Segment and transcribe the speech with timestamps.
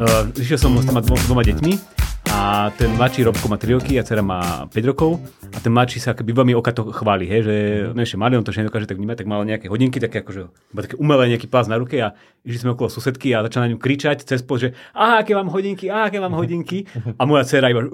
[0.00, 1.76] Uh, išiel som s dvoma, dvoma deťmi
[2.32, 5.20] a ten mladší Robko má 3 roky a dcera má 5 rokov
[5.52, 7.54] a ten mladší sa akoby veľmi okato chváli, hej, že
[7.92, 10.96] no malý, on to ešte nedokáže tak vnímať, tak mal nejaké hodinky, také akože, také
[10.96, 12.16] umelé nejaký pás na ruke a
[12.48, 15.52] išli sme okolo susedky a začal na ňu kričať cez pol, že aha, aké mám
[15.52, 16.88] hodinky, aha, aké mám hodinky
[17.20, 17.84] a moja dcera iba,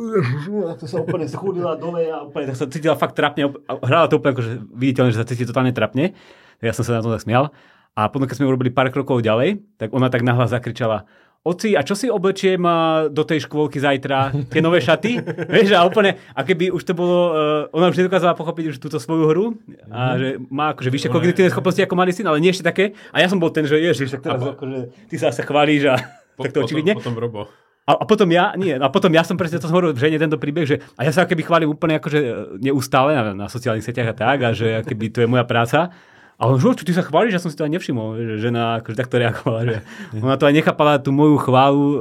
[0.78, 4.22] to sa úplne schudila dole a úplne tak sa cítila fakt trapne a hrala to
[4.22, 6.14] úplne akože viditeľne, že sa cíti totálne trapne.
[6.62, 7.50] Ja som sa na to tak smial.
[7.96, 11.08] A potom, keď sme urobili pár krokov ďalej, tak ona tak nahlas zakričala,
[11.46, 12.58] Oci, a čo si oblečiem
[13.14, 14.34] do tej škôlky zajtra?
[14.50, 15.22] Tie nové šaty?
[15.54, 18.98] Vieš, a úplne, a keby už to bolo, uh, ona už nedokázala pochopiť už túto
[18.98, 19.46] svoju hru
[19.86, 20.18] a mm.
[20.18, 22.98] že má akože vyššie kognitívne schopnosti ako malý syn, ale nie ešte také.
[23.14, 25.86] A ja som bol ten, že ježiš, tak teraz a, akože, ty sa sa chválíš
[25.86, 25.94] a
[26.34, 26.98] po, tak to očividne.
[26.98, 27.42] Potom, potom Robo.
[27.86, 30.42] A, a potom ja, nie, a potom ja som presne to hovoril, že nie tento
[30.42, 34.14] príbeh, že a ja sa keby chválim úplne akože neustále na, na sociálnych sieťach a
[34.18, 35.94] tak, a že keby to je moja práca.
[36.36, 38.92] A on, že ty sa chválíš, ja som si to aj nevšimol, že žena akože
[38.92, 39.76] takto reagovala, že
[40.20, 42.00] ona to aj nechápala tú moju chválu, uh,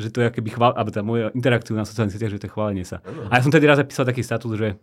[0.00, 2.54] že to je akoby chvál, alebo tá moja interakciu na sociálnych sieťach, že to je
[2.56, 3.04] chválenie sa.
[3.28, 4.80] A ja som tedy raz zapísal taký status, že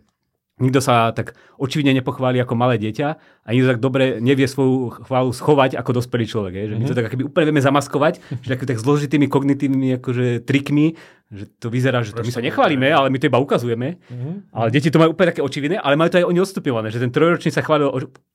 [0.60, 5.32] nikto sa tak očividne nepochváli ako malé dieťa a nikto tak dobre nevie svoju chválu
[5.32, 6.52] schovať ako dospelý človek.
[6.54, 6.60] Je?
[6.60, 6.80] Že mm-hmm.
[6.80, 10.94] my to tak akoby úplne vieme zamaskovať, že tak, tak zložitými kognitívnymi akože, trikmi,
[11.30, 14.02] že to vyzerá, že to my sa nechválime, ale my to iba ukazujeme.
[14.02, 14.34] Mm-hmm.
[14.50, 17.14] Ale deti to majú úplne také očividné, ale majú to aj oni odstupňované, že ten
[17.14, 17.86] trojročný sa chválil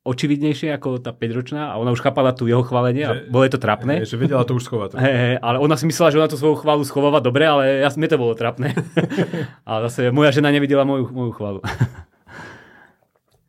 [0.08, 3.60] očividnejšie ako tá 5-ročná a ona už chápala tu jeho chválenie a bolo je to
[3.60, 4.08] trapné.
[4.08, 4.95] Je, že vedela to už schovať.
[4.95, 7.92] Hey, hey, ale ona si myslela, že ona tú svoju chválu schováva dobre, ale ja,
[7.92, 8.72] mne to bolo trapné.
[9.67, 11.60] a zase moja žena nevidela moju, moju chválu.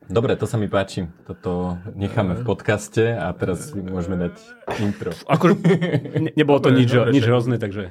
[0.07, 1.11] Dobre, to sa mi páči.
[1.27, 4.35] Toto necháme v podcaste a teraz môžeme dať
[4.79, 5.11] intro.
[5.27, 7.91] Ako, ne, nebolo to dobre, nič, dobre, nič hrozné, takže...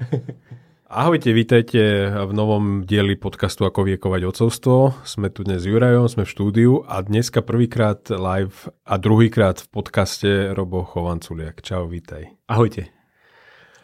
[0.88, 4.96] Ahojte, vítajte v novom dieli podcastu Ako viekovať ocovstvo.
[5.04, 9.68] Sme tu dnes s Jurajom, sme v štúdiu a dneska prvýkrát live a druhýkrát v
[9.76, 11.60] podcaste Robo Chovanculiak.
[11.66, 12.32] Čau, vítaj.
[12.48, 12.95] Ahojte.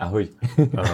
[0.01, 0.33] Ahoj.
[0.81, 0.85] A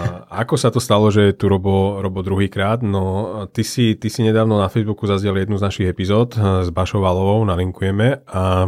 [0.44, 2.83] ako sa to stalo, že je tu Robo, Robo druhýkrát?
[2.83, 6.70] No, ty si, ty si nedávno na Facebooku zazdiel jednu z našich epizód eh, s
[6.76, 8.67] Bašou Valovou, nalinkujeme a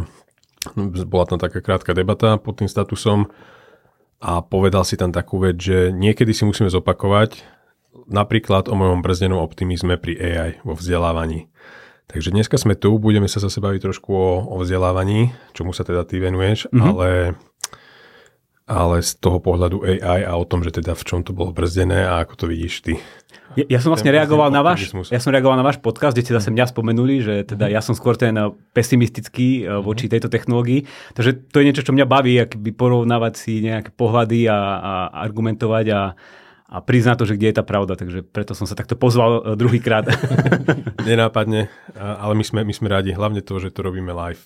[1.08, 3.28] bola tam taká krátka debata pod tým statusom
[4.20, 7.60] a povedal si tam takú vec, že niekedy si musíme zopakovať
[8.12, 11.48] napríklad o mojom brzdenom optimizme pri AI vo vzdelávaní.
[12.10, 16.04] Takže dneska sme tu, budeme sa zase baviť trošku o, o vzdelávaní, čomu sa teda
[16.10, 16.82] ty venuješ, mm-hmm.
[16.90, 17.08] ale
[18.70, 22.06] ale z toho pohľadu AI a o tom, že teda v čom to bolo brzdené
[22.06, 22.94] a ako to vidíš ty.
[23.58, 26.38] Ja, ja som vlastne reagoval na váš, ja som reagoval na váš podcast, kde ste
[26.38, 30.12] zase mňa spomenuli, že teda ja som skôr ten eh, pesimistický eh, voči mhm.
[30.14, 30.86] tejto technológii.
[31.18, 34.94] Takže to je niečo, čo mňa baví, akby porovnávať si nejaké pohľady a, a
[35.26, 36.02] argumentovať a,
[36.70, 37.98] a priznať to, že kde je tá pravda.
[37.98, 40.06] Takže preto som sa takto pozval eh, druhýkrát.
[41.10, 44.46] Nenápadne, ale my sme, my sme rádi, hlavne to, že to robíme live.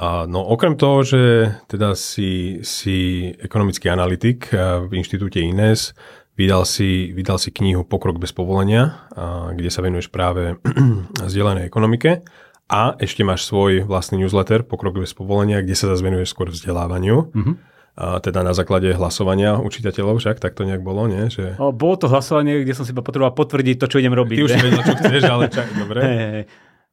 [0.00, 5.92] A no okrem toho, že teda si, si ekonomický analytik v inštitúte INES,
[6.34, 10.56] vydal si, vydal si knihu Pokrok bez povolenia, a, kde sa venuješ práve
[11.30, 12.24] zdieľanej ekonomike
[12.72, 17.28] a ešte máš svoj vlastný newsletter Pokrok bez povolenia, kde sa zase venuješ skôr vzdelávaniu.
[17.30, 17.56] Mm-hmm.
[17.92, 21.28] A teda na základe hlasovania učiteľov, však tak to nejak bolo, nie?
[21.28, 21.60] Že...
[21.60, 24.36] O, bolo to hlasovanie, kde som si potreboval potvrdiť to, čo idem robiť.
[24.40, 26.00] Ty už vedel, čo chceš, ale čak, dobre.
[26.00, 26.42] Hey, hey.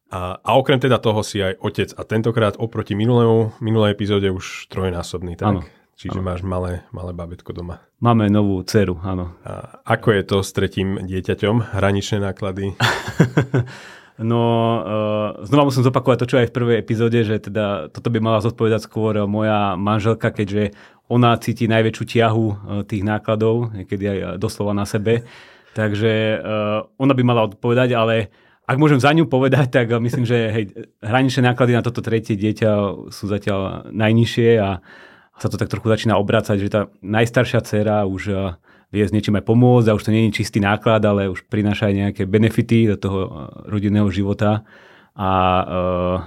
[0.09, 4.65] A, a okrem teda toho si aj otec a tentokrát oproti minulému, minulej epizóde už
[4.73, 5.53] trojnásobný, tak?
[5.53, 5.61] Áno.
[5.99, 6.27] Čiže ano.
[6.31, 7.83] máš malé, malé babetko doma.
[8.01, 9.35] Máme novú dceru, áno.
[9.43, 11.75] A ako je to s tretím dieťaťom?
[11.75, 12.73] Hraničné náklady?
[14.31, 14.41] no,
[14.79, 18.39] uh, znova musím zopakovať to, čo aj v prvej epizóde, že teda toto by mala
[18.39, 20.71] zodpovedať skôr moja manželka, keďže
[21.11, 22.55] ona cíti najväčšiu ťahu uh,
[22.87, 25.27] tých nákladov, niekedy aj doslova na sebe.
[25.69, 26.41] Takže
[26.97, 28.33] ona by mala odpovedať, ale
[28.69, 30.65] ak môžem za ňu povedať, tak myslím, že hej,
[31.01, 34.85] hraničné náklady na toto tretie dieťa sú zatiaľ najnižšie a
[35.39, 38.53] sa to tak trochu začína obracať, že tá najstaršia dcera už eh,
[38.93, 41.89] vie s niečím aj pomôcť a už to nie je čistý náklad, ale už prináša
[41.89, 43.29] aj nejaké benefity do toho eh,
[43.71, 44.61] rodinného života.
[45.19, 45.31] A
[45.67, 46.17] uh,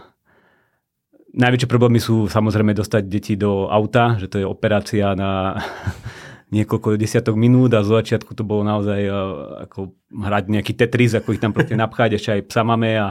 [1.32, 5.56] najväčšie problémy sú samozrejme dostať deti do auta, že to je operácia na
[6.52, 9.16] niekoľko desiatok minút a zo začiatku to bolo naozaj uh,
[9.64, 13.08] ako hrať nejaký Tetris, ako ich tam proste napchať, ešte aj psa máme a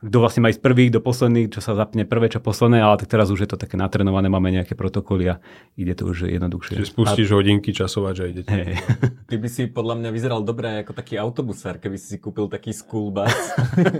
[0.00, 3.12] kto vlastne má ísť prvých do posledných, čo sa zapne prvé, čo posledné, ale tak
[3.12, 5.44] teraz už je to také natrenované, máme nejaké protokoly a
[5.76, 6.80] ide to už jednoduchšie.
[6.80, 7.36] Čiže spustíš a...
[7.36, 8.48] hodinky časovať, že idete.
[8.48, 8.80] Hey.
[9.28, 12.72] Ty by si podľa mňa vyzeral dobre ako taký autobusár, keby si si kúpil taký
[12.72, 13.28] school bus.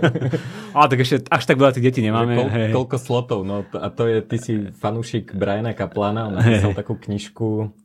[0.75, 2.33] ale tak ešte až tak veľa tých detí nemáme.
[2.33, 2.71] Koľ, hey.
[2.73, 6.79] Koľko slotov, no a to je, ty si fanúšik Briana Kaplana, on napísal hey.
[6.81, 7.80] takú knižku Eh,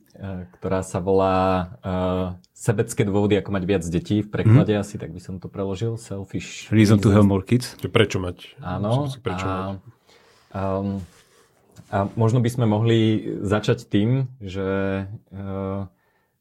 [0.57, 1.37] ktorá sa volá
[1.85, 2.27] uh,
[2.57, 4.25] Sebecké dôvody, ako mať viac detí.
[4.25, 4.81] V preklade mm.
[4.81, 5.93] asi, tak by som to preložil.
[6.01, 7.77] Selfish Reason to have more kids.
[7.77, 8.57] Prečo mať?
[8.57, 9.05] Áno.
[9.21, 9.65] Prečo a, mať?
[10.57, 11.05] Um,
[11.93, 15.85] a možno by sme mohli začať tým, že, uh,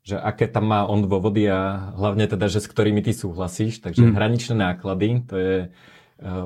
[0.09, 3.85] že aké tam má on dôvody a hlavne teda, že s ktorými ty súhlasíš.
[3.85, 4.13] Takže mm.
[4.17, 5.71] hraničné náklady, to je Eh,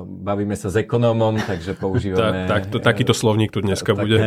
[0.03, 2.43] bavíme sa s ekonómom, takže používame...
[2.51, 4.19] tak, tak, to, takýto slovník tu dneska bude.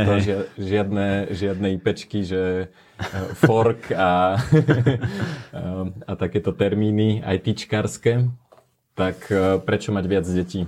[0.57, 3.05] žiadne, žiadne IPčky, že eh,
[3.37, 4.41] fork a,
[6.09, 8.33] a takéto termíny, aj tyčkárske.
[8.97, 10.65] Tak eh, prečo mať viac detí?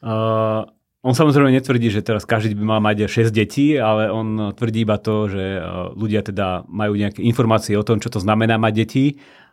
[0.00, 0.64] Uh,
[1.04, 4.96] on samozrejme netvrdí, že teraz každý by mal mať 6 detí, ale on tvrdí iba
[5.00, 5.60] to, že
[5.92, 9.04] ľudia teda majú nejaké informácie o tom, čo to znamená mať deti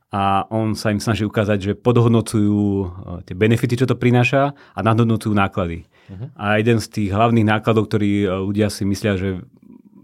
[0.07, 2.87] a on sa im snaží ukázať, že podhodnocujú e,
[3.27, 5.83] tie benefity, čo to prináša a nadhodnocujú náklady.
[6.07, 6.31] Uh-huh.
[6.39, 9.43] A jeden z tých hlavných nákladov, ktorý e, ľudia si myslia, že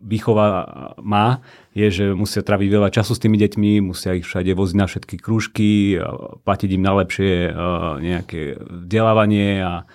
[0.03, 0.47] výchova
[0.99, 1.39] má,
[1.71, 5.15] je, že musia traviť veľa času s tými deťmi, musia ich všade voziť na všetky
[5.15, 5.95] krúžky,
[6.43, 7.31] platiť im najlepšie
[8.03, 9.87] nejaké vzdelávanie a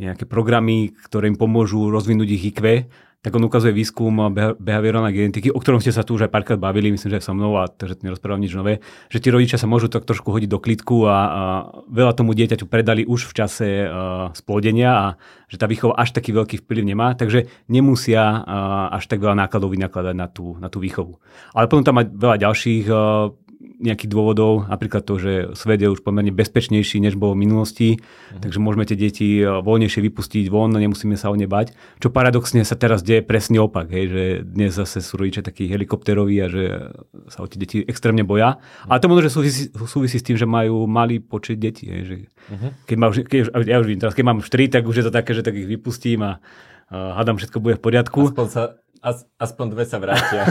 [0.00, 2.88] nejaké programy, ktoré im pomôžu rozvinúť ich IQ
[3.26, 4.30] tak on ukazuje výskum
[4.62, 7.58] behaviorálnej genetiky, o ktorom ste sa tu už aj párkrát bavili, myslím, že so mnou
[7.58, 8.78] a takže nerozprávam nič nové,
[9.10, 11.42] že tí rodičia sa môžu tak trošku hodiť do klitku a, a
[11.90, 15.06] veľa tomu dieťaťu predali už v čase uh, splodenia a
[15.50, 19.74] že tá výchova až taký veľký vplyv nemá, takže nemusia uh, až tak veľa nákladov
[19.74, 21.18] vynakladať na tú, na tú výchovu.
[21.50, 23.34] Ale potom tam má veľa ďalších uh,
[23.76, 28.40] nejakých dôvodov, napríklad to, že svet je už pomerne bezpečnejší, než bol v minulosti, uh-huh.
[28.40, 31.76] takže môžeme tie deti eh, voľnejšie vypustiť von, nemusíme sa o ne bať.
[32.00, 36.36] Čo paradoxne sa teraz deje presne opak, hej, že dnes zase sú rodičia takí helikopteroví
[36.40, 36.62] a že
[37.28, 38.56] sa o tie deti extrémne boja.
[38.56, 38.96] Uh-huh.
[38.96, 41.88] Ale to možno, že súvisí, súvisí s tým, že majú malý počet detí.
[41.88, 42.70] Hej, že uh-huh.
[42.88, 45.30] keď mám, keď, ja už vidím, teraz keď mám 4, tak už je to také,
[45.36, 48.32] že tak ich vypustím a uh, hádam, všetko bude v poriadku.
[48.32, 48.62] Aspoň sa
[49.06, 50.50] As, aspoň dve sa vrátia.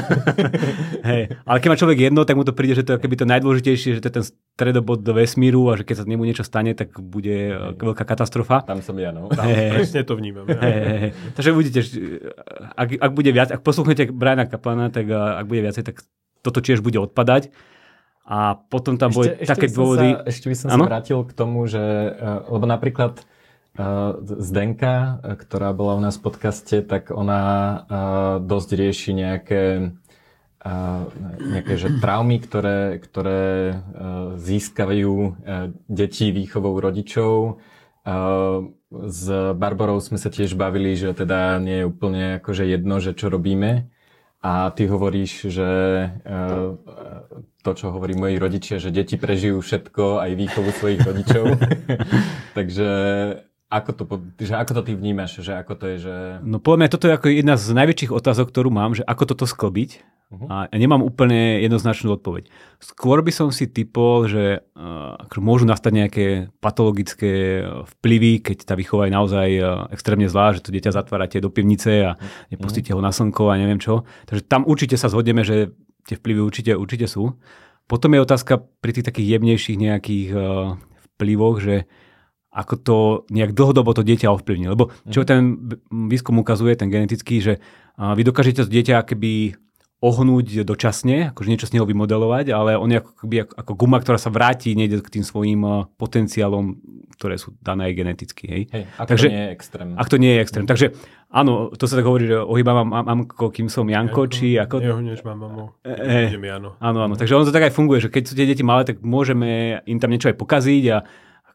[1.11, 3.27] Hej, ale keď má človek jedno, tak mu to príde, že to je keby to
[3.27, 4.25] najdôležitejšie, že to je ten
[4.55, 7.75] stredobod do vesmíru a že keď sa nemu niečo stane, tak bude Hej.
[7.75, 8.63] veľká katastrofa.
[8.63, 9.27] Tam som ja, no.
[9.35, 9.75] Hey.
[9.75, 10.47] Presne to vnímam.
[10.47, 10.55] Ja.
[10.63, 11.11] Hey.
[11.35, 11.83] Takže uvidíte,
[12.79, 16.07] ak, ak bude viac, ak posluchnete Briana Kaplana, tak ak bude viacej, tak
[16.39, 17.51] toto tiež bude odpadať.
[18.23, 20.15] A potom tam boli také dôvody...
[20.15, 20.87] Sa, ešte by som ano?
[20.87, 21.83] sa vrátil k tomu, že,
[22.47, 23.19] lebo napríklad
[23.75, 27.83] Zdenka, ktorá bola u nás v podcaste, tak ona
[28.39, 29.63] dosť rieši nejaké,
[31.43, 33.83] nejaké že traumy, ktoré, ktoré
[34.39, 35.13] získajú
[35.91, 37.59] deti výchovou rodičov.
[38.95, 39.23] S
[39.59, 43.91] Barbarou sme sa tiež bavili, že teda nie je úplne akože jedno, že čo robíme.
[44.39, 45.71] A ty hovoríš, že
[47.65, 51.43] to, čo hovorí moji rodičia, že deti prežijú všetko, aj výchovu svojich rodičov.
[52.57, 52.89] Takže
[53.69, 54.03] ako to,
[54.37, 55.41] že ako to ty vnímaš?
[55.41, 56.15] Že ako to je, že...
[56.45, 59.45] No podľa mňa toto je ako jedna z najväčších otázok, ktorú mám, že ako toto
[59.49, 60.15] sklbiť.
[60.25, 60.49] Uh-huh.
[60.49, 62.49] A ja nemám úplne jednoznačnú odpoveď.
[62.81, 66.25] Skôr by som si typol, že uh, môžu nastať nejaké
[66.57, 67.61] patologické
[68.01, 72.09] vplyvy, keď tá výchova je naozaj uh, extrémne zlá, že to dieťa zatvárate do pivnice
[72.09, 72.49] a uh-huh.
[72.49, 74.01] nepustíte ho na slnko a neviem čo.
[74.25, 75.77] Takže tam určite sa zhodneme, že
[76.09, 77.37] tie vplyvy určite, určite sú.
[77.85, 80.73] Potom je otázka pri tých takých jemnejších nejakých uh,
[81.13, 81.85] vplyvoch, že
[82.55, 82.97] ako to
[83.27, 84.71] nejak dlhodobo to dieťa ovplyvní.
[84.71, 85.27] Lebo čo mhm.
[85.27, 85.41] ten
[86.07, 87.53] výskum ukazuje, ten genetický, že
[87.99, 89.59] vy dokážete to dieťa keby
[90.03, 94.19] ohnúť dočasne, akože niečo z neho vymodelovať, ale on je ako, keby, ako guma, ktorá
[94.21, 96.77] sa vráti niekde k tým svojim potenciálom,
[97.17, 98.43] ktoré sú dané aj geneticky.
[98.45, 98.63] Hej.
[98.69, 99.87] Hej, ak Takže, to nie je extrém.
[99.95, 100.65] Ak to nie je extrém.
[100.67, 100.87] Takže
[101.31, 104.75] áno, to sa tak hovorí, že ohýbam mám, mamko, kým som Janko, Janko či ako...
[104.83, 106.77] Neohneš mám mamu, e, e, Jano.
[106.77, 107.15] Áno, áno.
[107.17, 109.97] Takže ono to tak aj funguje, že keď sú tie deti malé, tak môžeme im
[109.97, 110.97] tam niečo aj pokaziť a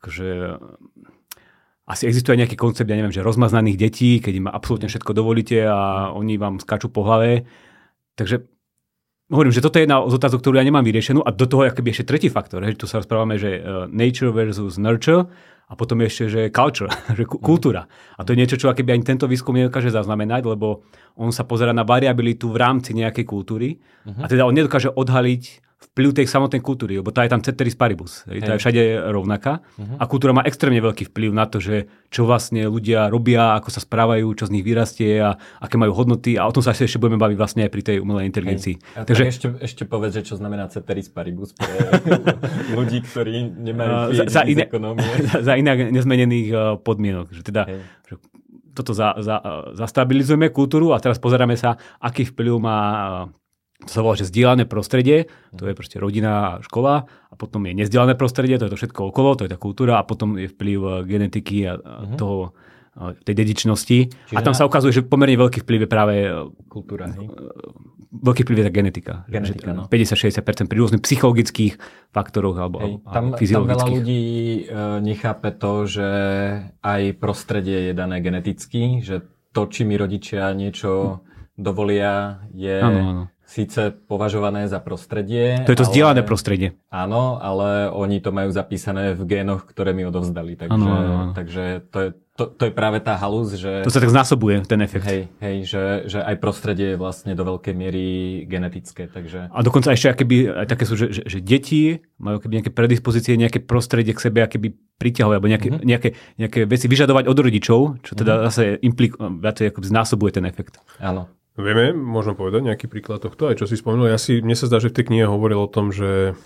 [0.01, 0.29] akože
[1.91, 5.59] asi existuje aj nejaký koncept, ja neviem, že rozmaznaných detí, keď im absolútne všetko dovolíte
[5.67, 7.51] a oni vám skačú po hlave.
[8.15, 8.47] Takže
[9.35, 11.75] hovorím, že toto je jedna z otázok, ktorú ja nemám vyriešenú a do toho je
[11.75, 15.27] ešte tretí faktor, že tu sa rozprávame, že uh, nature versus nurture
[15.71, 17.91] a potom ešte, že culture, že kultúra.
[18.15, 20.87] A to je niečo, čo akéby ani tento výskum nedokáže zaznamenať, lebo
[21.19, 24.23] on sa pozera na variabilitu v rámci nejakej kultúry uh-huh.
[24.23, 28.23] a teda on nedokáže odhaliť vplyv tej samotnej kultúry, lebo tá je tam ceteris paribus.
[28.31, 28.47] Hej.
[28.47, 29.99] Tá je všade rovnaká uh-huh.
[29.99, 33.83] a kultúra má extrémne veľký vplyv na to, že čo vlastne ľudia robia, ako sa
[33.83, 37.19] správajú, čo z nich vyrastie a aké majú hodnoty a o tom sa ešte budeme
[37.19, 38.79] baviť vlastne aj pri tej umelej inteligencii.
[38.79, 39.03] Hej.
[39.03, 41.69] A Takže ešte, ešte povedz, že čo znamená ceteris paribus pre
[42.79, 44.71] ľudí, ktorí nemajú za, za, iné,
[45.27, 47.35] za, za inak nezmenených uh, podmienok.
[47.35, 47.63] Že teda,
[48.07, 48.15] že
[48.79, 49.43] toto za, za,
[49.75, 52.79] zastabilizujeme kultúru a teraz pozeráme sa, aký vplyv má
[53.81, 57.73] to sa volá, že zdieľané prostredie, to je proste rodina a škola a potom je
[57.73, 60.79] nezdielané prostredie, to je to všetko okolo, to je tá kultúra a potom je vplyv
[60.79, 62.17] eh, genetiky a, uh-huh.
[62.21, 62.53] toho,
[63.01, 63.99] eh, tej dedičnosti.
[64.13, 64.59] Čiže a tam na...
[64.59, 66.33] sa ukazuje, že pomerne veľký vplyv je práve eh,
[66.69, 67.09] kultúra.
[67.09, 67.33] Hej?
[68.11, 69.15] Veľký vplyv je tá genetika.
[69.31, 69.87] genetika no.
[69.89, 71.79] 50-60% pri rôznych psychologických
[72.11, 74.23] faktoroch alebo, hej, tam, tam veľa ľudí
[74.99, 76.11] nechápe to, že
[76.83, 79.23] aj prostredie je dané geneticky, že
[79.55, 81.23] to, či mi rodičia niečo
[81.55, 85.67] dovolia, je ano, ano síce považované za prostredie.
[85.67, 86.79] To je to ale, zdieľané prostredie.
[86.87, 90.55] Áno, ale oni to majú zapísané v génoch, ktoré mi odovzdali.
[90.55, 91.35] Takže, áno, áno.
[91.35, 93.83] takže to, je, to, to je práve tá halúz, že...
[93.83, 95.03] To sa tak znásobuje, ten efekt.
[95.03, 98.07] Hej, hej, že, že aj prostredie je vlastne do veľkej miery
[98.47, 99.51] genetické, takže...
[99.51, 103.35] A dokonca ešte akéby, aj také sú, že, že, že deti majú keby nejaké predispozície,
[103.35, 105.89] nejaké prostredie k sebe akéby priťahovať, alebo nejaké, mm-hmm.
[105.91, 108.47] nejaké, nejaké veci vyžadovať od rodičov, čo teda mm-hmm.
[108.47, 110.79] zase implik, viacej znásobuje ten efekt.
[111.03, 111.27] Áno.
[111.59, 114.07] Vieme, možno povedať nejaký príklad tohto, aj čo si spomenul.
[114.07, 116.39] Ja si, mne sa zdá, že v tej knihe hovoril o tom, že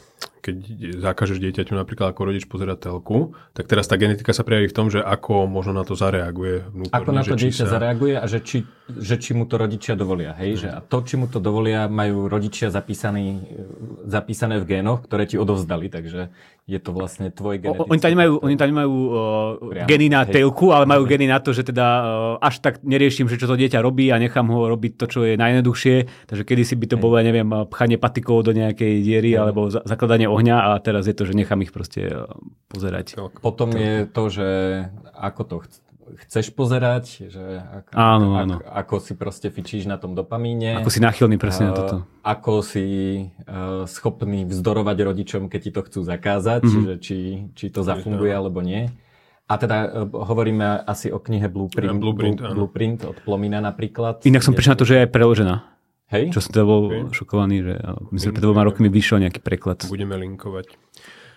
[0.44, 0.56] keď
[1.00, 4.92] zakážeš dieťaťu napríklad ako rodič pozerať telku, tak teraz tá genetika sa prejaví v tom,
[4.92, 7.00] že ako možno na to zareaguje vnútorne.
[7.00, 7.80] Ako na to dieťa sa...
[7.80, 8.58] zareaguje a že či,
[8.92, 10.36] že či mu to rodičia dovolia.
[10.36, 10.68] Hej?
[10.68, 13.40] Že a to, či mu to dovolia, majú rodičia zapísaný,
[14.04, 16.28] zapísané v génoch, ktoré ti odovzdali, takže
[16.64, 17.92] je to vlastne tvoj genetický...
[17.92, 20.40] oni tam nemajú, oni tam nemajú uh, geny na hej.
[20.40, 22.04] telku, ale majú geny na to, že teda uh,
[22.40, 25.36] až tak neriešim, že čo to dieťa robí a nechám ho robiť to, čo je
[25.36, 26.24] najjednoduchšie.
[26.24, 30.24] Takže kedysi by to bolo, ja neviem, pchanie patikov do nejakej diery alebo za- zakladanie
[30.24, 32.32] ohňa a teraz je to, že nechám ich proste uh,
[32.72, 33.20] pozerať.
[33.44, 34.48] Potom je to, že
[35.12, 35.83] ako to chc-
[36.22, 38.54] chceš pozerať, že ako, Áno, áno.
[38.58, 40.76] Ako, ako si proste fičíš na tom dopamíne.
[40.76, 41.96] Ako si náchylný presne na Eh, toto.
[42.20, 42.86] Ako si
[43.44, 46.68] uh, schopný vzdorovať rodičom, keď ti to chcú zakázať, Mhm.
[46.68, 46.86] mm-hmm.
[46.86, 47.18] že či,
[47.52, 48.88] či to zafunguje alebo nie.
[49.44, 52.56] A teda uh, hovoríme asi o knihe Blueprint, Ja, Blueprint, Blue, áno.
[52.56, 54.24] Blueprint od Plomina napríklad.
[54.24, 55.56] Inak som prišiel na to, že je aj preložená.
[56.06, 56.30] Hej?
[56.30, 57.16] Čo som teda bol Ok.
[57.16, 57.74] šokovaný, že
[58.10, 59.84] myslím, že pred dvoma rokmi vyšiel nejaký preklad.
[59.84, 60.76] Budeme linkovať.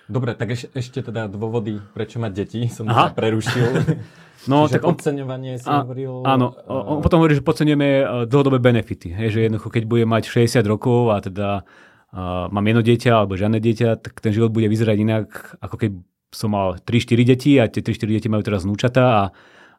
[0.07, 3.11] Dobre, tak eš, ešte teda dôvody, prečo mať deti, som Aha.
[3.11, 3.67] prerušil.
[4.47, 6.23] No, Čiže tak on, podceňovanie si A- hovoril.
[6.23, 9.11] Áno, eh, on potom hovorí, že podceňujeme eh, dlhodobé benefity.
[9.11, 13.35] Hej, že jednoducho, keď bude mať 60 rokov a teda uh, mám jedno dieťa alebo
[13.35, 15.27] žiadne dieťa, tak ten život bude vyzerať inak,
[15.59, 15.91] ako keď
[16.31, 19.23] som mal 3-4 deti a tie 3-4 deti majú teraz vnúčatá a,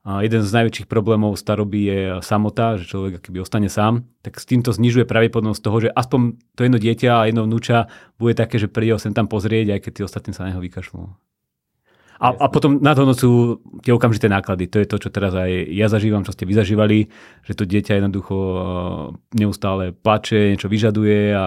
[0.08, 4.48] a jeden z najväčších problémov staroby je samota, že človek keby ostane sám, tak s
[4.48, 8.72] týmto znižuje pravdepodobnosť toho, že aspoň to jedno dieťa a jedno vnúča bude také, že
[8.72, 11.12] príde ho sem tam pozrieť, aj keď tí ostatní sa na neho vykašľú.
[12.18, 14.66] A, a potom na to sú tie okamžité náklady.
[14.72, 16.98] To je to, čo teraz aj ja zažívam, čo ste vy zažívali,
[17.46, 18.60] že to dieťa jednoducho eh,
[19.38, 21.46] neustále plače, niečo vyžaduje a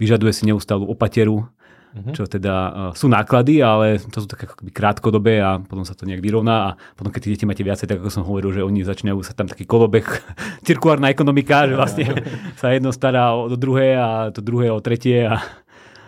[0.00, 1.52] vyžaduje si neustálu opateru,
[1.96, 2.12] Mhm.
[2.12, 6.04] čo teda eh, sú náklady, ale to sú také akoby krátkodobé a potom sa to
[6.04, 8.84] nejak vyrovná a potom keď tí deti máte viacej, tak ako som hovoril, že oni
[8.84, 10.04] začínajú sa tam taký kolobeh,
[10.68, 12.04] cirkulárna ekonomika, že vlastne
[12.60, 15.40] sa jedno stará o to druhé a to druhé o tretie a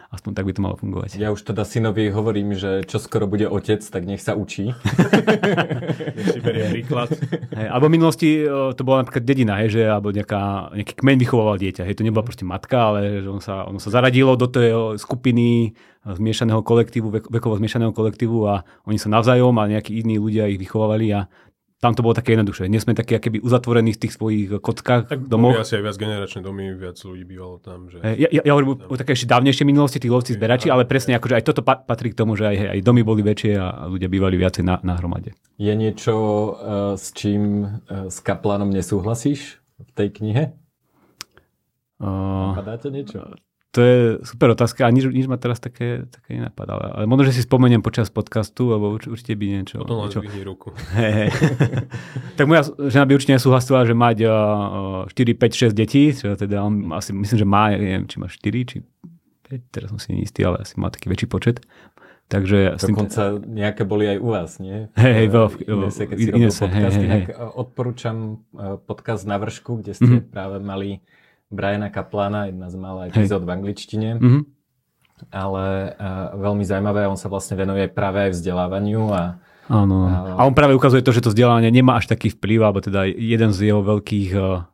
[0.09, 1.21] aspoň tak by to malo fungovať.
[1.21, 4.73] Ja už teda synovi hovorím, že čo skoro bude otec, tak nech sa učí.
[6.17, 7.13] Nech si berie príklad.
[7.53, 11.17] Hej, alebo v minulosti e, to bola napríklad dedina, hej, že, alebo nejaká, nejaký kmeň
[11.21, 11.85] vychovával dieťa.
[11.85, 15.47] Hej, to nebola proste matka, ale že on sa, ono sa zaradilo do tej skupiny
[15.69, 20.49] e, zmiešaného kolektívu, vek, vekovo zmiešaného kolektívu a oni sa navzájom a nejakí iní ľudia
[20.49, 21.29] ich vychovávali a
[21.79, 22.67] tam to bolo také jednoduché.
[22.67, 25.55] Nie sme takí akéby uzatvorení v tých svojich kockách, Tak domoch.
[25.63, 27.87] asi aj viac generačné domy, viac ľudí bývalo tam.
[27.87, 28.03] Že...
[28.03, 30.91] Hej, Ja, ja, ja hovorím o, o také ešte dávnejšej minulosti, tí lovci zberači, ale
[30.91, 33.87] presne akože aj toto pa, patrí k tomu, že aj, aj domy boli väčšie a
[33.87, 35.39] ľudia bývali viacej na, na hromade.
[35.55, 40.45] Je niečo, uh, s čím uh, s Kaplanom nesúhlasíš v tej knihe?
[42.03, 43.23] Uh, Padáte niečo?
[43.71, 46.73] To je super otázka a nič, nič ma teraz také, také nenapadá.
[46.75, 49.77] Ale, možno, že si spomeniem počas podcastu, lebo urč, určite by niečo...
[49.79, 50.73] Potom niečo ruku.
[50.97, 51.31] hej, hej.
[52.37, 56.59] tak moja žena by určite nesúhlasila, že mať uh, 4, 5, 6 detí, čo teda
[56.59, 58.77] on asi, myslím, že má, neviem, či má 4, či
[59.47, 61.61] 5, teraz som si neistý, ale asi má taký väčší počet.
[62.27, 64.89] Takže s tým, Dokonca nejaké boli aj u vás, nie?
[64.95, 66.97] Hej, hej, vo- V Inese, keď si Inese, hej, podcast.
[66.99, 67.23] hej, hej.
[67.31, 68.17] uh, odporúčam
[68.53, 70.25] uh, podcast na vršku, kde ste Mhm.
[70.27, 71.01] práve mali
[71.49, 74.21] Briana Kaplana, jedna z mála epizód v angličtine.
[74.21, 74.41] Mhm.
[75.35, 80.09] ale uh, veľmi zaujímavé, on sa vlastne venuje práve aj vzdelávaniu a Áno.
[80.09, 83.53] A on práve ukazuje to, že to vzdelávanie nemá až taký vplyv, alebo teda jeden
[83.53, 84.65] z jeho veľkých eh,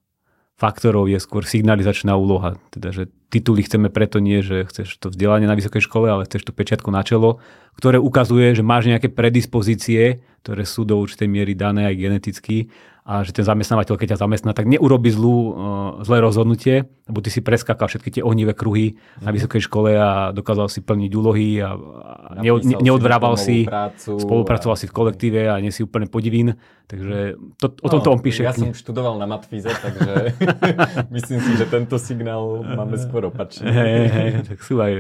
[0.54, 2.54] faktorov je skôr signalizačná úloha.
[2.71, 6.47] Teda, že tituly chceme preto nie, že chceš to vzdelanie na vysokej škole, ale chceš
[6.47, 7.43] tú pečiatku na čelo,
[7.75, 12.71] ktoré ukazuje, že máš nejaké predispozície, ktoré sú do určitej miery dané aj geneticky
[13.04, 15.52] a že ten zamestnávateľ, keď ťa zamestná, tak neurobi zlú, uh,
[16.00, 20.73] zlé rozhodnutie, lebo ty si preskakal všetky tie ohnivé kruhy na vysokej škole a dokázal
[20.73, 22.49] si plniť úlohy a, a ne,
[22.80, 26.56] neodvrával si, prácu spolupracoval a- si v kolektíve a nie si úplne podivín.
[26.84, 28.44] Takže to, o tomto on píše.
[28.44, 30.32] No, Ja som študoval na matfíze, takže
[31.16, 33.68] myslím si, že tento signál máme skôr opačne.
[33.68, 34.92] Hej, hej, hej, tak sú aj,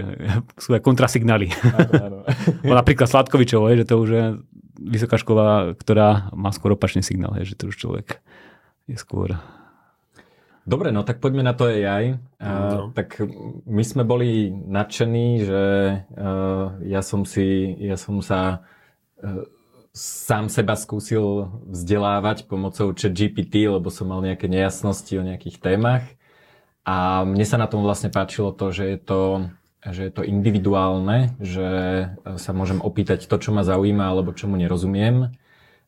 [0.60, 1.48] sú aj kontrasignály.
[1.72, 2.18] Áno, áno.
[2.64, 4.24] No, napríklad Sladkovičovo, že to už je
[4.78, 8.22] vysoká škola, ktorá má skôr opačný signál, hej, že to už človek
[8.90, 9.38] je skôr...
[10.64, 12.16] Dobre, no tak poďme na to AI.
[12.40, 12.88] No.
[12.88, 13.20] Uh, tak
[13.68, 15.62] my sme boli nadšení, že
[16.16, 18.64] uh, ja som si, ja som sa
[19.20, 19.44] uh,
[19.92, 26.04] sám seba skúsil vzdelávať pomocou ChatGPT, lebo som mal nejaké nejasnosti o nejakých témach.
[26.84, 29.20] A mne sa na tom vlastne páčilo to, že je to,
[29.84, 31.68] že je to individuálne, že
[32.40, 35.36] sa môžem opýtať to, čo ma zaujíma alebo čomu nerozumiem.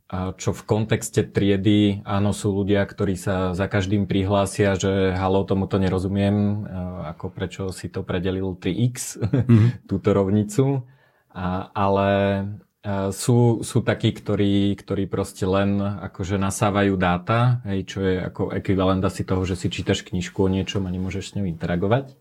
[0.07, 5.43] A čo v kontexte triedy, áno, sú ľudia, ktorí sa za každým prihlásia, že halo,
[5.43, 6.63] to nerozumiem,
[7.11, 9.67] ako prečo si to predelil 3x, mm-hmm.
[9.91, 10.87] túto rovnicu.
[11.35, 12.09] A, ale
[13.11, 19.03] sú, sú takí, ktorí, ktorí proste len akože nasávajú dáta, hej, čo je ako ekvivalent
[19.03, 22.15] asi toho, že si čítaš knižku o niečom a nemôžeš s ňou interagovať.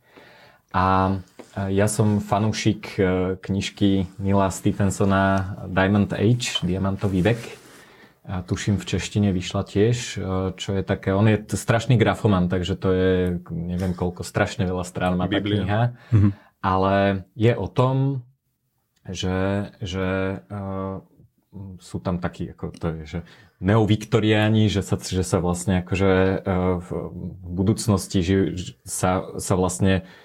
[0.73, 1.17] A
[1.55, 3.03] ja som fanúšik e,
[3.39, 7.41] knižky Nila Stephensona Diamond Age, Diamantový vek.
[8.25, 10.19] A tuším v češtine vyšla tiež, e,
[10.59, 13.13] čo je také, on je strašný grafoman, takže to je,
[13.47, 15.95] neviem koľko, strašne veľa strán má tá kniha.
[16.11, 16.31] Mm-hmm.
[16.59, 18.25] Ale je o tom,
[19.05, 20.97] že, že uh,
[21.77, 23.19] sú tam takí, ako to je, že
[23.61, 26.89] neoviktoriáni, že sa, že sa vlastne akože uh, v
[27.45, 30.24] budúcnosti že sa, sa vlastne uh,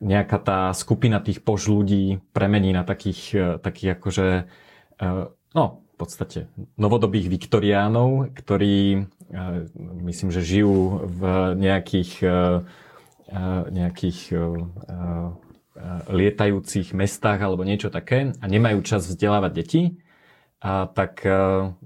[0.00, 5.96] nejaká tá skupina tých pož ľudí premení na takých, uh, takých akože uh, no v
[6.00, 6.48] podstate
[6.80, 9.68] novodobých viktoriánov, ktorí uh,
[10.08, 11.20] myslím, že žijú v
[11.60, 12.12] nejakých
[13.70, 14.34] nejakých
[16.10, 20.02] lietajúcich mestách alebo niečo také a nemajú čas vzdelávať deti,
[20.60, 21.32] a tak e,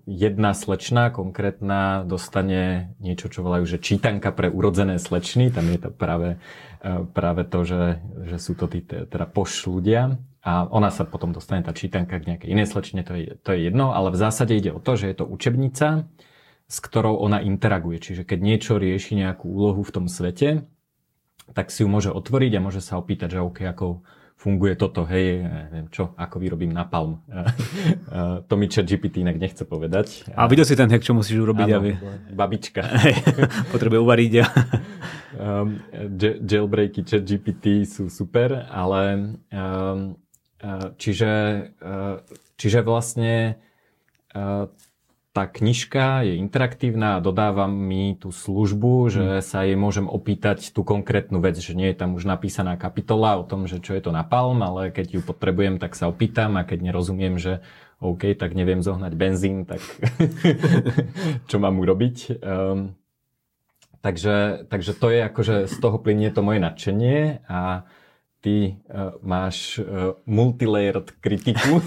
[0.02, 5.54] jedna slečna konkrétna dostane niečo, čo volajú, že čítanka pre urodzené slečny.
[5.54, 6.42] Tam je to práve,
[6.82, 10.18] e, práve to, že, že sú to tí teda poš ľudia.
[10.42, 13.70] A ona sa potom dostane tá čítanka k nejakej inej slečne, to je, to je
[13.70, 16.10] jedno, ale v zásade ide o to, že je to učebnica,
[16.66, 18.02] s ktorou ona interaguje.
[18.02, 20.66] Čiže keď niečo rieši nejakú úlohu v tom svete,
[21.54, 24.02] tak si ju môže otvoriť a môže sa opýtať, že OK, ako
[24.44, 25.40] funguje toto, hej,
[25.72, 27.24] neviem čo, ako vyrobím napalm.
[28.48, 30.28] to mi chat GPT inak nechce povedať.
[30.36, 31.68] A videl si ten hack, čo musíš urobiť?
[31.72, 31.90] Áno, aby...
[32.36, 32.84] babička.
[33.72, 34.32] Potrebuje uvariť.
[35.40, 35.80] um,
[36.44, 40.12] jailbreaky chat GPT sú super, ale um,
[41.00, 41.32] čiže,
[42.60, 43.56] čiže vlastne
[45.34, 49.42] tá knižka je interaktívna a dodáva mi tú službu, že hmm.
[49.42, 53.44] sa jej môžem opýtať tú konkrétnu vec, že nie je tam už napísaná kapitola o
[53.44, 56.86] tom, že čo je to napalm, ale keď ju potrebujem, tak sa opýtam a keď
[56.86, 57.66] nerozumiem, že
[57.98, 59.82] OK, tak neviem zohnať benzín, tak
[61.50, 62.38] čo mám urobiť.
[62.38, 62.94] Um,
[64.06, 67.82] takže, takže to je akože z toho plinie to moje nadšenie a
[68.38, 71.82] ty uh, máš uh, multilayered kritiku,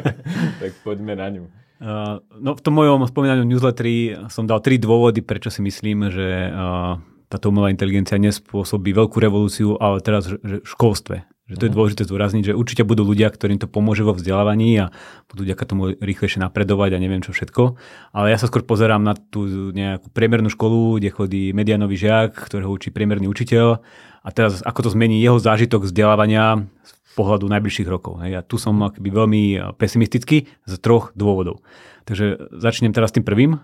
[0.66, 1.57] tak poďme na ňu.
[1.78, 6.50] Uh, no v tom mojom spomínanom newsletteri som dal tri dôvody, prečo si myslím, že
[6.50, 6.98] uh,
[7.30, 11.28] táto umelá inteligencia nespôsobí veľkú revolúciu, ale teraz že v školstve.
[11.48, 11.76] Že to je mhm.
[11.80, 14.92] dôležité zdôrazniť, že určite budú ľudia, ktorým to pomôže vo vzdelávaní a
[15.32, 17.80] budú vďaka tomu rýchlejšie napredovať a neviem čo všetko.
[18.12, 22.68] Ale ja sa skôr pozerám na tú nejakú priemernú školu, kde chodí medianový žiak, ktorého
[22.68, 23.80] učí priemerný učiteľ
[24.24, 26.68] a teraz ako to zmení jeho zážitok vzdelávania
[27.16, 28.20] pohľadu najbližších rokov.
[28.24, 28.38] Hej.
[28.38, 29.42] A tu som akoby veľmi
[29.80, 31.64] pesimistický z troch dôvodov.
[32.04, 33.60] Takže začnem teraz tým prvým.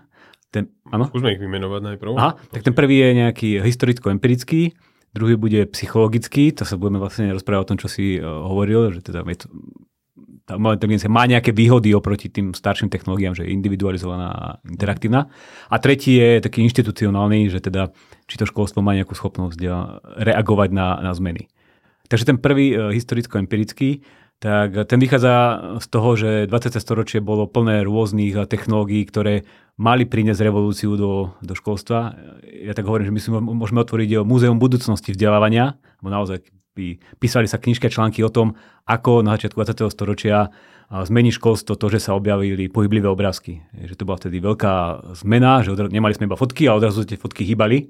[0.53, 1.09] Ten, áno?
[1.11, 2.11] Skúsme ich vymenovať najprv.
[2.15, 4.71] Aha, tak ten prvý je nejaký historicko-empirický,
[5.11, 9.03] druhý bude psychologický, to sa budeme vlastne rozprávať o tom, čo si uh, hovoril, že
[9.03, 9.47] teda je to,
[10.45, 15.27] tá umelá inteligencia má nejaké výhody oproti tým starším technológiám, že je individualizovaná a interaktívna.
[15.73, 17.89] A tretí je taký inštitucionálny, že teda
[18.29, 19.57] či to školstvo má nejakú schopnosť
[20.21, 21.49] reagovať na, na zmeny.
[22.07, 24.05] Takže ten prvý e, historicko-empirický,
[24.37, 25.33] tak ten vychádza
[25.79, 26.75] z toho, že 20.
[26.77, 29.47] storočie bolo plné rôznych e, technológií, ktoré
[29.79, 32.15] mali priniesť revolúciu do, do školstva.
[32.45, 36.45] Ja tak hovorím, že my si môžeme otvoriť Múzeum budúcnosti vzdelávania, bo naozaj
[37.19, 39.87] písali sa knižké články o tom, ako na začiatku 20.
[39.91, 40.51] storočia
[40.91, 43.63] zmení školstvo to, že sa objavili pohyblivé obrázky.
[43.73, 44.73] Že to bola vtedy veľká
[45.23, 47.89] zmena, že nemali sme iba fotky a odrazu tie fotky hýbali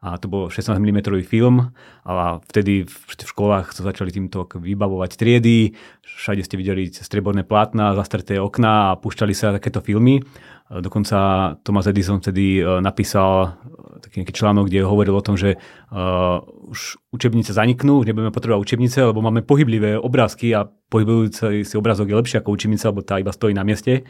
[0.00, 1.76] a to bol 16 mm film
[2.08, 8.40] a vtedy v, školách sa začali týmto vybavovať triedy, všade ste videli streborné plátna, zastreté
[8.40, 10.24] okná a púšťali sa takéto filmy.
[10.70, 11.18] Dokonca
[11.66, 13.48] Thomas Edison vtedy e, napísal e,
[14.06, 18.64] taký nejaký článok, kde hovoril o tom, že uh, už učebnice zaniknú, už nebudeme potrebovať
[18.64, 23.20] učebnice, lebo máme pohyblivé obrázky a pohybujúci si obrázok je lepšie ako učebnica, lebo tá
[23.20, 24.08] iba stojí na mieste.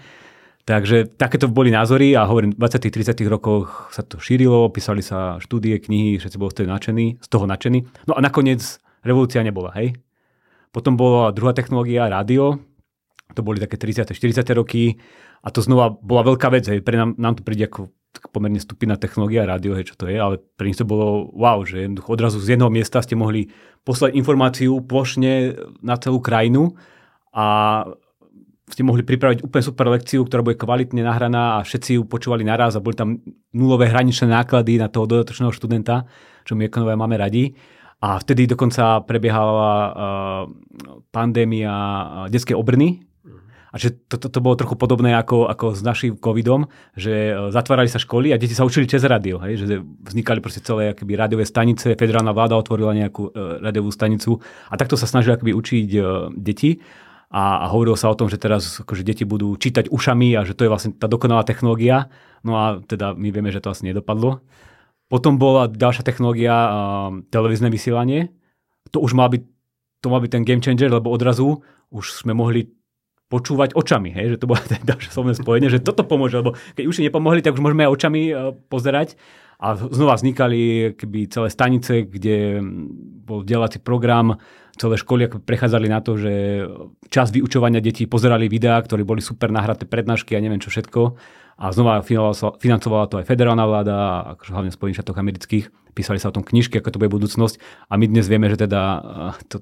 [0.71, 5.43] Takže takéto boli názory a hovorím, v 20 30 rokoch sa to šírilo, písali sa
[5.43, 8.07] štúdie, knihy, všetci boli toho nadšení, z toho nadšení.
[8.07, 9.99] No a nakoniec revolúcia nebola, hej.
[10.71, 12.63] Potom bola druhá technológia, rádio,
[13.35, 14.15] to boli také 30.
[14.15, 14.47] 40.
[14.55, 14.95] roky
[15.43, 16.87] a to znova bola veľká vec, hej.
[16.87, 17.91] Pre nám, nám to príde ako
[18.31, 21.91] pomerne stupidná technológia rádio, hej, čo to je, ale pre nich to bolo wow, že
[22.07, 23.51] odrazu z jedného miesta ste mohli
[23.83, 26.79] poslať informáciu plošne na celú krajinu
[27.35, 27.83] a
[28.71, 32.79] ste mohli pripraviť úplne super lekciu, ktorá bude kvalitne nahraná a všetci ju počúvali naraz
[32.79, 33.19] a boli tam
[33.53, 36.07] nulové hraničné náklady na toho dodatočného študenta,
[36.47, 37.53] čo my ekonové máme radi.
[38.01, 39.93] A vtedy dokonca prebiehala uh,
[41.13, 41.75] pandémia
[42.33, 43.05] detskej obrny,
[43.71, 46.67] a že to, to, to bolo trochu podobné ako, ako s našim covidom,
[46.99, 49.39] že zatvárali sa školy a deti sa učili cez rádio.
[49.39, 49.63] Hej?
[49.63, 54.75] Že vznikali proste celé akoby rádiové stanice, federálna vláda otvorila nejakú uh, rádiovú stanicu a
[54.75, 56.83] takto sa snažili akoby učiť uh, deti
[57.31, 60.59] a, a hovorilo sa o tom, že teraz akože deti budú čítať ušami a že
[60.59, 62.11] to je vlastne tá dokonalá technológia.
[62.43, 64.43] No a teda my vieme, že to asi nedopadlo.
[65.07, 66.71] Potom bola ďalšia technológia uh,
[67.31, 68.35] televízne vysielanie.
[68.91, 69.43] To už mal byť,
[70.03, 71.63] to mal byť ten game changer, lebo odrazu
[71.95, 72.71] už sme mohli
[73.31, 74.59] počúvať očami, hej, že to bolo
[74.91, 77.95] ďalšie slovné spojenie, že toto pomôže, lebo keď už si nepomohli, tak už môžeme aj
[77.95, 79.15] očami uh, pozerať.
[79.61, 82.65] A znova vznikali keby celé stanice, kde
[83.29, 84.41] bol vzdelávací program,
[84.81, 86.65] celé školy prechádzali na to, že
[87.13, 91.21] čas vyučovania detí pozerali videá, ktoré boli super nahraté prednášky a neviem čo všetko.
[91.61, 92.01] A znova
[92.57, 93.97] financovala to aj federálna vláda,
[94.33, 95.65] akože hlavne Spojených štátoch amerických.
[95.93, 97.61] Písali sa o tom knižky, ako to bude budúcnosť.
[97.93, 98.81] A my dnes vieme, že teda
[99.53, 99.61] to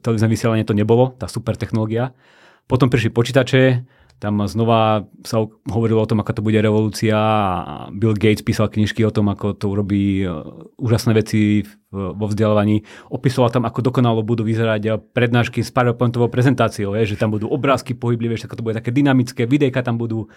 [0.00, 2.16] televízne vysielanie to nebolo, tá super technológia.
[2.64, 3.84] Potom prišli počítače,
[4.18, 9.06] tam znova sa hovorilo o tom, ako to bude revolúcia a Bill Gates písal knižky
[9.06, 10.28] o tom, ako to urobí e,
[10.74, 11.62] úžasné veci
[11.94, 12.84] vo vzdelávaní.
[13.08, 17.96] Opisoval tam, ako dokonalo budú vyzerať prednášky s PowerPointovou prezentáciou, je, že tam budú obrázky
[17.96, 20.28] pohyblivé, že to bude také dynamické, videjka tam budú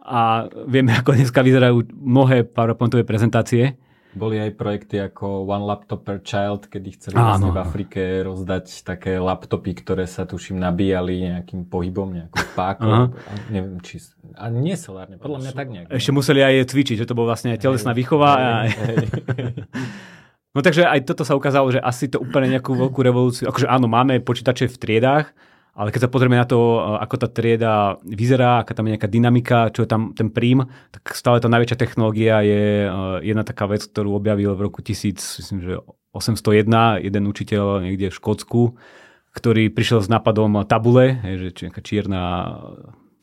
[0.00, 3.76] a vieme, ako dneska vyzerajú mnohé PowerPointové prezentácie.
[4.14, 9.18] Boli aj projekty ako One Laptop per Child, kedy chceli vlastne v Afrike rozdať také
[9.18, 13.10] laptopy, ktoré sa tuším nabíjali nejakým pohybom, nejakou pákou.
[13.50, 13.98] Neviem, či...
[14.38, 15.86] A nie solárne, podľa mňa tak nejak.
[15.90, 18.30] Ešte museli aj cvičiť, že to bol vlastne aj telesná výchova.
[18.66, 19.06] Hej, hej.
[20.54, 23.50] no takže aj toto sa ukázalo, že asi to úplne nejakú veľkú revolúciu.
[23.50, 25.34] Akože áno, máme počítače v triedách,
[25.74, 29.74] ale keď sa pozrieme na to, ako tá trieda vyzerá, aká tam je nejaká dynamika,
[29.74, 30.62] čo je tam ten prím,
[30.94, 32.86] tak stále tá najväčšia technológia je
[33.26, 35.82] jedna taká vec, ktorú objavil v roku 1801
[37.02, 38.78] jeden učiteľ niekde v Škótsku,
[39.34, 42.22] ktorý prišiel s nápadom tabule, že či nejaká čierna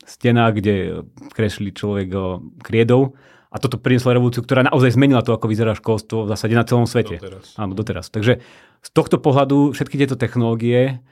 [0.04, 2.12] stena, kde kreslí človek
[2.60, 3.16] kriedou.
[3.52, 6.88] A toto prinieslo revolúciu, ktorá naozaj zmenila to, ako vyzerá školstvo v zásade na celom
[6.88, 7.20] svete.
[7.20, 7.52] Doteraz.
[7.60, 8.08] Áno, doteraz.
[8.08, 8.40] Takže
[8.80, 11.04] z tohto pohľadu všetky tieto technológie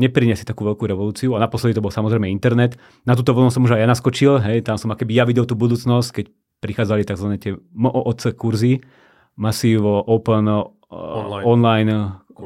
[0.00, 1.36] nepriniesie takú veľkú revolúciu.
[1.36, 2.80] A naposledy to bol samozrejme internet.
[3.04, 5.58] Na túto vlnu som už aj ja naskočil, hej, tam som akéby ja videl tú
[5.58, 6.24] budúcnosť, keď
[6.60, 7.28] prichádzali tzv.
[7.40, 8.80] tie MOOC kurzy,
[9.36, 11.92] Massive Open uh, Online, online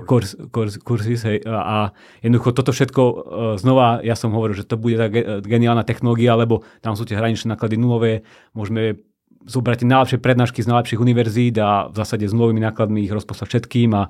[0.06, 1.76] kurs, kurs, kursis, hej, a, a
[2.20, 3.16] jednoducho toto všetko uh,
[3.58, 5.06] znova, ja som hovoril, že to bude tá
[5.42, 8.98] geniálna technológia, lebo tam sú tie hraničné náklady nulové, môžeme
[9.44, 13.92] zobrať najlepšie prednášky z najlepších univerzít a v zásade s nulovými nákladmi ich rozposlať všetkým
[13.92, 14.08] a,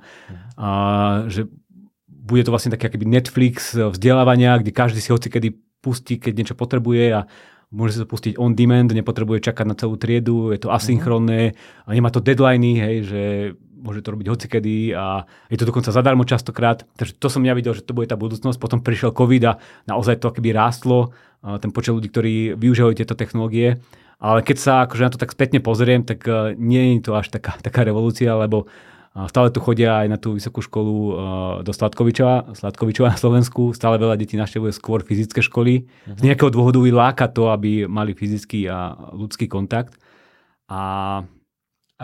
[0.54, 0.68] a
[1.26, 1.50] že
[2.24, 5.52] bude to vlastne taký akýby Netflix vzdelávania, kde každý si hoci kedy
[5.84, 7.20] pustí, keď niečo potrebuje a
[7.68, 11.52] môže si to pustiť on demand, nepotrebuje čakať na celú triedu, je to asynchronné
[11.84, 13.22] a nemá to deadliny, hej, že
[13.84, 16.88] môže to robiť hocikedy a je to dokonca zadarmo častokrát.
[16.96, 18.56] Takže to som ja videl, že to bude tá budúcnosť.
[18.56, 21.12] Potom prišiel COVID a naozaj to akoby rástlo,
[21.60, 23.84] ten počet ľudí, ktorí využívajú tieto technológie.
[24.24, 27.28] Ale keď sa akože na to tak spätne pozriem, tak e, nie je to až
[27.28, 28.64] taká, taká revolúcia, lebo
[29.14, 31.12] Stále tu chodia aj na tú vysokú školu uh,
[31.62, 33.70] do Sladkovičova, Sladkovičova na Slovensku.
[33.70, 35.86] Stále veľa detí naštevuje skôr fyzické školy.
[35.86, 36.18] Uh-huh.
[36.18, 36.26] Z mhm.
[36.34, 39.94] nejakého dôvodu láka to, aby mali fyzický a ľudský kontakt.
[40.66, 41.22] A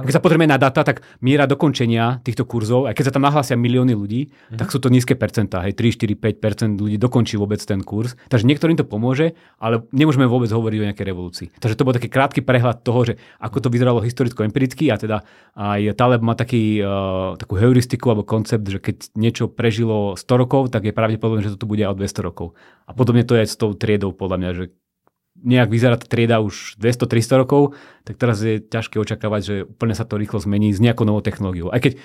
[0.01, 3.29] a keď sa pozrieme na data, tak miera dokončenia týchto kurzov, aj keď sa tam
[3.29, 4.59] nahlásia milióny ľudí, mm-hmm.
[4.59, 5.61] tak sú to nízke percentá.
[5.63, 8.17] Hej, 3, 4, 5% ľudí dokončí vôbec ten kurz.
[8.33, 11.47] Takže niektorým to pomôže, ale nemôžeme vôbec hovoriť o nejakej revolúcii.
[11.61, 15.23] Takže to bol taký krátky prehľad toho, že ako to vyzeralo historicko-empiricky a teda
[15.55, 20.73] aj Taleb má taký, uh, takú heuristiku alebo koncept, že keď niečo prežilo 100 rokov,
[20.73, 22.57] tak je pravdepodobné, že to tu bude aj o 200 rokov.
[22.89, 24.65] A podobne to je s tou triedou podľa mňa, že
[25.41, 27.75] nejak vyzerá tá trieda už 200-300 rokov,
[28.05, 31.73] tak teraz je ťažké očakávať, že úplne sa to rýchlo zmení s nejakou novou technológiou.
[31.73, 31.97] Aj keď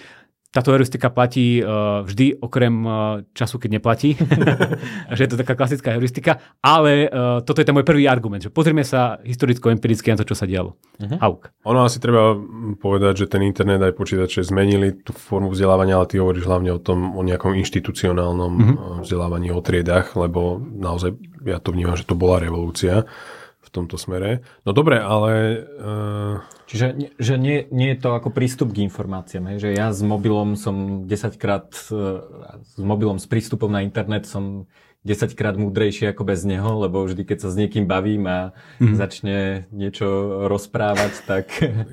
[0.56, 2.94] táto heuristika platí uh, vždy, okrem uh,
[3.36, 4.16] času, keď neplatí.
[5.16, 6.40] že je to taká klasická heuristika.
[6.64, 10.40] Ale uh, toto je ten môj prvý argument, že pozrieme sa historicko-empiricky na to, čo
[10.40, 10.80] sa dialo.
[10.80, 11.20] Uh-huh.
[11.20, 11.52] Auk.
[11.68, 12.40] Ono asi treba
[12.80, 16.80] povedať, že ten internet aj počítače zmenili tú formu vzdelávania, ale ty hovoríš hlavne o
[16.80, 19.04] tom, o nejakom inštitucionálnom uh-huh.
[19.04, 23.45] vzdelávaní, o triedách, lebo naozaj ja to vnímam, že to bola revolúcia v
[23.76, 24.40] tomto smere.
[24.64, 25.32] No dobre, ale...
[25.76, 26.36] Uh...
[26.66, 29.58] Čiže že nie, nie je to ako prístup k informáciám, hej?
[29.62, 32.24] že ja s mobilom som 10 krát, uh,
[32.64, 34.66] s mobilom s prístupom na internet som
[35.06, 38.98] 10 krát múdrejší ako bez neho, lebo vždy, keď sa s niekým bavím a mm.
[38.98, 40.06] začne niečo
[40.50, 41.46] rozprávať, tak...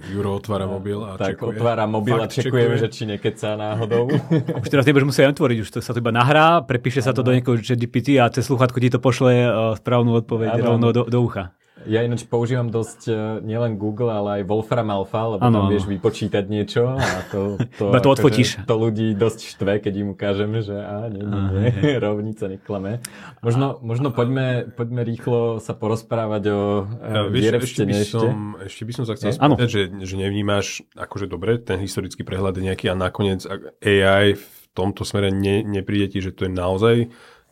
[0.09, 1.61] Juro otvára mobil a tak čekuje.
[1.61, 2.81] otvára mobil Fakt a čekujem, čekuje.
[2.81, 4.09] že či nekecá náhodou.
[4.65, 7.37] už teraz nebudeš musieť otvoriť, už to sa to iba nahrá, prepíše sa to do
[7.37, 10.65] niekoho GPT a cez sluchatko ti to pošle uh, správnu odpoveď ano.
[10.73, 11.53] rovno do, do ucha.
[11.87, 15.87] Ja ináč používam dosť uh, nielen Google, ale aj Wolfram Alpha, lebo ano, tam vieš
[15.87, 18.63] vypočítať niečo a to, to, to odfotíš.
[18.63, 21.43] to ľudí dosť štve, keď im ukážeme, že a nie, nie,
[21.73, 23.03] nie, rovnica neklame.
[23.43, 28.19] Možno, možno poďme, poďme rýchlo sa porozprávať o uh, vieš, ešte by, ešte.
[28.19, 32.59] Som, ešte by som sa chcel spýtať, že, že nevnímaš akože dobre ten historický prehľad
[32.59, 33.43] nejaký a nakoniec
[33.83, 36.97] AI v tomto smere ne, nepríde ti, že to je naozaj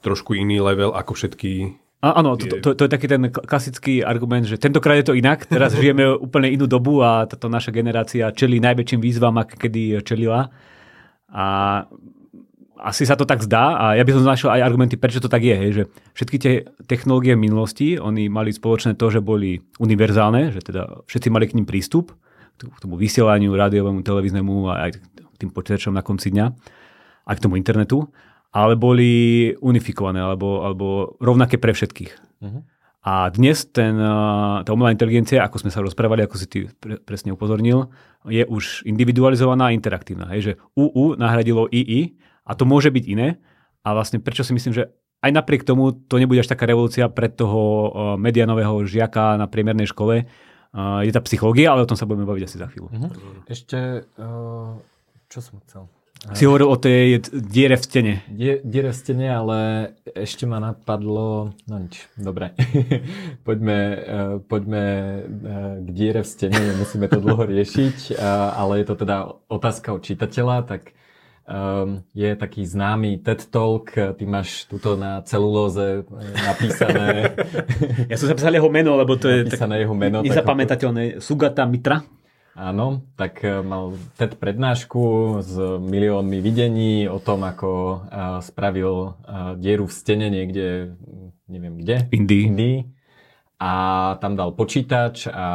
[0.01, 4.56] trošku iný level ako všetky Áno, to, to, to je taký ten klasický argument, že
[4.56, 9.04] tentokrát je to inak, teraz žijeme úplne inú dobu a táto naša generácia čelí najväčším
[9.04, 10.48] výzvam, aké kedy čelila.
[11.28, 11.44] A
[12.80, 15.44] asi sa to tak zdá a ja by som našiel aj argumenty, prečo to tak
[15.44, 15.82] je, hej, že
[16.16, 16.52] všetky tie
[16.88, 21.68] technológie minulosti, oni mali spoločné to, že boli univerzálne, že teda všetci mali k ním
[21.68, 22.16] prístup,
[22.56, 26.46] k tomu vysielaniu, rádiovému, televíznemu a aj k tým počítačom na konci dňa,
[27.28, 28.08] aj k tomu internetu
[28.50, 32.12] ale boli unifikované alebo, alebo rovnaké pre všetkých.
[32.42, 32.62] Uh-huh.
[33.00, 33.96] A dnes ten,
[34.60, 37.88] tá umelá inteligencia, ako sme sa rozprávali, ako si ty pre, presne upozornil,
[38.28, 40.28] je už individualizovaná a interaktívna.
[40.36, 42.12] Hej, že UU nahradilo II
[42.44, 43.40] a to môže byť iné.
[43.80, 44.92] A vlastne prečo si myslím, že
[45.24, 47.88] aj napriek tomu to nebude až taká revolúcia pre toho
[48.20, 50.28] medianového žiaka na priemernej škole.
[50.76, 52.92] Je tá psychológia, ale o tom sa budeme baviť asi za chvíľu.
[52.92, 53.12] Uh-huh.
[53.48, 54.04] Ešte,
[55.32, 55.88] čo som chcel?
[56.20, 58.14] Si hovoril o tej diere v stene.
[58.28, 59.59] Die, diere v stene, ale
[60.04, 61.56] ešte ma napadlo...
[61.64, 62.52] No nič, dobre.
[63.48, 68.87] poďme, uh, poďme uh, k diere v stene, musíme to dlho riešiť, uh, ale je
[68.92, 70.92] to teda otázka od čitateľa, tak
[71.48, 76.04] um, je taký známy TED Talk, ty máš tuto na celulóze
[76.37, 77.33] napísané...
[78.12, 81.24] ja som zapísal jeho meno, lebo to je tak jeho meno, nezapamätateľné.
[81.24, 82.04] Sugata Mitra.
[82.58, 85.02] Áno, tak e, mal TED prednášku
[85.38, 87.98] s miliónmi videní o tom, ako e,
[88.42, 89.10] spravil e,
[89.62, 90.98] dieru v stene niekde,
[91.46, 92.10] neviem kde.
[92.10, 92.42] Indii.
[92.50, 92.76] Indii.
[93.60, 93.72] A
[94.18, 95.48] tam dal počítač a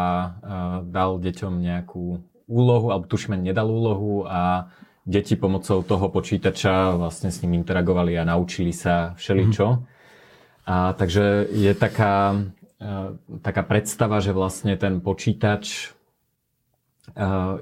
[0.86, 4.69] dal deťom nejakú úlohu, alebo tuším, nedal úlohu a
[5.10, 9.65] deti pomocou toho počítača vlastne s ním interagovali a naučili sa všeličo.
[9.65, 9.79] Mm.
[10.69, 12.45] A takže je taká,
[13.41, 15.95] taká predstava, že vlastne ten počítač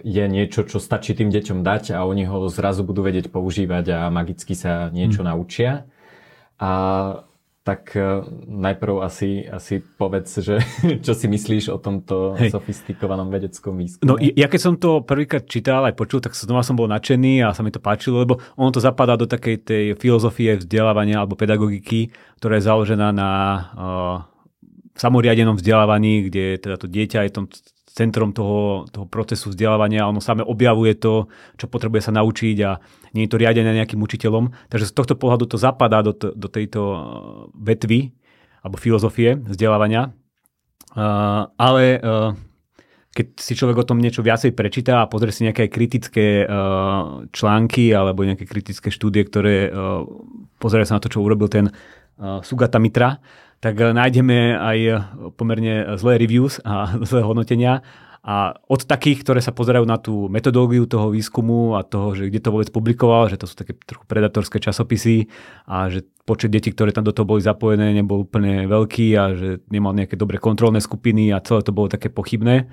[0.04, 4.00] je niečo, čo stačí tým deťom dať a oni ho zrazu budú vedieť používať a
[4.08, 5.30] magicky sa niečo hmm.
[5.30, 5.84] naučia.
[6.64, 6.72] A
[7.64, 10.60] tak e, najprv asi, asi povedz, že
[11.06, 12.52] čo si myslíš o tomto Hej.
[12.52, 14.04] sofistikovanom vedeckom výskume.
[14.04, 17.56] No ja keď som to prvýkrát čítal aj počul, tak znova som bol nadšený a
[17.56, 22.12] sa mi to páčilo, lebo ono to zapadá do takej tej filozofie vzdelávania alebo pedagogiky,
[22.44, 24.16] ktorá je založená na uh,
[25.00, 27.48] samoriadenom vzdelávaní, kde teda to dieťa je tom
[27.94, 31.30] centrom toho, toho procesu vzdelávania, ono same objavuje to,
[31.62, 32.82] čo potrebuje sa naučiť a
[33.14, 34.50] nie je to riadené nejakým učiteľom.
[34.74, 36.98] Takže z tohto pohľadu to zapadá do, to, do tejto uh,
[37.54, 38.10] vetvy
[38.66, 40.10] alebo filozofie vzdelávania.
[40.98, 42.34] Uh, ale uh,
[43.14, 47.94] keď si človek o tom niečo viacej prečíta a pozrie si nejaké kritické uh, články
[47.94, 50.02] alebo nejaké kritické štúdie, ktoré uh,
[50.58, 53.22] pozrie sa na to, čo urobil ten uh, Sugata Mitra,
[53.64, 54.96] tak eh, nájdeme aj eh,
[55.40, 57.80] pomerne zlé reviews a zlé hodnotenia.
[58.24, 62.40] A od takých, ktoré sa pozerajú na tú metodológiu toho výskumu a toho, že kde
[62.40, 65.28] to vôbec publikoval, že to sú také trochu predatorské časopisy
[65.68, 69.50] a že počet detí, ktoré tam do toho boli zapojené, nebol úplne veľký a že
[69.68, 72.72] nemal nejaké dobré kontrolné skupiny a celé to bolo také pochybné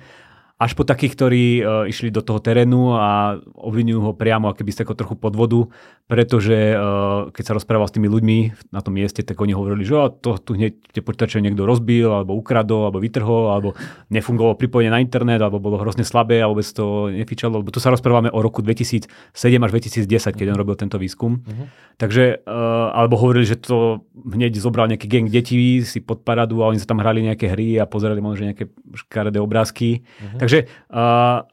[0.61, 4.85] až po takých, ktorí uh, išli do toho terénu a obvinujú ho priamo akéby z
[4.85, 5.67] takého trochu podvodu,
[6.07, 9.97] pretože uh, keď sa rozprával s tými ľuďmi na tom mieste, tak oni hovorili, že
[10.23, 13.75] to tu hneď tie počítače niekto rozbil, alebo ukradol, alebo vytrhol, alebo
[14.13, 17.65] nefungovalo pripojenie na internet, alebo bolo hrozne slabé, alebo vôbec to nefičalo.
[17.65, 20.05] Lebo tu sa rozprávame o roku 2007 až 2010,
[20.37, 21.41] keď on robil tento výskum.
[21.41, 21.65] Uh-huh.
[21.97, 26.69] Takže, uh, alebo hovorili, že to hneď zobral nejaký gang detí si pod paradu a
[26.69, 30.05] oni sa tam hrali nejaké hry a pozerali možno nejaké škaredé obrázky.
[30.05, 30.37] Uh-huh.
[30.37, 31.47] Takže Takže uh,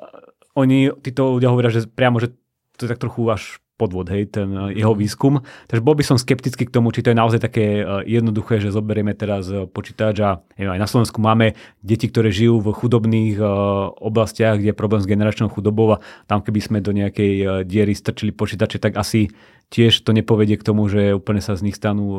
[0.58, 2.34] oni, títo ľudia hovoria, že priamo, že
[2.74, 4.98] to je tak trochu až podvod, hej, ten uh, jeho mhm.
[4.98, 5.34] výskum.
[5.70, 8.74] Takže bol by som skeptický k tomu, či to je naozaj také uh, jednoduché, že
[8.74, 13.38] zoberieme teraz uh, počítač a neviem, aj na Slovensku máme deti, ktoré žijú v chudobných
[14.02, 18.34] oblastiach, kde je problém s generačnou chudobou a tam keby sme do nejakej diery strčili
[18.34, 19.30] počítače, tak asi
[19.70, 22.18] tiež to nepovedie k tomu, že úplne sa z nich stanú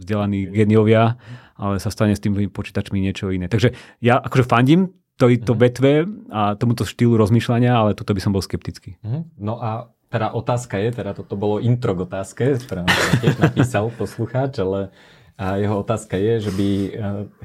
[0.00, 1.20] vzdelaní geniovia,
[1.60, 3.52] ale sa stane s tými počítačmi niečo iné.
[3.52, 8.42] Takže ja akože fandím tejto vetve a tomuto štýlu rozmýšľania, ale tuto by som bol
[8.42, 8.98] skeptický.
[9.04, 9.20] Mhm.
[9.38, 12.84] No a teda otázka je, teda toto bolo intro k otázke, ktorá
[13.24, 14.92] tiež napísal poslucháč, ale
[15.40, 16.90] a jeho otázka je, že by e,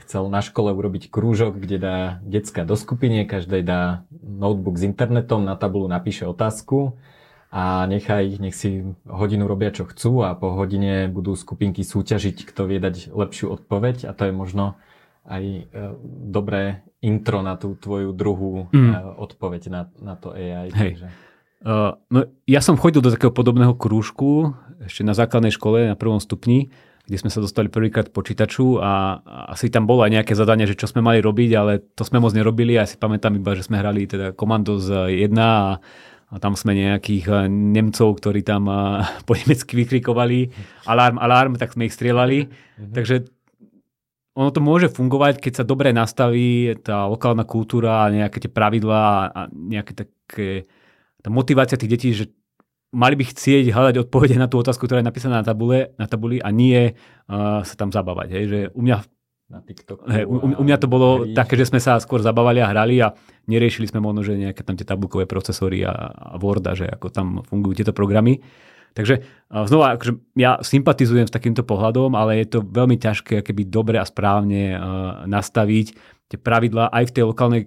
[0.06, 5.48] chcel na škole urobiť krúžok, kde dá detská do skupine, každej dá notebook s internetom,
[5.48, 7.00] na tabulu napíše otázku
[7.48, 12.68] a nechaj, nech si hodinu robia, čo chcú a po hodine budú skupinky súťažiť, kto
[12.68, 14.76] vie dať lepšiu odpoveď a to je možno
[15.24, 15.62] aj e,
[16.28, 18.92] dobré intro na tú tvoju druhú mm.
[18.94, 20.74] e, odpoveď na, na to AI.
[20.74, 20.94] Hej.
[20.98, 21.08] Takže...
[21.58, 24.54] Uh, no, ja som chodil do takého podobného krúžku
[24.86, 26.70] ešte na základnej škole na prvom stupni,
[27.10, 30.78] kde sme sa dostali prvýkrát počítaču a, a asi tam bolo aj nejaké zadanie, že
[30.78, 33.66] čo sme mali robiť, ale to sme moc nerobili a ja si pamätám iba, že
[33.66, 35.82] sme hrali teda komando z 1 a
[36.28, 40.52] a tam sme nejakých eh, Nemcov, ktorí tam eh, po nemecky vykrikovali
[40.84, 42.48] alarm, alarm, tak sme ich strieľali.
[42.48, 42.94] Mm-hmm.
[42.94, 43.16] Takže
[44.38, 49.34] ono to môže fungovať, keď sa dobre nastaví tá lokálna kultúra a nejaké tie pravidlá
[49.34, 50.70] a nejaké také,
[51.26, 52.30] tá motivácia tých detí, že
[52.94, 56.38] mali by chcieť hľadať odpovede na tú otázku, ktorá je napísaná na, tabule, na tabuli
[56.38, 58.28] a nie uh, sa tam zabávať.
[58.30, 58.44] Hej.
[58.46, 58.98] Že u mňa
[59.48, 60.04] na TikToku.
[60.06, 61.34] Hey, u, u mňa to bolo hry.
[61.34, 63.16] také, že sme sa skôr zabávali a hrali a
[63.48, 67.28] neriešili sme možno, že nejaké tam tie tabulkové procesory a, a Worda, že ako tam
[67.42, 68.44] fungujú tieto programy.
[68.98, 69.22] Takže
[69.70, 74.10] znova, akože ja sympatizujem s takýmto pohľadom, ale je to veľmi ťažké keby dobre a
[74.10, 74.82] správne uh,
[75.30, 75.94] nastaviť
[76.34, 77.64] tie pravidlá aj v tej lokálnej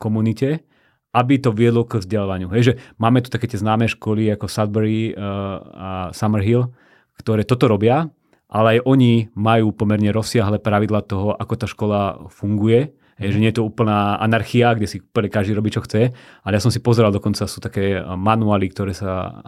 [0.00, 0.64] komunite,
[1.12, 2.48] aby to viedlo k vzdelávaniu.
[2.56, 5.20] Hej, že máme tu také tie známe školy ako Sudbury uh,
[5.76, 6.72] a Summerhill,
[7.20, 8.08] ktoré toto robia,
[8.48, 12.96] ale aj oni majú pomerne rozsiahle pravidla toho, ako tá škola funguje.
[13.20, 16.64] Je, že nie je to úplná anarchia, kde si každý robí, čo chce, ale ja
[16.64, 19.44] som si pozeral, dokonca sú také manuály, ktoré sa,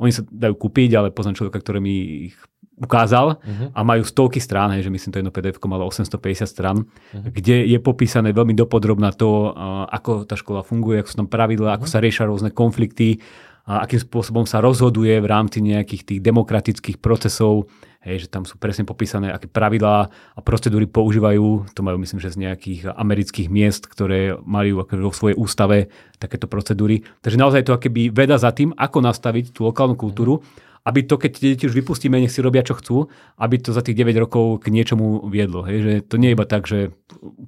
[0.00, 2.36] oni sa dajú kúpiť, ale poznám človeka, ktorý mi ich
[2.80, 3.76] ukázal uh-huh.
[3.76, 7.28] a majú stovky strán, hej, že myslím, to jedno PDF malo 850 strán, uh-huh.
[7.28, 9.52] kde je popísané veľmi dopodrobná to,
[9.92, 11.84] ako tá škola funguje, ako sú tam pravidlá, uh-huh.
[11.84, 13.20] ako sa riešia rôzne konflikty,
[13.68, 18.56] a akým spôsobom sa rozhoduje v rámci nejakých tých demokratických procesov, hej, že tam sú
[18.56, 21.68] presne popísané, aké pravidlá a procedúry používajú.
[21.76, 27.04] To majú, myslím, že z nejakých amerických miest, ktoré majú vo svojej ústave takéto procedúry.
[27.20, 30.40] Takže naozaj to akéby veda za tým, ako nastaviť tú lokálnu kultúru,
[30.80, 34.00] aby to, keď deti už vypustíme, nech si robia, čo chcú, aby to za tých
[34.00, 35.60] 9 rokov k niečomu viedlo.
[35.68, 35.78] Hej?
[35.84, 36.96] Že to nie je iba tak, že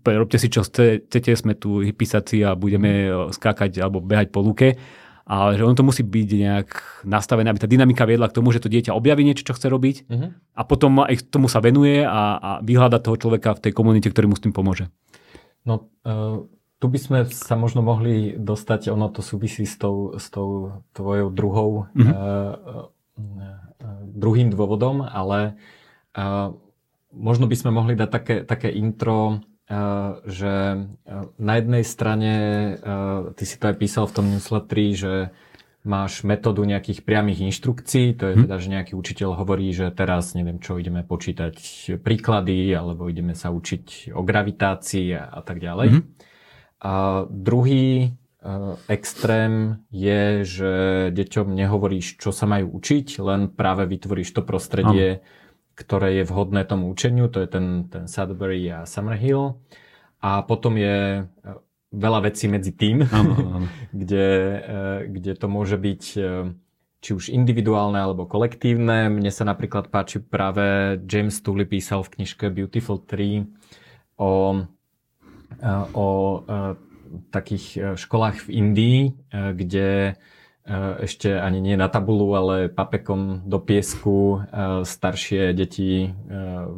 [0.04, 4.76] robte si, čo chcete, sme tu hypisaci a budeme skákať alebo behať po luke,
[5.22, 6.68] ale že ono to musí byť nejak
[7.06, 9.96] nastavené, aby tá dynamika viedla k tomu, že to dieťa objaví niečo, čo chce robiť
[10.10, 10.28] uh-huh.
[10.34, 14.30] a potom aj tomu sa venuje a, a vyhľada toho človeka v tej komunite, ktorý
[14.30, 14.90] mu s tým pomôže.
[15.62, 16.46] No, uh,
[16.82, 21.30] tu by sme sa možno mohli dostať, ono to súvisí s tou, s tou tvojou
[21.30, 22.02] druhou, uh-huh.
[22.02, 22.90] uh,
[23.22, 25.54] uh, druhým dôvodom, ale
[26.18, 26.50] uh,
[27.14, 29.44] možno by sme mohli dať také, také intro
[30.28, 30.54] že
[31.40, 32.34] na jednej strane,
[33.36, 35.14] ty si to aj písal v tom newsletteri, že
[35.82, 38.42] máš metódu nejakých priamých inštrukcií, to je mhm.
[38.46, 41.56] teda, že nejaký učiteľ hovorí, že teraz neviem čo, ideme počítať
[42.04, 45.88] príklady, alebo ideme sa učiť o gravitácii a, a tak ďalej.
[45.90, 46.04] Mm-hmm.
[46.82, 46.92] A
[47.30, 48.14] druhý
[48.90, 50.72] extrém je, že
[51.14, 55.40] deťom nehovoríš, čo sa majú učiť, len práve vytvoríš to prostredie, Aha
[55.72, 59.56] ktoré je vhodné tomu učeniu, to je ten, ten Sudbury a Summerhill.
[60.22, 61.50] A potom je e,
[61.90, 63.68] veľa vecí medzi tým, ano, ano.
[64.00, 64.58] kde, e,
[65.10, 66.22] kde to môže byť e,
[67.02, 69.10] či už individuálne alebo kolektívne.
[69.10, 73.42] Mne sa napríklad páči práve James Tooley písal v knižke Beautiful Tree
[74.14, 74.62] o,
[75.98, 76.08] o
[77.34, 78.98] takých školách v Indii,
[79.34, 80.14] kde
[81.02, 86.08] ešte ani nie na tabulu, ale papekom do piesku e, staršie deti e,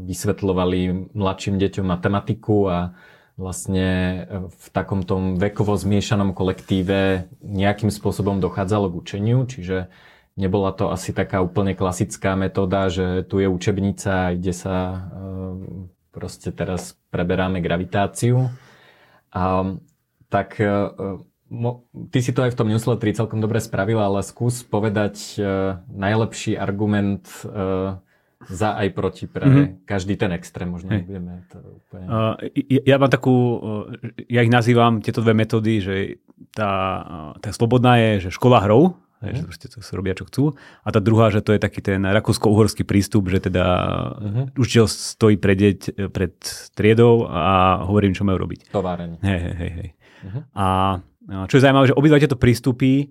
[0.08, 2.78] vysvetľovali mladším deťom matematiku a
[3.36, 3.88] vlastne
[4.46, 9.90] v takom tom vekovo zmiešanom kolektíve nejakým spôsobom dochádzalo k učeniu, čiže
[10.38, 15.10] nebola to asi taká úplne klasická metóda, že tu je učebnica, kde sa
[16.14, 18.54] proste teraz preberáme gravitáciu.
[19.34, 19.74] A,
[20.30, 20.62] tak
[22.10, 26.56] ty si to aj v tom newsletteri celkom dobre spravila, ale skús povedať uh, najlepší
[26.56, 28.00] argument uh,
[28.44, 29.66] za aj proti pre mm-hmm.
[29.88, 30.68] každý ten extrém.
[30.68, 31.04] Možno hey.
[31.04, 32.06] nebudeme to úplne...
[32.08, 32.34] Uh,
[32.68, 33.82] ja, ja mám takú, uh,
[34.28, 35.94] ja ich nazývam tieto dve metódy, že
[36.52, 39.36] tá, uh, tá slobodná je, že škola hrou, mm-hmm.
[39.36, 40.44] že proste to robia, čo chcú.
[40.84, 43.64] A tá druhá, že to je taký ten rakúsko-uhorský prístup, že teda
[44.20, 44.44] mm-hmm.
[44.60, 45.80] učiteľ stojí pred, deť,
[46.12, 46.34] pred
[46.76, 48.68] triedou a hovorím, čo majú robiť.
[48.68, 49.24] Továreň.
[49.24, 49.72] Hej, hej, hej.
[49.72, 49.88] hej.
[50.24, 50.42] Mm-hmm.
[50.56, 50.66] A
[51.28, 53.08] čo je zaujímavé, že obidva tieto prístupy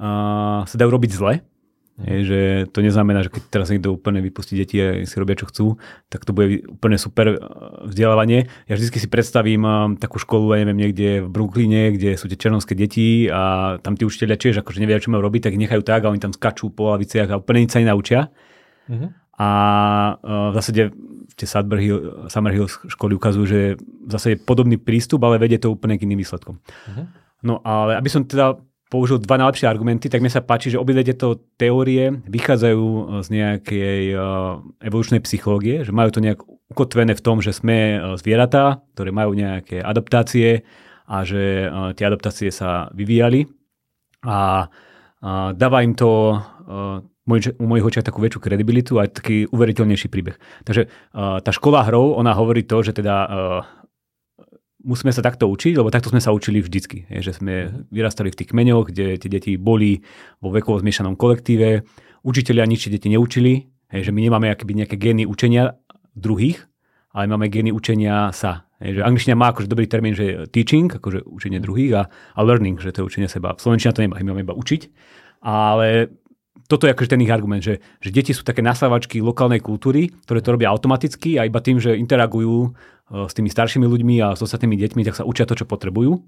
[0.00, 1.44] uh, sa dajú robiť zle.
[2.00, 2.40] Je, že
[2.72, 5.76] to neznamená, že keď teraz niekto úplne vypustí deti a si robia, čo chcú,
[6.08, 7.36] tak to bude úplne super
[7.84, 8.48] vzdelávanie.
[8.72, 9.68] Ja vždy si predstavím
[10.00, 14.08] takú školu, ja neviem, niekde v Brooklyne, kde sú tie černovské deti a tam tí
[14.08, 16.72] učiteľia tiež akože nevedia, čo majú robiť, tak ich nechajú tak a oni tam skačú
[16.72, 18.32] po laviciach a úplne nič sa nenaučia.
[18.88, 19.12] Uh-huh.
[19.36, 19.48] A
[20.24, 20.96] v zásade
[21.36, 23.60] tie Hill, Summer Hill školy ukazujú, že
[24.08, 26.64] zase je podobný prístup, ale vedie to úplne k iným výsledkom.
[26.64, 27.04] Uh-huh.
[27.46, 28.60] No ale aby som teda
[28.90, 32.86] použil dva najlepšie argumenty, tak mi sa páči, že obidve tieto teórie vychádzajú
[33.22, 38.82] z nejakej uh, evolučnej psychológie, že majú to nejak ukotvené v tom, že sme zvieratá,
[38.94, 40.62] ktoré majú nejaké adaptácie
[41.10, 41.66] a že
[41.98, 43.50] tie adaptácie sa vyvíjali
[44.22, 44.70] a
[45.50, 46.38] dáva im to
[47.26, 50.38] u mojich očiach takú väčšiu kredibilitu a taký uveriteľnejší príbeh.
[50.62, 53.26] Takže tá škola hrou, ona hovorí to, že teda
[54.84, 57.08] musíme sa takto učiť, lebo takto sme sa učili vždycky.
[57.08, 57.92] Je, že sme mhm.
[57.92, 60.00] vyrastali v tých kmeňoch, kde tie deti boli
[60.40, 61.84] vo vekovo zmiešanom kolektíve.
[62.24, 65.74] Učiteľia nič deti neučili, je, že my nemáme nejaké gény učenia
[66.14, 66.68] druhých,
[67.10, 68.70] ale máme gény učenia sa.
[68.80, 71.64] Je, že angličtina má akože dobrý termín, že teaching, akože učenie mhm.
[71.64, 73.56] druhých a, a learning, že to je učenie seba.
[73.58, 74.82] Slovenčina to nemá, my máme iba učiť.
[75.40, 76.20] Ale
[76.70, 80.38] toto je akože ten ich argument, že, že deti sú také nasávačky lokálnej kultúry, ktoré
[80.38, 82.70] to robia automaticky a iba tým, že interagujú
[83.10, 86.22] s tými staršími ľuďmi a s ostatnými deťmi, tak sa učia to, čo potrebujú.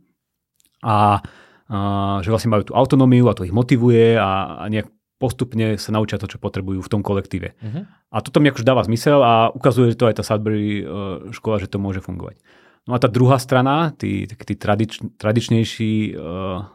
[0.82, 4.90] A uh, že vlastne majú tú autonómiu a to ich motivuje a, a nejak
[5.22, 7.54] postupne sa naučia to, čo potrebujú v tom kolektíve.
[7.54, 7.86] Uh-huh.
[8.10, 11.70] A toto mi akože dáva zmysel a ukazuje to aj tá Sudbury uh, škola, že
[11.70, 12.42] to môže fungovať.
[12.90, 16.66] No a tá druhá strana, tí, tí tradič, tradičnejší uh,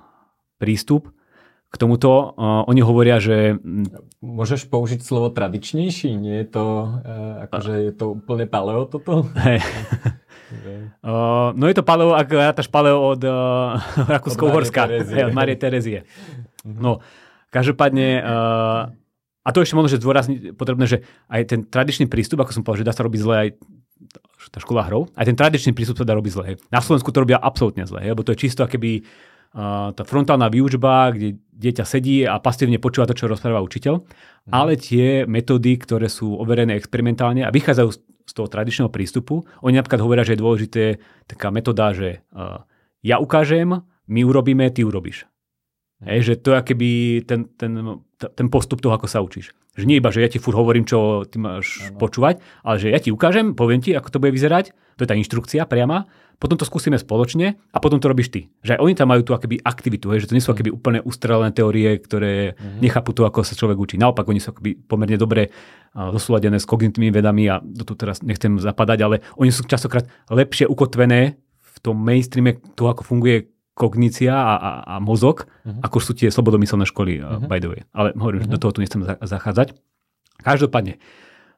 [0.55, 1.12] prístup,
[1.68, 2.32] k tomuto.
[2.39, 3.59] Uh, oni hovoria, že...
[4.24, 6.15] Môžeš použiť slovo tradičnejší?
[6.15, 6.65] Nie je to,
[7.03, 9.28] uh, akože je to úplne paleo toto?
[9.36, 9.59] Hey.
[11.03, 13.76] uh, no je to paleo, ak rátaš paleo od uh,
[14.15, 14.88] Rakúsko-Uhorska.
[14.88, 16.07] Od Marie Terezie.
[16.63, 16.80] Mhm.
[16.80, 17.03] No,
[17.51, 18.24] každopádne...
[18.24, 18.82] Uh,
[19.47, 22.84] a to ešte možno, že zdôrazniť potrebné, že aj ten tradičný prístup, ako som povedal,
[22.84, 23.49] že dá sa robiť zle aj
[24.51, 26.47] tá škola hrou, aj ten tradičný prístup sa dá robiť zle.
[26.68, 29.07] Na Slovensku to robia absolútne zle, lebo to je čisto keby
[29.95, 34.53] tá frontálna výučba, kde dieťa sedí a pasívne počúva to, čo rozpráva učiteľ, mm.
[34.53, 37.89] ale tie metódy, ktoré sú overené experimentálne a vychádzajú
[38.28, 40.84] z toho tradičného prístupu, oni napríklad hovoria, že je dôležité
[41.26, 42.62] taká metóda, že uh,
[43.01, 45.26] ja ukážem, my urobíme, ty urobíš.
[46.03, 46.05] Mm.
[46.14, 46.89] Hej, že to je keby
[47.26, 47.74] ten, ten,
[48.20, 49.58] ten postup toho, ako sa učíš.
[49.78, 52.02] Že nie iba, že ja ti furt hovorím, čo ty máš ano.
[52.02, 55.16] počúvať, ale že ja ti ukážem, poviem ti, ako to bude vyzerať, to je tá
[55.16, 58.54] inštrukcia priama potom to skúsime spoločne a potom to robíš ty.
[58.62, 61.02] Že aj oni tam majú tú akoby aktivitu, hej, že to nie sú akoby úplne
[61.02, 62.78] ustrelené teórie, ktoré mm-hmm.
[62.78, 63.96] nechápu to, ako sa človek učí.
[63.98, 65.50] Naopak, oni sú akoby pomerne dobre
[65.98, 70.70] zosúladené s kognitívnymi vedami a do tu teraz nechcem zapadať, ale oni sú častokrát lepšie
[70.70, 75.86] ukotvené v tom mainstreame toho, ako funguje kognícia a, a, a mozog, uh-huh.
[75.86, 77.46] ako sú tie slobodomyselné školy, uh-huh.
[77.46, 77.82] by the way.
[77.94, 78.58] Ale hovorím, uh-huh.
[78.58, 79.78] do toho tu nechcem za, zachádzať.
[80.42, 80.98] Každopádne,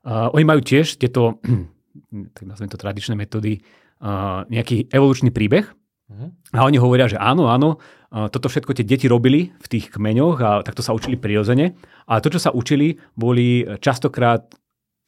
[0.04, 1.40] uh, oni majú tiež tieto,
[2.36, 3.64] tak nazvem to tradičné metódy,
[4.04, 5.72] uh, nejaký evolučný príbeh.
[6.12, 6.36] Uh-huh.
[6.52, 7.80] A oni hovoria, že áno, áno,
[8.12, 11.80] uh, toto všetko tie deti robili v tých kmeňoch a takto sa učili prirodzene.
[12.04, 14.52] Ale to, čo sa učili, boli častokrát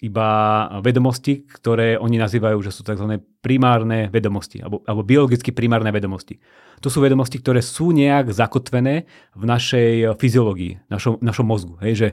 [0.02, 0.30] iba
[0.82, 3.22] vedomosti, ktoré oni nazývajú, že sú tzv.
[3.46, 6.42] primárne vedomosti, alebo, alebo biologicky primárne vedomosti.
[6.82, 9.06] To sú vedomosti, ktoré sú nejak zakotvené
[9.38, 11.78] v našej fyziológii, našom, našom mozgu.
[11.86, 12.08] Hej, že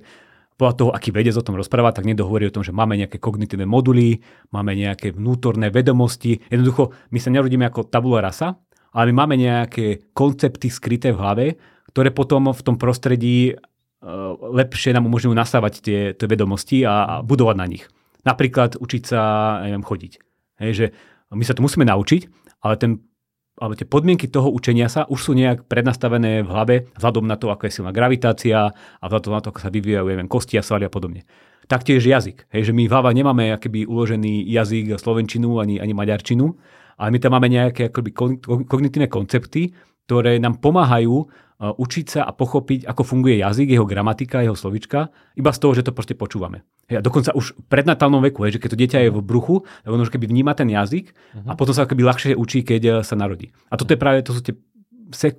[0.60, 3.16] podľa toho, aký vedec o tom rozpráva, tak niekto hovorí o tom, že máme nejaké
[3.16, 4.20] kognitívne moduly,
[4.52, 6.44] máme nejaké vnútorné vedomosti.
[6.52, 8.58] Jednoducho, my sa nerodíme ako tabula rasa,
[8.92, 11.46] ale my máme nejaké koncepty skryté v hlave,
[11.94, 13.56] ktoré potom v tom prostredí
[14.38, 17.84] lepšie nám umožňujú nasávať tie, tie vedomosti a, a budovať na nich.
[18.22, 19.20] Napríklad učiť sa,
[19.66, 20.12] neviem, chodiť.
[20.62, 20.86] Hej, že
[21.34, 22.22] my sa to musíme naučiť,
[22.62, 22.92] ale ten
[23.58, 27.50] alebo tie podmienky toho učenia sa už sú nejak prednastavené v hlave vzhľadom na to,
[27.50, 30.86] ako je silná gravitácia a vzhľadom na to, ako sa vyvíjajú neviem, kosti a svaly
[30.86, 31.26] a podobne.
[31.66, 32.46] Taktiež jazyk.
[32.54, 36.46] Hej, že my v hlave nemáme akoby uložený jazyk slovenčinu ani, ani maďarčinu,
[37.02, 38.10] ale my tam máme nejaké akoby
[38.62, 39.74] kognitívne koncepty,
[40.06, 41.28] ktoré nám pomáhajú
[41.58, 45.82] učiť sa a pochopiť, ako funguje jazyk, jeho gramatika, jeho slovička, iba z toho, že
[45.82, 46.62] to proste počúvame.
[46.86, 49.66] Hej, a dokonca už v prednatálnom veku, hej, že keď to dieťa je v bruchu,
[49.82, 51.50] tak ono už keby vníma ten jazyk uh-huh.
[51.50, 53.50] a potom sa keby ľahšie učí, keď uh, sa narodí.
[53.68, 54.54] A toto je práve, to sú tie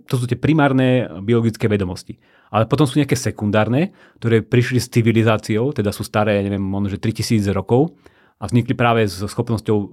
[0.09, 2.17] to sú tie primárne biologické vedomosti.
[2.49, 6.89] Ale potom sú nejaké sekundárne, ktoré prišli s civilizáciou, teda sú staré, ja neviem, možno,
[6.89, 7.93] že 3000 rokov
[8.41, 9.89] a vznikli práve so schopnosťou uh,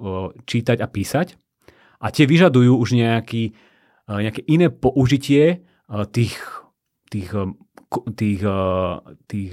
[0.49, 1.37] čítať a písať.
[2.01, 3.53] A tie vyžadujú už nejaký,
[4.09, 5.65] nejaké iné použitie
[6.11, 6.35] tých,
[7.11, 7.31] tých,
[8.19, 8.43] tých,
[9.31, 9.51] tých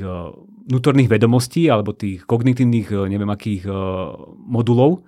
[0.67, 3.69] vnútorných vedomostí alebo tých kognitívnych neviem akých
[4.33, 5.05] modulov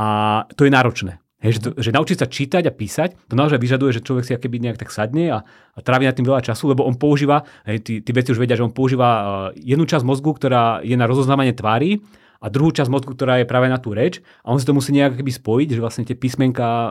[0.00, 1.20] a to je náročné.
[1.40, 4.36] Hej, že, to, že naučiť sa čítať a písať, to naozaj vyžaduje, že človek si
[4.36, 5.40] akéby nejak tak sadne a,
[5.72, 8.60] a trávi na tým veľa času, lebo on používa, hej, tí, tí veci už vedia,
[8.60, 9.24] že on používa uh,
[9.56, 12.04] jednu časť mozgu, ktorá je na rozoznávanie tvári
[12.40, 14.90] a druhú časť mozgu, ktorá je práve na tú reč a on si to musí
[14.96, 16.90] nejak akoby spojiť, že vlastne tie písmenka uh,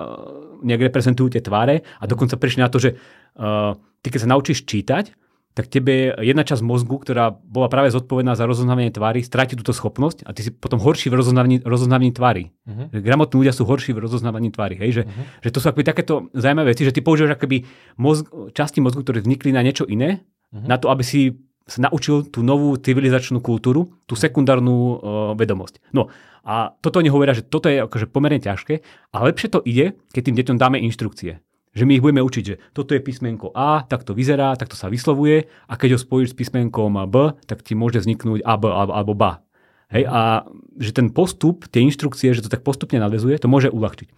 [0.62, 3.74] nejak reprezentujú tie tváre a dokonca prišli na to, že uh,
[4.06, 5.18] ty keď sa naučíš čítať,
[5.58, 10.24] tak tebe jedna časť mozgu, ktorá bola práve zodpovedná za rozoznávanie tvári, stráti túto schopnosť
[10.24, 12.54] a ty si potom horší v rozoznávaní, rozoznávaní tvári.
[12.64, 12.88] Uh-huh.
[12.93, 14.80] Gramotní ľudia sú horší v rozoznávaní tvári.
[14.80, 15.02] Hej?
[15.02, 15.26] Že, uh-huh.
[15.43, 17.66] že to sú akoby takéto zaujímavé veci, že ty používaš akoby
[18.00, 20.24] mozg, časti mozgu, ktoré vznikli na niečo iné,
[20.54, 20.64] uh-huh.
[20.64, 21.34] na to, aby si
[21.70, 24.97] sa naučil tú novú civilizačnú kultúru, tú sekundárnu uh,
[25.38, 25.80] vedomosť.
[25.93, 26.09] No
[26.41, 28.82] a toto oni hovoria, že toto je akože pomerne ťažké
[29.13, 31.38] a lepšie to ide, keď tým deťom dáme inštrukcie.
[31.78, 34.76] Že my ich budeme učiť, že toto je písmenko A, tak to vyzerá, tak to
[34.76, 39.13] sa vyslovuje a keď ho spojíš s písmenkom B, tak ti môže vzniknúť AB alebo
[39.13, 39.45] BA.
[39.89, 40.45] Hej, a
[40.78, 44.09] že ten postup, tie inštrukcie, že to tak postupne nadvezuje, to môže uľahčiť.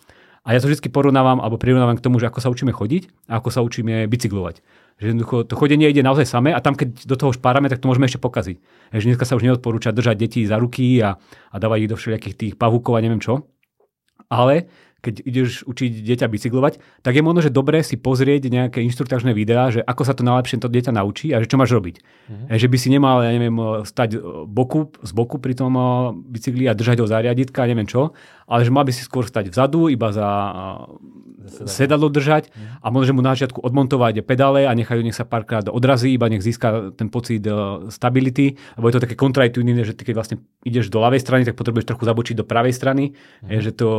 [0.41, 3.37] A ja to vždy porovnávam alebo prirovnávam k tomu, že ako sa učíme chodiť a
[3.37, 4.65] ako sa učíme bicyklovať.
[5.01, 7.89] Že jednoducho to chodenie ide naozaj samé a tam, keď do toho špárame, tak to
[7.89, 8.61] môžeme ešte pokaziť.
[8.93, 11.17] Že dneska sa už neodporúča držať deti za ruky a,
[11.49, 13.49] a dávať ich do všelijakých tých pavúkov a neviem čo.
[14.29, 14.69] Ale
[15.01, 19.73] keď ideš učiť dieťa bicyklovať, tak je možno, že dobre si pozrieť nejaké inštruktážne videá,
[19.73, 21.95] že ako sa to najlepšie to dieťa naučí a že čo máš robiť.
[21.99, 22.53] Uh-huh.
[22.53, 25.73] Že by si nemal, ja neviem, stať boku, z boku pri tom
[26.29, 28.13] bicykli a držať ho za riaditka, neviem čo,
[28.45, 30.29] ale že mal by si skôr stať vzadu, iba za
[31.65, 32.85] sedadlo držať uh-huh.
[32.85, 36.29] a možno, že mu na začiatku odmontovať pedále a nechajú, nech sa párkrát odrazí, iba
[36.29, 37.41] nech získa ten pocit
[37.89, 41.57] stability, lebo je to také kontraintuitívne, že ty keď vlastne ideš do ľavej strany, tak
[41.57, 43.17] potrebuješ trochu zabočiť do pravej strany,
[43.49, 43.89] je, že to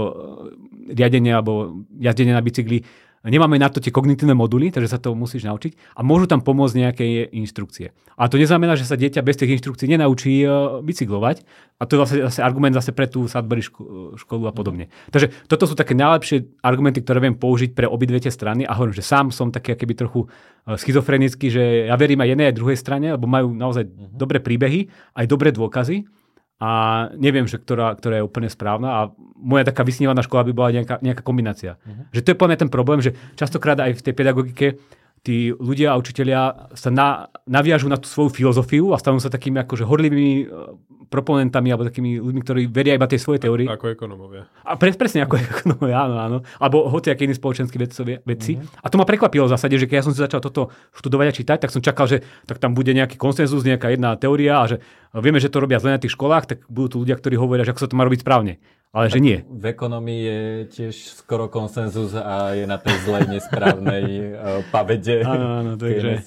[0.90, 2.82] riadenie alebo jazdenie na bicykli,
[3.30, 6.74] nemáme na to tie kognitívne moduly, takže sa to musíš naučiť a môžu tam pomôcť
[6.74, 7.94] nejaké inštrukcie.
[8.18, 11.46] A to neznamená, že sa dieťa bez tých inštrukcií nenaučí uh, bicyklovať
[11.78, 14.90] a to je zase, zase argument zase pre tú Sudbury ško- školu a podobne.
[15.14, 18.98] Takže toto sú také najlepšie argumenty, ktoré viem použiť pre obidve tie strany a hovorím,
[18.98, 22.78] že sám som taký keby trochu uh, schizofrenický, že ja verím aj jednej aj druhej
[22.78, 24.10] strane, lebo majú naozaj uh-huh.
[24.10, 26.21] dobré príbehy, aj dobré dôkazy
[26.62, 26.68] a
[27.18, 29.00] neviem, že ktorá, ktorá je úplne správna a
[29.34, 31.74] moja taká vysnívaná škola by bola nejaká, nejaká kombinácia.
[31.82, 32.06] Uh-huh.
[32.14, 34.66] Že to je plne ten problém, že častokrát aj v tej pedagogike
[35.26, 39.58] tí ľudia a učitelia sa na, naviažú na tú svoju filozofiu a stanú sa takými
[39.62, 40.46] akože horlivými e,
[41.06, 43.70] proponentami alebo takými ľuďmi, ktorí veria iba tej svojej teórii.
[43.70, 44.50] Ako ekonomovia.
[44.66, 46.38] A pre, presne ako ekonomovia, áno, áno.
[46.58, 48.58] Alebo hoci aký iný spoločenský vedcovia, vedci.
[48.58, 48.82] Mm-hmm.
[48.82, 51.36] A to ma prekvapilo v zásade, že keď ja som si začal toto študovať a
[51.38, 54.82] čítať, tak som čakal, že tak tam bude nejaký konsenzus, nejaká jedna teória a že
[55.20, 57.76] vieme, že to robia zle na tých školách, tak budú tu ľudia, ktorí hovoria, že
[57.76, 58.56] ako sa to má robiť správne.
[58.92, 59.40] Ale že nie.
[59.48, 64.04] V ekonomii je tiež skoro konsenzus a je na tej zlej, nesprávnej
[64.36, 66.20] uh, pavede áno, áno, takže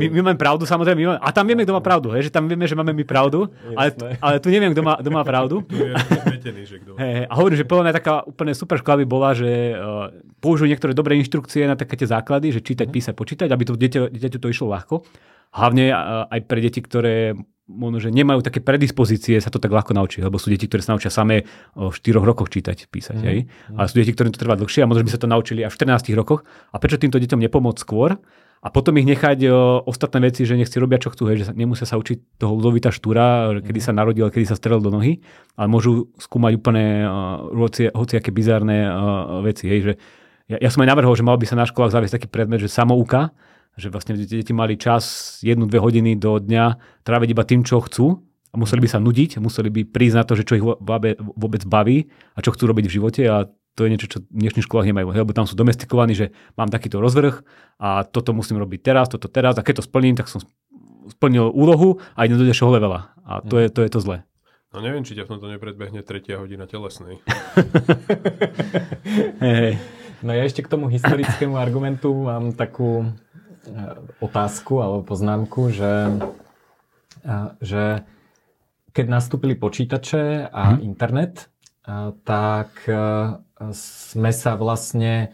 [0.00, 0.96] my, my máme pravdu, samozrejme.
[0.96, 2.08] My máme, a tam vieme, kto má pravdu.
[2.16, 3.92] Hej, že tam vieme, že máme my pravdu, ale,
[4.24, 5.60] ale tu neviem, kto má, kto má pravdu.
[5.68, 6.96] Tu je že kto.
[6.96, 10.08] Hey, a hovorím, že podľa mňa taká úplne super škola by bola, že uh,
[10.40, 14.08] použijú niektoré dobré inštrukcie na také tie základy, že čítať, písať, počítať, aby to dieťa,
[14.08, 15.04] dieťaťu to išlo ľahko.
[15.52, 17.36] Hlavne uh, aj pre deti, ktoré
[17.66, 20.94] možno, že nemajú také predispozície sa to tak ľahko naučiť, lebo sú deti, ktoré sa
[20.94, 21.44] naučia samé
[21.74, 23.18] v 4 rokoch čítať, písať.
[23.18, 23.26] Mm.
[23.26, 23.38] Hej?
[23.74, 25.82] Ale sú deti, ktorým to trvá dlhšie a možno by sa to naučili až v
[25.82, 26.46] 14 rokoch.
[26.70, 28.14] A prečo týmto deťom nepomôcť skôr?
[28.64, 31.46] A potom ich nechať o, ostatné veci, že nech si robia čo chcú, hej, že
[31.50, 35.22] sa, nemusia sa učiť toho ľudovita štúra, kedy sa narodil, kedy sa strel do nohy,
[35.54, 39.70] ale môžu skúmať úplne uh, hoci, aké bizárne uh, veci.
[39.70, 39.92] Hej, že
[40.50, 42.72] ja, ja som aj navrhol, že mal by sa na školách zaviesť taký predmet, že
[42.72, 43.36] samouka,
[43.76, 48.24] že vlastne deti mali čas jednu, dve hodiny do dňa tráviť iba tým, čo chcú
[48.50, 50.64] a museli by sa nudiť, museli by prísť na to, že čo ich
[51.36, 53.44] vôbec baví a čo chcú robiť v živote a
[53.76, 56.96] to je niečo, čo v dnešných školách nemajú, lebo tam sú domestikovaní, že mám takýto
[56.96, 57.44] rozvrh
[57.76, 60.40] a toto musím robiť teraz, toto teraz a keď to splním, tak som
[61.12, 63.12] splnil úlohu a idem do ďalšieho levela.
[63.28, 64.24] A to, je, to je to zlé.
[64.72, 67.20] No neviem, či ťa v tomto nepredbehne tretia hodina telesnej.
[69.44, 69.74] hey, hey.
[70.24, 73.04] No ja ešte k tomu historickému argumentu mám takú
[74.22, 76.16] otázku alebo poznámku, že,
[77.60, 78.06] že
[78.90, 80.80] keď nastúpili počítače a hmm.
[80.80, 81.52] internet,
[82.26, 82.70] tak
[83.76, 85.30] sme sa vlastne,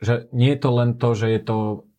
[0.00, 1.58] že nie je to len to, že je to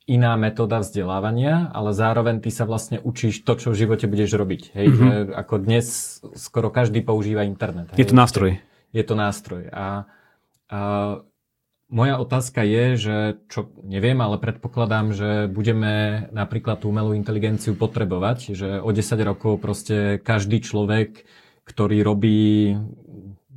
[0.10, 4.74] iná metóda vzdelávania, ale zároveň ty sa vlastne učíš to, čo v živote budeš robiť.
[4.74, 4.86] Hej?
[4.90, 5.06] Mm-hmm.
[5.06, 5.86] Že ako dnes
[6.34, 7.94] skoro každý používa internet.
[7.94, 8.02] Hej?
[8.02, 8.58] Je to nástroj.
[8.90, 9.70] Je to nástroj.
[9.70, 10.10] A,
[10.66, 10.80] a
[11.90, 13.16] moja otázka je, že
[13.50, 19.58] čo neviem, ale predpokladám, že budeme napríklad tú umelú inteligenciu potrebovať, že o 10 rokov
[19.58, 21.26] proste každý človek,
[21.66, 22.78] ktorý robí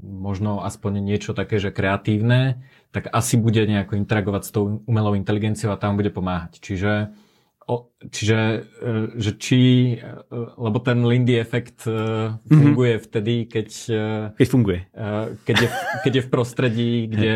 [0.02, 5.72] možno aspoň niečo také, že kreatívne, tak asi bude nejako interagovať s tou umelou inteligenciou
[5.72, 6.58] a tam bude pomáhať.
[6.60, 7.14] Čiže
[7.62, 9.60] O, čiže, e, že či,
[9.94, 13.06] e, lebo ten Lindy efekt e, funguje mm-hmm.
[13.06, 13.68] vtedy, keď...
[14.34, 14.90] Keď funguje.
[15.46, 15.68] Keď je,
[16.02, 17.34] keď je v prostredí, kde,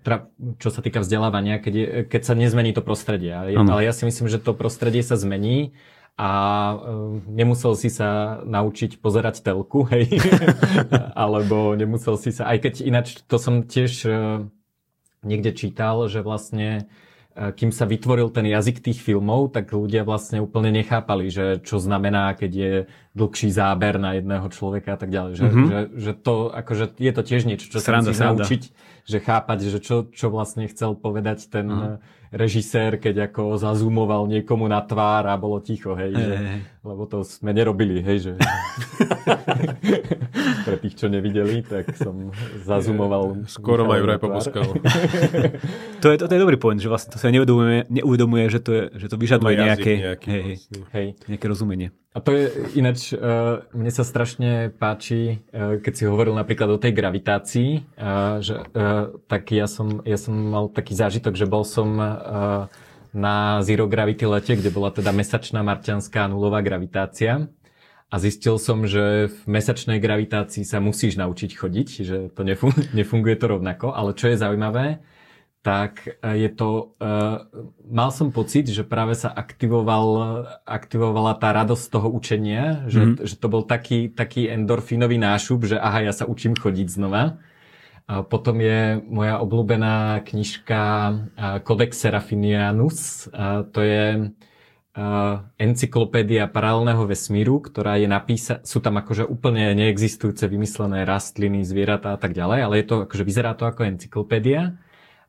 [0.00, 3.36] teda, čo sa týka vzdelávania, keď, je, keď sa nezmení to prostredie.
[3.36, 5.76] Ale, ale ja si myslím, že to prostredie sa zmení
[6.16, 6.30] a
[7.28, 10.08] nemusel si sa naučiť pozerať telku, hej,
[11.20, 14.08] alebo nemusel si sa, aj keď ináč to som tiež
[15.20, 16.88] niekde čítal, že vlastne
[17.30, 22.34] kým sa vytvoril ten jazyk tých filmov, tak ľudia vlastne úplne nechápali, že čo znamená,
[22.34, 22.72] keď je
[23.14, 25.32] dlhší záber na jedného človeka a tak ďalej.
[25.38, 25.66] Že, mm-hmm.
[25.66, 28.62] že, že to, akože je to tiež niečo, čo sa musí naučiť,
[29.10, 34.70] že chápať, že čo, čo vlastne chcel povedať ten mm režisér, keď ako zazumoval niekomu
[34.70, 36.58] na tvár a bolo ticho, hej, hey, že, hey.
[36.86, 38.32] lebo to sme nerobili, hej, že
[40.66, 42.30] pre tých, čo nevideli, tak som
[42.62, 43.50] zazumoval.
[43.50, 44.62] Skoro majú vraj poboskal.
[46.02, 48.70] to, je, to, to je dobrý point, že vlastne to sa neuvedomuje, neuvedomuje že, to
[48.78, 50.56] je, že to vyžaduje nejaké, nejaký, hej, vlastne.
[50.94, 51.90] hej, nejaké rozumenie.
[52.10, 56.82] A to je ináč, uh, mne sa strašne páči, uh, keď si hovoril napríklad o
[56.82, 61.62] tej gravitácii, uh, že, uh, tak ja som, ja som mal taký zážitok, že bol
[61.62, 62.66] som uh,
[63.14, 67.46] na Zero Gravity lete, kde bola teda mesačná marťanská nulová gravitácia.
[68.10, 73.38] A zistil som, že v mesačnej gravitácii sa musíš naučiť chodiť, že to nefunguje, nefunguje
[73.38, 73.94] to rovnako.
[73.94, 74.98] Ale čo je zaujímavé,
[75.60, 77.44] tak e, je to, uh,
[77.84, 80.08] mal som pocit, že práve sa aktivoval,
[80.64, 83.28] aktivovala tá radosť toho učenia, že, mm-hmm.
[83.28, 87.36] že to bol taký, taký endorfínový nášup, že aha, ja sa učím chodiť znova.
[88.08, 90.80] A potom je moja obľúbená knižka
[91.62, 93.30] Codex Serafinianus.
[93.30, 94.34] A to je
[94.98, 102.16] uh, encyklopédia paralelného vesmíru, ktorá je napísaná, sú tam akože úplne neexistujúce vymyslené rastliny, zvieratá
[102.16, 104.80] a tak ďalej, ale je to, akože vyzerá to ako encyklopédia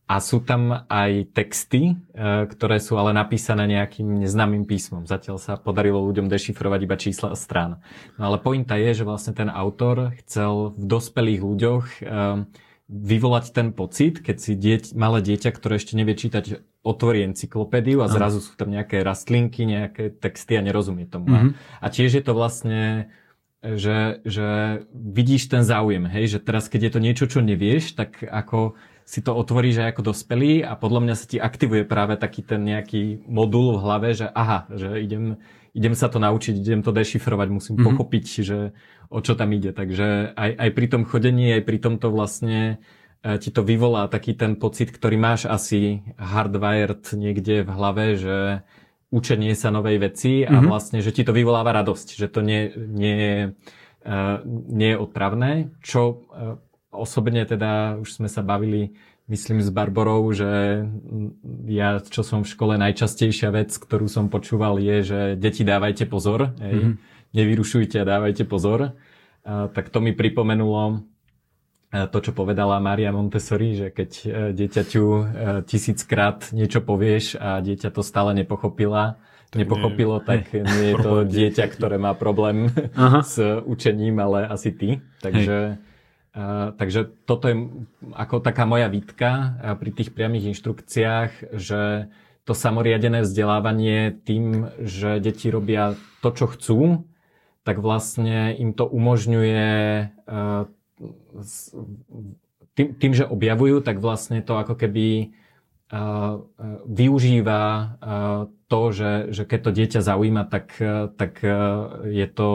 [0.07, 5.07] a sú tam aj texty, e, ktoré sú ale napísané nejakým neznámym písmom.
[5.07, 7.79] Zatiaľ sa podarilo ľuďom dešifrovať iba čísla strán.
[8.19, 12.01] No ale pointa je, že vlastne ten autor chcel v dospelých ľuďoch e,
[12.91, 18.11] vyvolať ten pocit, keď si dieť, malé dieťa, ktoré ešte nevie čítať, otvorí encyklopédiu a
[18.11, 21.29] zrazu sú tam nejaké rastlinky, nejaké texty a nerozumie tomu.
[21.29, 21.51] Mm-hmm.
[21.77, 23.07] A tiež je to vlastne
[23.61, 24.49] že, že
[24.89, 28.73] vidíš ten záujem, hej, že teraz keď je to niečo, čo nevieš, tak ako
[29.05, 32.63] si to otvoríš aj ako dospelý a podľa mňa sa ti aktivuje práve taký ten
[32.63, 35.41] nejaký modul v hlave, že aha, že idem,
[35.75, 37.87] idem sa to naučiť, idem to dešifrovať, musím mm-hmm.
[37.91, 38.59] pochopiť, že
[39.11, 39.75] o čo tam ide.
[39.75, 42.79] Takže aj, aj pri tom chodení, aj pri tomto vlastne
[43.23, 48.37] e, ti to vyvolá taký ten pocit, ktorý máš asi hardwired niekde v hlave, že
[49.11, 50.67] učenie sa novej veci a mm-hmm.
[50.71, 53.37] vlastne, že ti to vyvoláva radosť, že to nie, nie, je,
[54.07, 54.39] uh,
[54.71, 55.51] nie je odpravné,
[55.83, 56.55] čo uh,
[56.91, 58.93] osobne teda už sme sa bavili,
[59.31, 60.83] myslím s Barborou, že
[61.65, 66.51] ja, čo som v škole najčastejšia vec, ktorú som počúval je, že deti dávajte pozor,
[66.59, 66.95] hej, mm-hmm.
[67.31, 68.91] nevyrušujte a dávajte pozor.
[69.41, 71.07] A, tak to mi pripomenulo
[71.91, 75.23] to, čo povedala Maria Montessori, že keď e, dieťaťu e,
[75.67, 79.19] tisíckrát niečo povieš a dieťa to stále nepochopila,
[79.51, 80.27] nepochopilo, nie.
[80.27, 83.27] tak nie je to dieťa, ktoré má problém Aha.
[83.27, 85.03] s učením, ale asi ty.
[85.19, 85.90] Takže Hej
[86.77, 87.55] takže toto je
[88.15, 92.07] ako taká moja výtka pri tých priamých inštrukciách, že
[92.47, 96.79] to samoriadené vzdelávanie tým, že deti robia to, čo chcú,
[97.61, 99.69] tak vlastne im to umožňuje
[102.73, 105.35] tým, tým že objavujú, tak vlastne to ako keby
[106.87, 107.63] využíva
[108.71, 110.79] to, že, že keď to dieťa zaujíma, tak,
[111.19, 111.43] tak
[112.07, 112.51] je to,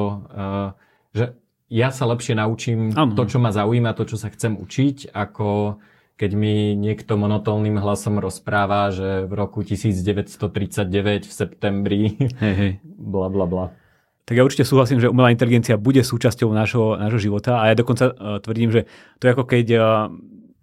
[1.13, 1.37] že
[1.67, 3.15] ja sa lepšie naučím ano.
[3.19, 5.79] to, čo ma zaujíma, to, čo sa chcem učiť, ako
[6.17, 12.03] keď mi niekto monotónnym hlasom rozpráva, že v roku 1939 v septembri
[12.41, 12.73] hej, hej.
[13.15, 13.67] bla bla bla.
[14.27, 18.11] Tak ja určite súhlasím, že umelá inteligencia bude súčasťou nášho, nášho života a ja dokonca
[18.11, 18.91] uh, tvrdím, že
[19.23, 19.85] to je ako keď uh,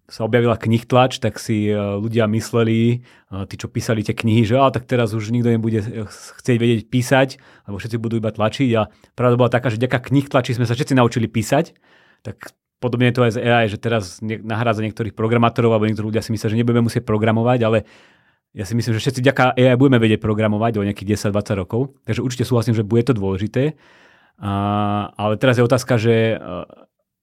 [0.04, 4.44] sa objavila knih tlač, tak si e, ľudia mysleli, e, tí, čo písali tie knihy,
[4.44, 5.80] že a tak teraz už nikto nebude
[6.12, 7.30] chcieť vedieť písať,
[7.64, 8.70] alebo všetci budú iba tlačiť.
[8.76, 11.72] A pravda bola taká, že knih tlačí sme sa všetci naučili písať,
[12.20, 12.52] tak
[12.84, 16.36] podobne je to aj z AI, že teraz nahrádza niektorých programátorov, alebo niektorí ľudia si
[16.36, 17.88] myslia, že nebudeme musieť programovať, ale
[18.52, 22.22] ja si myslím, že všetci ďaká AI budeme vedieť programovať o nejakých 10-20 rokov, takže
[22.22, 23.80] určite súhlasím, že bude to dôležité.
[24.38, 24.52] A,
[25.16, 26.38] ale teraz je otázka, že e,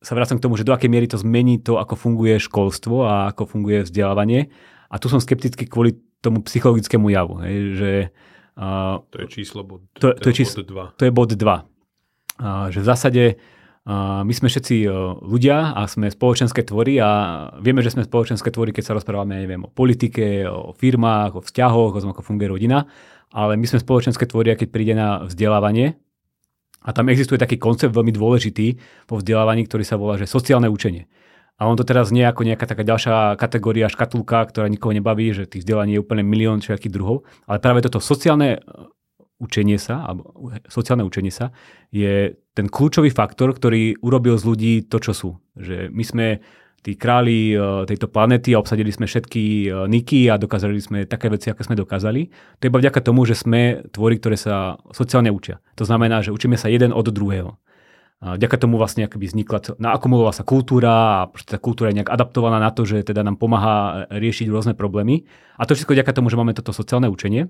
[0.01, 3.15] sa vracam k tomu, že do akej miery to zmení to, ako funguje školstvo a
[3.33, 4.49] ako funguje vzdelávanie.
[4.89, 7.41] A tu som skeptický kvôli tomu psychologickému javu.
[7.45, 7.93] Hej, že,
[8.57, 10.99] uh, to je číslo bod, to, to, je číslo, bod 2.
[10.99, 11.41] To je bod 2.
[12.41, 13.25] Uh, že v zásade
[13.89, 14.87] my sme všetci
[15.25, 17.11] ľudia a sme spoločenské tvory a
[17.65, 21.97] vieme, že sme spoločenské tvory, keď sa rozprávame neviem, o politike, o firmách, o vzťahoch,
[21.97, 22.85] o tom, ako funguje rodina,
[23.33, 25.97] ale my sme spoločenské tvory, keď príde na vzdelávanie.
[26.81, 31.05] A tam existuje taký koncept veľmi dôležitý po vzdelávaní, ktorý sa volá, že sociálne učenie.
[31.61, 35.45] A on to teraz nie ako nejaká taká ďalšia kategória, škatulka, ktorá nikoho nebaví, že
[35.45, 38.65] tých vzdelaní je úplne milión všetkých druhov, ale práve toto sociálne
[39.41, 41.53] učenie sa, alebo sociálne učenie sa,
[41.93, 45.31] je ten kľúčový faktor, ktorý urobil z ľudí to, čo sú.
[45.57, 46.27] Že my sme
[46.81, 51.29] tí králi e, tejto planety a obsadili sme všetky e, niky a dokázali sme také
[51.29, 52.33] veci, aké sme dokázali.
[52.59, 55.61] To je iba vďaka tomu, že sme tvory, ktoré sa sociálne učia.
[55.77, 57.61] To znamená, že učíme sa jeden od druhého.
[58.21, 62.61] A vďaka tomu vlastne akoby vznikla, naakumulovala sa kultúra a tá kultúra je nejak adaptovaná
[62.61, 65.25] na to, že teda nám pomáha riešiť rôzne problémy.
[65.57, 67.49] A to všetko vďaka tomu, že máme toto sociálne učenie.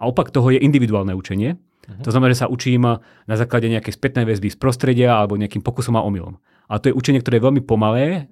[0.00, 1.60] A opak toho je individuálne učenie.
[1.86, 2.02] Uh-huh.
[2.02, 2.82] To znamená, že sa učím
[3.26, 6.36] na základe nejakej spätnej väzby z prostredia alebo nejakým pokusom a omylom.
[6.66, 8.26] A to je učenie, ktoré je veľmi pomalé,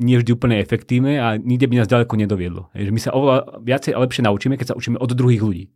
[0.00, 2.72] nie vždy úplne efektívne a nikde by nás ďaleko nedoviedlo.
[2.72, 5.68] Je, že my sa oveľa viacej a lepšie naučíme, keď sa učíme od druhých ľudí.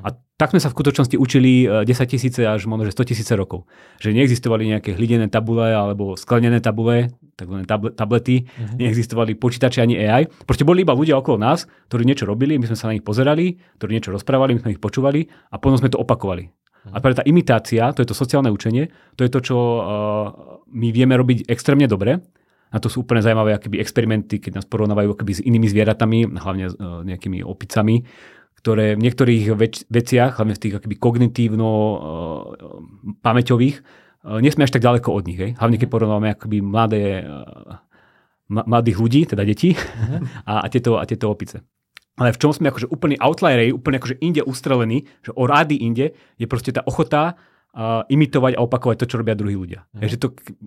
[0.00, 0.08] A
[0.40, 3.68] tak sme sa v skutočnosti učili 10 e, tisíce až možno 100 tisíce rokov.
[4.00, 8.80] Že neexistovali nejaké hlinené tabule alebo sklenené tabule, takzvané tablety, uh-huh.
[8.80, 10.26] neexistovali počítače ani AI.
[10.48, 13.60] Proste boli iba ľudia okolo nás, ktorí niečo robili, my sme sa na nich pozerali,
[13.76, 16.48] ktorí niečo rozprávali, my sme ich počúvali a potom sme to opakovali.
[16.48, 16.96] Uh-huh.
[16.96, 19.84] A práve tá imitácia, to je to sociálne učenie, to je to, čo uh,
[20.72, 22.18] my vieme robiť extrémne dobre.
[22.72, 26.72] Na to sú úplne zaujímavé akoby experimenty, keď nás porovnávajú akoby s inými zvieratami, hlavne
[26.72, 28.00] uh, nejakými opicami,
[28.62, 34.78] ktoré v niektorých več- veciach, hlavne v tých akoby kognitívno-pamäťových, uh, uh, nie sme až
[34.78, 35.34] tak ďaleko od nich.
[35.34, 35.58] Hej?
[35.58, 37.82] Hlavne keď porovnávame akoby mladé, uh,
[38.46, 40.22] mladých ľudí, teda detí uh-huh.
[40.50, 41.66] a, a, tieto, a tieto opice.
[42.14, 46.14] Ale v čom sme akože úplne outliery, úplne akože inde ustrelení, že o rády inde
[46.38, 47.34] je proste tá ochota
[47.72, 49.88] uh, imitovať a opakovať to, čo robia druhí ľudia.
[49.96, 50.00] Mm.
[50.04, 50.26] Takže to,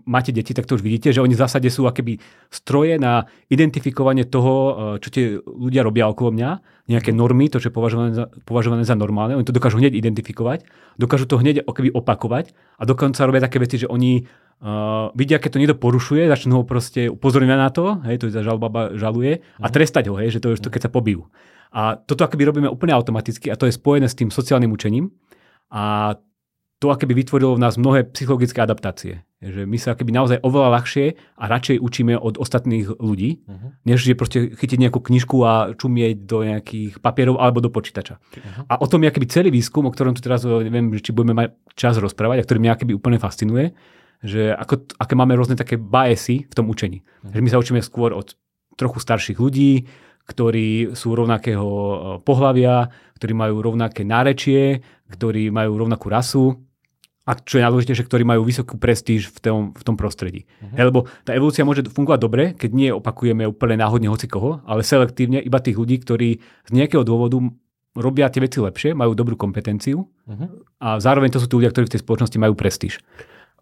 [0.10, 2.18] máte deti, tak to už vidíte, že oni v zásade sú akéby
[2.50, 6.50] stroje na identifikovanie toho, uh, čo tie ľudia robia okolo mňa,
[6.86, 7.18] nejaké mhm.
[7.18, 9.38] normy, to, čo je považované za, považované za normálne.
[9.38, 10.66] Oni to dokážu hneď identifikovať,
[10.98, 15.50] dokážu to hneď akoby opakovať a dokonca robia také veci, že oni uh, vidia, keď
[15.58, 19.46] to niekto porušuje, začnú ho proste upozorňovať na to, hej, to je za žalba žaluje,
[19.62, 19.74] a mhm.
[19.74, 21.30] trestať ho, hej, že to je to, keď sa pobijú.
[21.76, 25.12] A toto akoby robíme úplne automaticky a to je spojené s tým sociálnym učením.
[25.76, 26.16] A
[26.80, 29.24] to akoby vytvorilo v nás mnohé psychologické adaptácie.
[29.40, 31.06] Že my sa akoby naozaj oveľa ľahšie
[31.40, 33.80] a radšej učíme od ostatných ľudí, uh-huh.
[33.88, 38.20] než že proste chytiť nejakú knižku a čumieť do nejakých papierov alebo do počítača.
[38.20, 38.64] Uh-huh.
[38.68, 41.56] A o tom je akoby celý výskum, o ktorom tu teraz neviem, či budeme mať
[41.80, 43.72] čas rozprávať a ktorý mňa akoby úplne fascinuje,
[44.26, 47.06] že ako, aké máme rôzne také biasy v tom učení.
[47.06, 47.32] Uh-huh.
[47.32, 48.36] Že my sa učíme skôr od
[48.76, 49.88] trochu starších ľudí,
[50.26, 51.96] ktorí sú rovnakého e,
[52.26, 56.65] pohľavia, ktorí majú rovnaké nárečie, ktorí majú rovnakú rasu
[57.26, 60.46] a čo je najdôležitejšie, ktorí majú vysokú prestíž v tom, v tom prostredí.
[60.62, 60.78] Uh-huh.
[60.78, 65.42] Lebo tá evolúcia môže fungovať dobre, keď nie opakujeme úplne náhodne hoci koho, ale selektívne
[65.42, 66.38] iba tých ľudí, ktorí
[66.70, 67.42] z nejakého dôvodu
[67.98, 70.48] robia tie veci lepšie, majú dobrú kompetenciu uh-huh.
[70.78, 73.02] a zároveň to sú tí ľudia, ktorí v tej spoločnosti majú prestíž.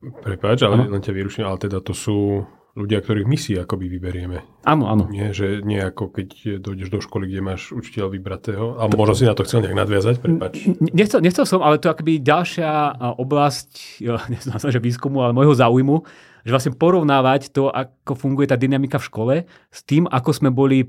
[0.04, 2.44] Prepáč, ale len ťa vyruším, ale teda to sú
[2.74, 4.42] ľudia, ktorých my si akoby vyberieme.
[4.66, 5.06] Áno, áno.
[5.06, 8.82] Nie, že nie ako keď dojdeš do školy, kde máš učiteľ vybratého.
[8.82, 8.98] A to...
[8.98, 10.66] možno si na to chcel nejak nadviazať, prepač.
[10.82, 14.02] Nechcel, nechcel som, ale to je akoby ďalšia oblasť,
[14.34, 16.02] neznám sa, že výskumu, ale môjho záujmu,
[16.44, 19.36] že vlastne porovnávať to, ako funguje tá dynamika v škole
[19.70, 20.84] s tým, ako sme boli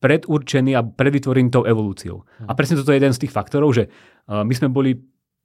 [0.00, 2.24] predurčení a predvytvorení tou evolúciou.
[2.48, 3.92] A presne toto je jeden z tých faktorov, že
[4.24, 4.96] my sme boli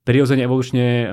[0.06, 1.04] prirodzene evolučne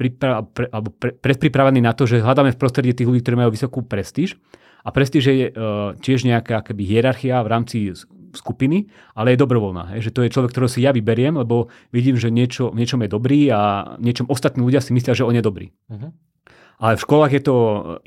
[0.00, 3.52] pripra- pre, alebo pre, predpripravení na to, že hľadáme v prostredí tých ľudí, ktorí majú
[3.52, 4.40] vysokú prestíž.
[4.80, 7.92] A prestíž je uh, tiež nejaká akoby, hierarchia v rámci
[8.32, 9.92] skupiny, ale je dobrovoľná.
[9.92, 13.04] Hej, že to je človek, ktorého si ja vyberiem, lebo vidím, že niečo, v niečom
[13.04, 15.68] je dobrý a v niečom ostatní ľudia si myslia, že on je dobrý.
[15.90, 16.16] Uh-huh.
[16.80, 17.56] Ale v školách je to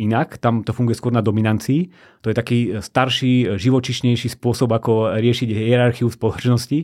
[0.02, 1.94] inak, tam to funguje skôr na dominancii.
[2.26, 6.80] To je taký starší, živočišnejší spôsob, ako riešiť hierarchiu v spoločnosti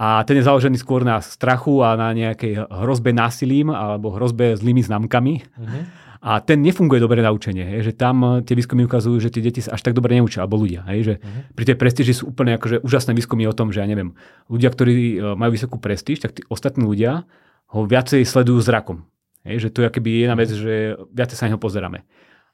[0.00, 4.80] a ten je založený skôr na strachu a na nejakej hrozbe násilím alebo hrozbe zlými
[4.80, 5.44] známkami.
[5.44, 5.82] Uh-huh.
[6.24, 7.68] A ten nefunguje dobre na učenie.
[7.68, 10.56] Hej, že tam tie výskumy ukazujú, že tie deti sa až tak dobre neučia, alebo
[10.56, 10.88] ľudia.
[10.88, 11.52] Hej, že uh-huh.
[11.52, 14.16] Pri tej prestíži sú úplne akože úžasné výskumy o tom, že ja neviem,
[14.48, 17.28] ľudia, ktorí eh, majú vysokú prestíž, tak tí ostatní ľudia
[17.76, 19.04] ho viacej sledujú zrakom.
[19.44, 22.08] Hej, že to je akoby jedna vec, že viacej sa na neho pozeráme.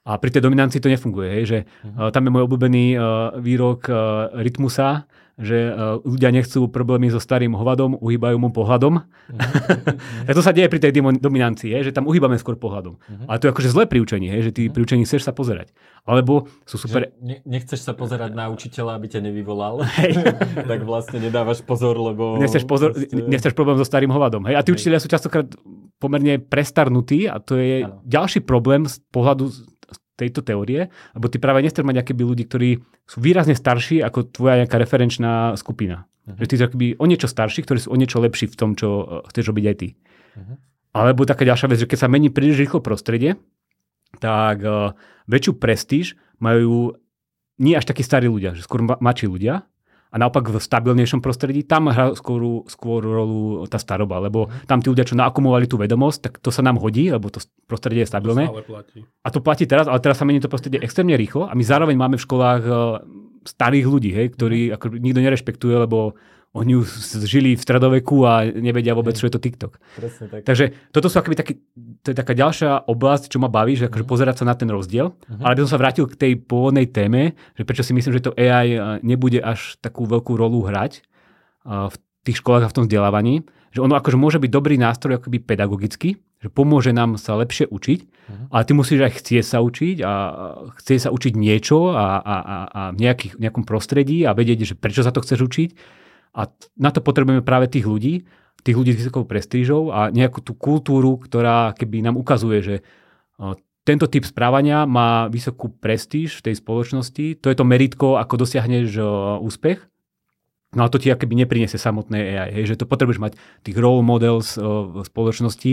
[0.07, 1.30] A pri tej dominancii to nefunguje.
[1.30, 2.11] Hej, že uh-huh.
[2.11, 3.03] tam je môj obľúbený uh,
[3.38, 5.07] výrok uh, Rytmusa,
[5.37, 9.05] že uh, ľudia nechcú problémy so starým hovadom, uhýbajú mu pohľadom.
[9.05, 10.32] Uh-huh.
[10.37, 12.97] to sa deje pri tej dominancii, je, že tam uhýbame skôr pohľadom.
[12.97, 13.28] Uh-huh.
[13.28, 14.72] Ale to je akože zlé priučenie, je, že ty uh-huh.
[14.72, 15.76] pri učení chceš sa pozerať.
[16.09, 17.12] Alebo sú super...
[17.20, 19.84] ne, nechceš sa pozerať na učiteľa, aby ťa nevyvolal.
[20.72, 22.41] tak vlastne nedávaš pozor, lebo...
[22.41, 24.41] Nechceš, pozor, nechceš problém so starým hovadom.
[24.49, 24.57] Hej?
[24.57, 25.53] A tí učiteľia sú častokrát
[25.97, 28.05] pomerne prestarnutý a to je Áno.
[28.05, 29.49] ďalší problém z pohľadu
[30.16, 32.70] tejto teórie, lebo ty práve nechceš mať akéby ľudí, ktorí
[33.04, 36.08] sú výrazne starší ako tvoja nejaká referenčná skupina.
[36.26, 36.36] Mhm.
[36.40, 38.88] Že ty sú akoby o niečo starší, ktorí sú o niečo lepší v tom, čo
[38.88, 39.88] eh, chceš robiť aj ty.
[40.40, 40.54] Mhm.
[40.96, 43.36] Alebo taká ďalšia vec, že keď sa mení príliš rýchlo prostredie,
[44.16, 44.96] tak uh,
[45.28, 46.96] väčšiu prestíž majú
[47.60, 49.68] nie až takí starí ľudia, že skôr ma- mladší ľudia.
[50.11, 54.88] A naopak v stabilnejšom prostredí tam hrá skôr, skôr rolu tá staroba, lebo tam tí
[54.88, 58.46] ľudia, čo naakumulovali tú vedomosť, tak to sa nám hodí, lebo to prostredie je stabilné.
[58.46, 58.98] Stále platí.
[59.02, 61.96] A to platí teraz, ale teraz sa mení to prostredie extrémne rýchlo a my zároveň
[61.98, 62.76] máme v školách eh,
[63.46, 66.14] starých ľudí, hej, ktorí ako nikto nerešpektuje, lebo
[66.57, 66.88] oni už
[67.28, 69.76] žili v stredoveku a nevedia vôbec, čo je to TikTok.
[69.94, 70.40] Presne tak.
[70.48, 71.52] Takže toto sú akoby taký,
[72.00, 75.12] to je taká ďalšia oblasť, čo ma baví, že akože pozerať sa na ten rozdiel.
[75.28, 75.44] Mhm.
[75.44, 78.36] Ale by som sa vrátil k tej pôvodnej téme, že prečo si myslím, že to
[78.36, 81.94] AI eh, nebude až takú veľkú rolu hrať eh, v
[82.24, 83.44] tých školách a v tom vzdelávaní.
[83.76, 88.00] Že ono akože môže byť dobrý nástroj akoby pedagogicky, že pomôže nám sa lepšie učiť,
[88.26, 88.44] Mhm.
[88.50, 90.12] ale ty musíš aj chcieť sa učiť a
[90.82, 94.74] chcieť sa učiť niečo a, a, a, a v nejakých, nejakom prostredí a vedieť, že
[94.74, 95.70] prečo sa to chceš učiť.
[96.37, 98.28] A na to potrebujeme práve tých ľudí,
[98.61, 102.74] tých ľudí s vysokou prestížou a nejakú tú kultúru, ktorá keby nám ukazuje, že
[103.41, 103.55] o,
[103.87, 107.39] tento typ správania má vysokú prestíž v tej spoločnosti.
[107.41, 109.07] To je to meritko, ako dosiahneš o,
[109.41, 109.80] úspech.
[110.74, 112.51] No a to ti akoby nepriniesie samotné AI.
[112.61, 113.32] Hej, že to potrebuješ mať
[113.62, 115.72] tých role models o, v spoločnosti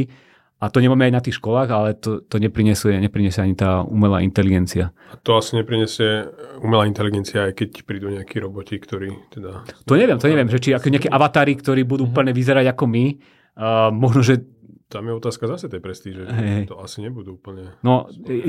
[0.60, 4.20] a to nemáme aj na tých školách, ale to, to nepriniesie, nepriniesie ani tá umelá
[4.20, 4.96] inteligencia.
[5.12, 6.24] A to asi neprinesie
[6.60, 9.68] umelá inteligencia, aj keď prídu nejakí roboti, ktorí teda...
[9.84, 13.06] To neviem, to neviem, že či ako nejaké avatári, ktorí budú úplne vyzerať ako my,
[13.58, 14.40] uh, možno, že
[14.88, 16.22] Tam je otázka zase tej prestíže.
[16.24, 17.74] Že To asi nebudú úplne...
[17.82, 18.06] No,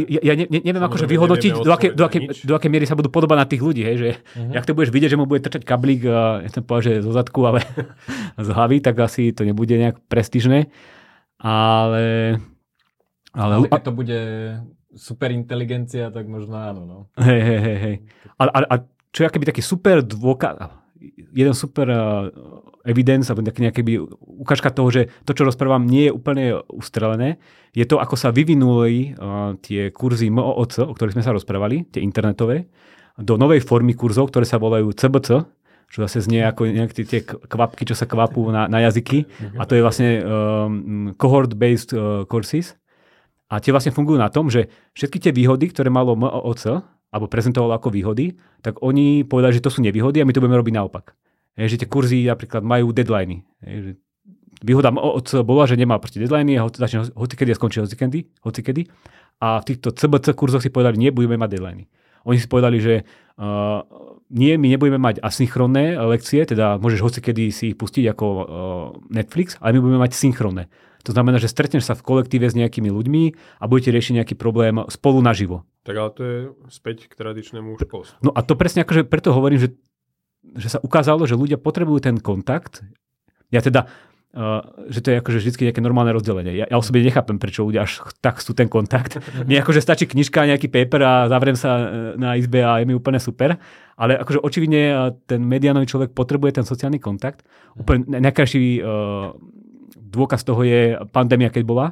[0.07, 2.45] ja, ja ne, ne- neviem akože vyhodnotiť, do akej, do, nič.
[2.45, 4.53] do akej miery sa budú podobať na tých ľudí, hej, že Mhm.
[4.53, 7.11] jak to budeš vidieť, že mu bude trčať kablík, uh, ja chcem povedať, že zo
[7.11, 7.65] zadku, ale
[8.39, 10.69] z hlavy, tak asi to nebude nejak prestížne.
[11.45, 12.41] Ale...
[13.35, 14.21] Ale, Ale keď to bude
[14.95, 16.83] super inteligencia, tak možno áno.
[16.87, 16.99] No.
[17.21, 17.97] hej, hej, hej, hej.
[18.39, 18.75] A, a, a
[19.11, 20.71] čo je akoby taký super dôkaz,
[21.35, 22.31] jeden super uh,
[22.87, 23.83] evidence, alebo nejaký, nejaký
[24.21, 27.37] ukážka toho, že to, čo rozprávam, nie je úplne ustrelené,
[27.75, 32.01] je to, ako sa vyvinuli uh, tie kurzy MOOC, o ktorých sme sa rozprávali, tie
[32.01, 32.71] internetové,
[33.19, 35.43] do novej formy kurzov, ktoré sa volajú CBC,
[35.91, 39.27] čo zase znie ako nejaké tie kvapky, čo sa kvapú na, na jazyky.
[39.57, 42.75] A to je vlastne um, cohort-based uh, courses.
[43.53, 44.67] A tie vlastne fungujú na tom, že
[44.97, 46.83] všetky tie výhody, ktoré malo MOOC,
[47.15, 50.59] alebo prezentovalo ako výhody, tak oni povedali, že to sú nevýhody a my to budeme
[50.59, 51.15] robiť naopak.
[51.55, 53.47] Je, že tie kurzy napríklad majú deadliny.
[53.63, 53.93] Je, že
[54.59, 58.91] výhoda MOOC bola, že nemá proste deadliny a ho- začne hocikedy a skončí hocikedy, hocikedy.
[59.39, 61.87] A v týchto CBC kurzoch si povedali, nie, budeme mať deadliny.
[62.27, 63.07] Oni si povedali, že
[63.39, 63.87] uh,
[64.35, 68.43] nie, my nebudeme mať asynchronné lekcie, teda môžeš hocikedy si ich pustiť ako uh,
[69.07, 70.67] Netflix, ale my budeme mať synchronné.
[71.05, 73.23] To znamená, že stretneš sa v kolektíve s nejakými ľuďmi
[73.61, 75.69] a budete riešiť nejaký problém spolu naživo.
[75.85, 76.39] Tak ale to je
[76.73, 78.25] späť k tradičnému školstvu.
[78.25, 79.69] No a to presne akože preto hovorím, že,
[80.57, 82.81] že sa ukázalo, že ľudia potrebujú ten kontakt.
[83.53, 83.85] Ja teda,
[84.33, 86.57] uh, že to je akože vždy nejaké normálne rozdelenie.
[86.57, 89.21] Ja, ja osobne nechápem, prečo ľudia až tak chcú ten kontakt.
[89.47, 91.85] Mne akože stačí knižka, nejaký paper a zavriem sa uh,
[92.17, 93.61] na izbe a je mi úplne super.
[93.95, 97.47] Ale akože očividne uh, ten medianový človek potrebuje ten sociálny kontakt.
[97.79, 99.35] Úplne na- najkrajší uh,
[99.95, 101.87] dôkaz toho je pandémia, keď bola.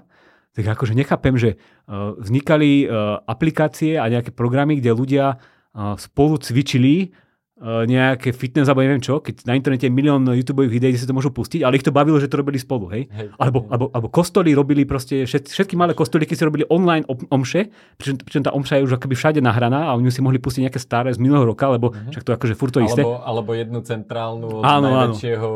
[0.52, 6.36] Tak akože nechápem, že uh, vznikali uh, aplikácie a nejaké programy, kde ľudia uh, spolu
[6.36, 7.14] cvičili
[7.62, 11.30] nejaké fitness alebo neviem čo, keď na internete je milión YouTube videí, si to môžu
[11.30, 13.06] pustiť, ale ich to bavilo, že to robili spolu, hej?
[13.08, 13.68] Hej, Alebo, hej.
[13.70, 18.18] alebo, alebo kostoly robili proste, všet, všetky malé kostolíky si robili online om- omše, pričom,
[18.18, 21.08] pričom tá omša je už akoby všade nahraná a oni si mohli pustiť nejaké staré
[21.08, 22.10] z minulého roka, lebo Mhm.
[22.10, 23.00] však to akože furt to isté.
[23.00, 25.14] Alebo, alebo jednu centrálnu od Áno, áno.
[25.14, 25.48] najväčšieho,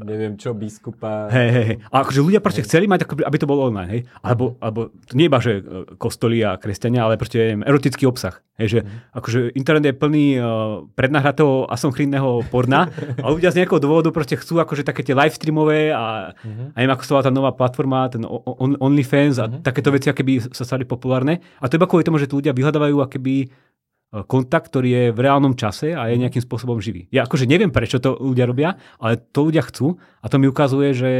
[0.00, 1.28] neviem čo, biskupa.
[1.28, 1.76] Hej, hej, hej.
[1.86, 4.00] A akože ľudia proste chceli mať, aby to bolo online, hej?
[4.20, 5.62] Alebo, alebo to nie iba, že e,
[5.94, 8.40] kostoly a kresťania, ale proste neviem, erotický obsah.
[8.54, 8.80] Hej, že
[9.12, 10.44] akože internet je plný uh,
[11.42, 12.88] prednahratého asynchronného porna
[13.18, 16.94] a ľudia z nejakého dôvodu proste chcú akože také tie live streamové a, a neviem,
[16.94, 20.86] ako sa tá nová platforma, ten o- o- OnlyFans a takéto veci, akéby sa stali
[20.86, 21.42] populárne.
[21.58, 23.46] A to iba kvôli tomu, že tí ľudia vyhľadávajú akéby e,
[24.30, 27.10] kontakt, ktorý je v reálnom čase a je nejakým spôsobom živý.
[27.10, 30.94] Ja akože neviem, prečo to ľudia robia, ale to ľudia chcú a to mi ukazuje,
[30.94, 31.10] že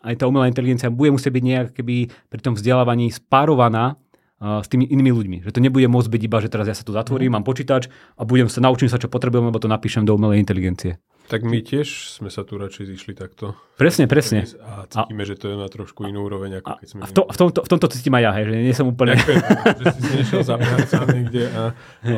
[0.00, 4.00] aj tá umelá inteligencia bude musieť byť nejak keby pri tom vzdelávaní spárovaná
[4.40, 5.36] s tými inými ľuďmi.
[5.44, 8.24] Že to nebude môcť byť iba, že teraz ja sa tu zatvorím, mám počítač a
[8.24, 10.96] budem sa naučím sa, čo potrebujem, lebo to napíšem do umelej inteligencie.
[11.30, 13.54] Tak my tiež sme sa tu radšej zišli takto.
[13.78, 14.42] Presne, presne.
[14.66, 17.00] A cítime, že to je na trošku inú úroveň, ako A, keď sme...
[17.04, 18.86] a v, to, v, tomto, v tomto to cítim aj ja, hej, že nie som
[18.90, 19.14] úplne...
[19.78, 20.42] že si si nešiel
[21.14, 21.62] niekde a...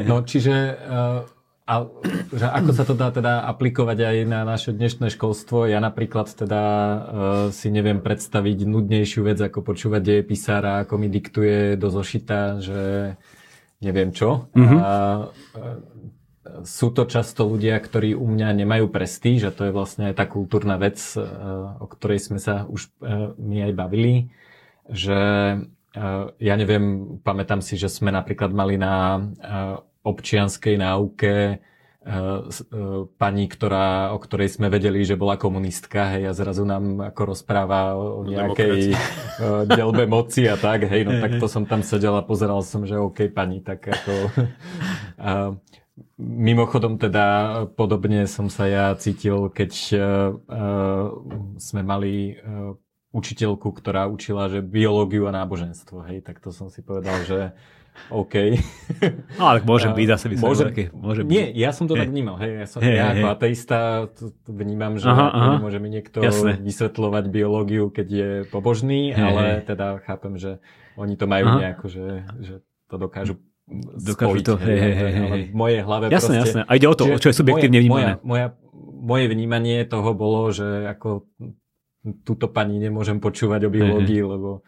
[0.09, 1.29] No, čiže uh,
[1.73, 1.89] a
[2.29, 5.65] že ako sa to dá teda aplikovať aj na naše dnešné školstvo?
[5.65, 7.01] Ja napríklad teda uh,
[7.49, 12.81] si neviem predstaviť nudnejšiu vec, ako počúvať deje písara, ako mi diktuje do zošita, že
[13.81, 14.53] neviem čo.
[14.53, 14.79] Mm-hmm.
[14.85, 14.91] A,
[15.33, 15.81] uh,
[16.69, 20.29] sú to často ľudia, ktorí u mňa nemajú prestíž a to je vlastne aj tá
[20.29, 21.01] kultúrna vec,
[21.81, 22.93] o ktorej sme sa už
[23.41, 24.29] my aj bavili,
[24.91, 25.17] že
[26.37, 29.23] ja neviem, pamätám si, že sme napríklad mali na
[30.03, 31.63] občianskej náuke
[33.15, 37.95] pani, ktorá, o ktorej sme vedeli, že bola komunistka, hej, a zrazu nám ako rozpráva
[37.95, 38.99] o nejakej
[39.71, 42.99] delbe moci a tak, hej, no tak to som tam sedel a pozeral som, že
[42.99, 44.13] OK, pani, tak ako...
[46.23, 47.27] Mimochodom teda
[47.77, 50.01] podobne som sa ja cítil, keď uh,
[51.61, 52.73] sme mali uh,
[53.13, 57.53] učiteľku, ktorá učila, že biológiu a náboženstvo, hej, tak to som si povedal, že
[58.11, 58.35] OK.
[59.41, 61.33] No, ale môže byť zase môže, také, môže byť.
[61.33, 62.07] Nie, ja som to hey.
[62.07, 62.37] tak vnímal.
[62.39, 63.35] Hej, ja, som, hey, ja ako hey.
[63.35, 63.79] ateista
[64.15, 65.53] to, to vnímam, že aha, aha.
[65.59, 66.61] môže mi niekto Jasne.
[66.63, 69.67] vysvetľovať biológiu, keď je pobožný, hey, ale hey.
[69.67, 70.63] teda chápem, že
[70.95, 71.59] oni to majú aha.
[71.67, 72.07] nejako, že,
[72.39, 72.55] že
[72.87, 73.35] to dokážu
[73.73, 74.45] Dokážu spojiť.
[74.45, 75.43] to, hej, hej, hej, hej.
[75.49, 76.59] V mojej hlave jasne, proste...
[76.59, 78.13] Jasné, A ide o to, čo je subjektívne moje, vnímané.
[78.21, 78.47] Moja, moja,
[79.03, 81.31] moje vnímanie toho bolo, že ako
[82.27, 84.67] túto pani nemôžem počúvať o biológii, lebo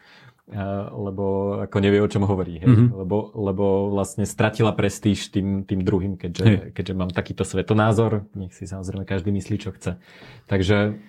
[0.93, 2.61] lebo ako nevie, o čom hovorí.
[2.61, 2.69] Hej?
[2.69, 2.89] Mm-hmm.
[3.01, 8.29] Lebo, lebo vlastne stratila prestíž tým, tým druhým, keďže, keďže mám takýto svetonázor.
[8.37, 9.97] Nech si samozrejme každý myslí, čo chce.
[10.45, 11.01] Takže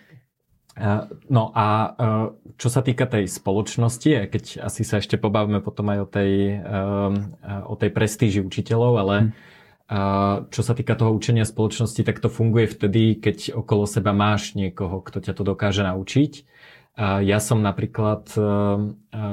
[1.32, 1.96] No a
[2.60, 6.32] čo sa týka tej spoločnosti, keď asi sa ešte pobavíme potom aj o tej,
[7.64, 9.30] o tej prestíži učiteľov, ale mhm.
[10.52, 15.00] čo sa týka toho učenia spoločnosti, tak to funguje vtedy, keď okolo seba máš niekoho,
[15.00, 16.44] kto ťa to dokáže naučiť.
[16.96, 18.24] Ja som napríklad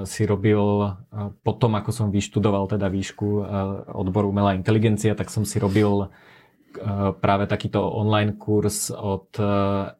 [0.03, 0.63] si robil,
[1.47, 3.39] potom ako som vyštudoval teda výšku
[3.95, 6.11] odboru umelá inteligencia, tak som si robil
[7.23, 9.31] práve takýto online kurz od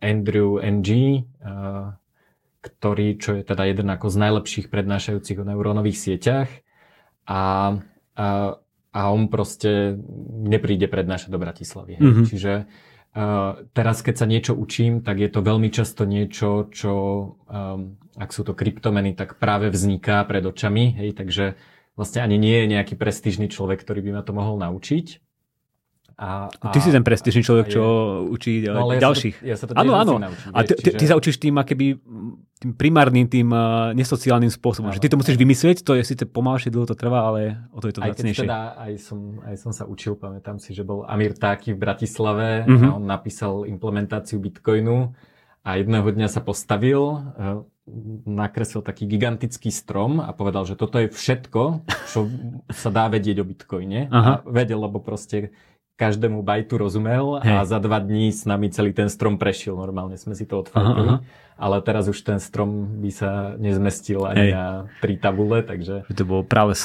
[0.03, 1.23] Andrew NG,
[2.59, 6.51] ktorý, čo je teda jeden ako z najlepších prednášajúcich o neurónových sieťach.
[7.23, 7.79] A,
[8.19, 8.27] a,
[8.91, 9.95] a on proste
[10.43, 11.95] nepríde prednášať do Bratislavy.
[11.95, 12.25] Mm-hmm.
[12.27, 12.92] Čiže uh,
[13.77, 16.93] teraz, keď sa niečo učím, tak je to veľmi často niečo, čo,
[17.45, 20.97] um, ak sú to kryptomeny, tak práve vzniká pred očami.
[20.97, 21.53] Hej, takže
[21.93, 25.21] vlastne ani nie je nejaký prestížny človek, ktorý by ma to mohol naučiť.
[26.13, 27.83] A, a, ty si ten prestížny človek, čo
[28.29, 29.41] učí no, ale ďalších.
[29.41, 30.29] Ja sa to, ja sa to áno, áno.
[30.53, 30.97] A ty, čiže...
[30.99, 31.97] ty sa učíš tým akéby
[32.63, 34.87] tým primárnym, tým uh, nesociálnym spôsobom.
[34.87, 34.95] Áno.
[34.95, 37.91] Že ty to musíš vymyslieť, to je síce pomalšie, dlho to trvá, ale o to
[37.91, 38.47] je to aj zacnejšie.
[38.47, 42.63] Teda, aj, som, aj som sa učil, pamätám si, že bol Amir Táky v Bratislave
[42.63, 42.87] uh-huh.
[42.87, 45.11] a on napísal implementáciu Bitcoinu
[45.67, 47.67] a jedného dňa sa postavil, uh,
[48.23, 52.31] nakreslil taký gigantický strom a povedal, že toto je všetko, čo
[52.71, 54.07] sa dá vedieť o Bitcoine.
[54.07, 54.39] Aha.
[54.39, 55.51] A vedel, lebo proste
[56.03, 57.55] každému bajtu rozumel Hej.
[57.55, 59.79] a za dva dní s nami celý ten strom prešiel.
[59.79, 61.23] Normálne sme si to odfajili.
[61.53, 64.51] Ale teraz už ten strom by sa nezmestil ani Hej.
[64.51, 64.65] na
[64.99, 66.03] tri tabule, takže...
[66.11, 66.75] To bolo práve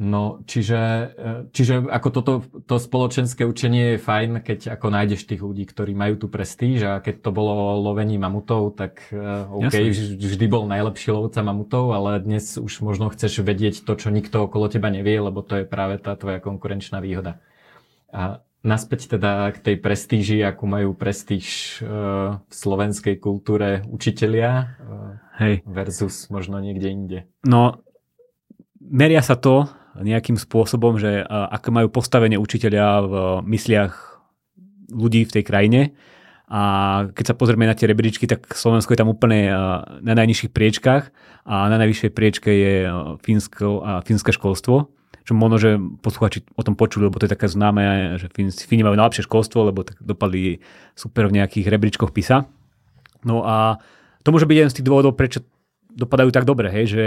[0.00, 0.80] No, čiže,
[1.12, 2.32] e, čiže ako toto
[2.64, 6.92] to spoločenské učenie je fajn, keď ako nájdeš tých ľudí, ktorí majú tú prestíž a
[7.02, 10.16] keď to bolo lovení mamutov, tak uh, OK, Jasne.
[10.16, 14.72] vždy bol najlepší lovca mamutov, ale dnes už možno chceš vedieť to, čo nikto okolo
[14.72, 17.42] teba nevie, lebo to je práve tá tvoja konkurenčná výhoda.
[18.08, 25.16] A naspäť teda k tej prestíži, akú majú prestíž uh, v slovenskej kultúre učitelia uh,
[25.40, 25.64] Hej.
[25.64, 27.18] versus možno niekde inde.
[27.48, 27.80] No,
[28.80, 33.14] meria sa to nejakým spôsobom, že uh, aké majú postavenie učiteľia v
[33.48, 34.22] mysliach
[34.92, 35.80] ľudí v tej krajine.
[36.50, 39.54] A keď sa pozrieme na tie rebríčky, tak Slovensko je tam úplne
[40.02, 41.04] na najnižších priečkách
[41.46, 42.74] a na najvyššej priečke je
[43.22, 44.90] Fínsko a fínske školstvo
[45.30, 48.98] čo možno, že posluchači o tom počuli, lebo to je také známe, že Fíni majú
[48.98, 50.58] najlepšie školstvo, lebo tak dopadli
[50.98, 52.50] super v nejakých rebríčkoch PISA.
[53.22, 53.78] No a
[54.26, 55.46] to môže byť jeden z tých dôvodov, prečo
[55.94, 57.04] dopadajú tak dobre, hej, že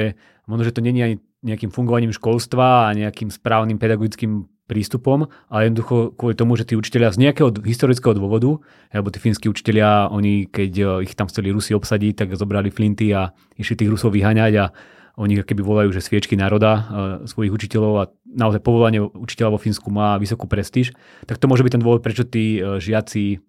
[0.47, 6.15] možno, že to není ani nejakým fungovaním školstva a nejakým správnym pedagogickým prístupom, ale jednoducho
[6.15, 8.63] kvôli tomu, že tí učiteľia z nejakého historického dôvodu,
[8.95, 13.11] lebo tí fínsky učiteľia, oni keď eh, ich tam chceli Rusi obsadiť, tak zobrali flinty
[13.11, 14.65] a išli tých Rusov vyháňať a
[15.13, 16.81] oni keby volajú, že sviečky národa e,
[17.29, 20.97] svojich učiteľov a naozaj povolanie učiteľa vo Fínsku má vysokú prestíž,
[21.29, 23.39] tak to môže byť ten dôvod, prečo tí e, žiaci e,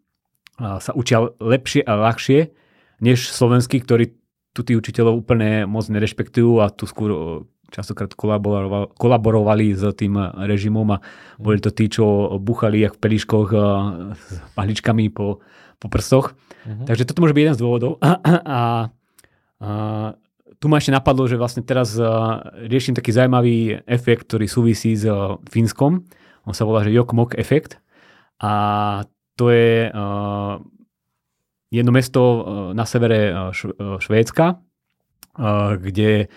[0.61, 2.53] sa učia lepšie a ľahšie,
[3.01, 4.13] než slovenskí, ktorí
[4.53, 7.43] tu tí učiteľov úplne moc nerešpektujú a tu skôr
[7.75, 10.15] častokrát kolaborovali, kolaborovali s tým
[10.47, 11.03] režimom a
[11.43, 13.49] boli to tí, čo buchali jak v peliškoch
[14.15, 15.43] s pahličkami po,
[15.83, 16.39] po prstoch.
[16.39, 16.87] Uh-huh.
[16.87, 17.99] Takže toto môže byť jeden z dôvodov.
[18.05, 18.61] A, a,
[19.59, 19.71] a
[20.65, 25.05] tu ma ešte napadlo, že vlastne teraz uh, riešim taký zaujímavý efekt, ktorý súvisí s
[25.05, 26.09] uh, Fínskom.
[26.49, 27.77] On sa volá, že Jokmok efekt.
[28.41, 29.05] A
[29.37, 29.89] to je
[31.73, 32.23] jedno mesto
[32.77, 33.51] na severe
[33.99, 34.63] Švédska,
[35.81, 36.29] kde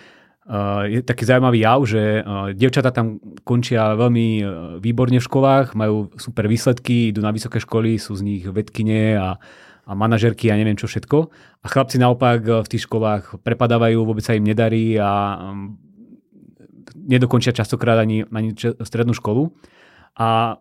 [0.88, 2.24] je taký zaujímavý jav, že
[2.56, 4.42] devčata tam končia veľmi
[4.80, 9.36] výborne v školách, majú super výsledky, idú na vysoké školy, sú z nich vedkine a,
[9.88, 11.18] a manažerky a neviem čo všetko.
[11.64, 15.80] A chlapci naopak v tých školách prepadávajú, vôbec sa im nedarí a um,
[17.08, 18.52] nedokončia častokrát ani, ani
[18.84, 19.48] strednú školu.
[20.20, 20.60] A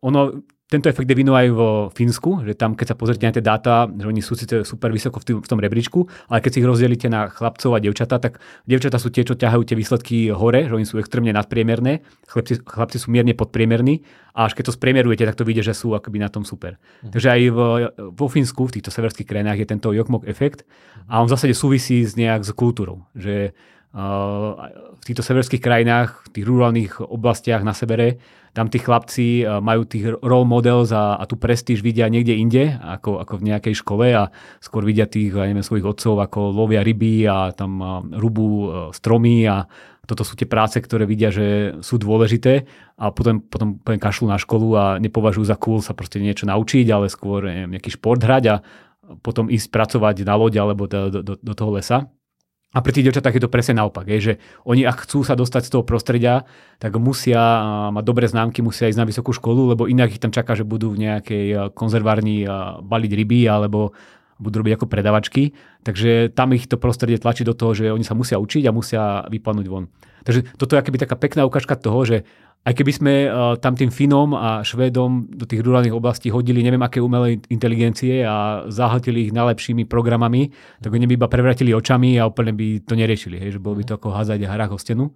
[0.00, 0.40] ono,
[0.72, 4.08] tento efekt je aj vo Fínsku, že tam, keď sa pozrite na tie dáta, že
[4.08, 7.12] oni sú síce super vysoko v, tým, v tom rebríčku, ale keď si ich rozdelíte
[7.12, 10.88] na chlapcov a devčatá, tak devčatá sú tie, čo ťahajú tie výsledky hore, že oni
[10.88, 14.00] sú extrémne nadpriemerné, chlapci, chlapci sú mierne podpriemerní
[14.32, 16.80] a až keď to spriemerujete, tak to vidie, že sú akoby na tom super.
[17.04, 17.12] Mm.
[17.12, 17.58] Takže aj v,
[18.16, 20.64] vo Fínsku, v týchto severských krajinách je tento jokmok efekt
[21.04, 23.52] a on v zásade súvisí s nejak s kultúrou, že
[25.02, 28.22] v týchto severských krajinách, v tých rurálnych oblastiach na severe,
[28.54, 33.18] tam tí chlapci majú tých role models a, a tú prestíž vidia niekde inde, ako,
[33.18, 34.28] ako v nejakej škole a
[34.60, 37.80] skôr vidia tých, ja neviem, svojich otcov, ako lovia ryby a tam
[38.12, 39.64] rubú e, stromy a
[40.06, 42.68] toto sú tie práce, ktoré vidia, že sú dôležité
[43.00, 46.86] a potom, potom, potom kašľú na školu a nepovažujú za cool sa proste niečo naučiť,
[46.92, 48.56] ale skôr neviem, nejaký šport hrať a
[49.22, 52.12] potom ísť pracovať na loď alebo do, do, do toho lesa.
[52.72, 55.68] A pri tých devčatách je to presne naopak, je, že oni ak chcú sa dostať
[55.68, 56.48] z toho prostredia,
[56.80, 57.38] tak musia
[57.92, 60.88] mať dobré známky, musia ísť na vysokú školu, lebo inak ich tam čaká, že budú
[60.88, 62.48] v nejakej konzervárni
[62.80, 63.92] baliť ryby alebo
[64.40, 65.52] budú robiť ako predavačky.
[65.84, 69.02] Takže tam ich to prostredie tlačí do toho, že oni sa musia učiť a musia
[69.28, 69.92] vypadnúť von.
[70.24, 72.24] Takže toto je akoby taká pekná ukážka toho, že
[72.62, 76.82] aj keby sme uh, tam tým Finom a Švédom do tých rurálnych oblastí hodili neviem
[76.82, 80.46] aké umelé inteligencie a zahltili ich najlepšími programami,
[80.78, 83.42] tak oni by iba prevratili očami a úplne by to neriešili.
[83.42, 85.10] Hej, že bolo by to ako házať hrách o stenu.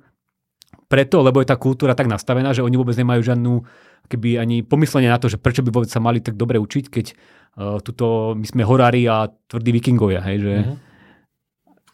[0.91, 3.63] Preto, lebo je tá kultúra tak nastavená, že oni vôbec nemajú žiadnu
[4.11, 7.07] keby ani pomyslenie na to, že prečo by vôbec sa mali tak dobre učiť, keď
[7.15, 10.19] uh, tuto my sme horári a tvrdí vikingovia.
[10.27, 10.55] Hej, že...
[10.63, 10.79] Mm-hmm.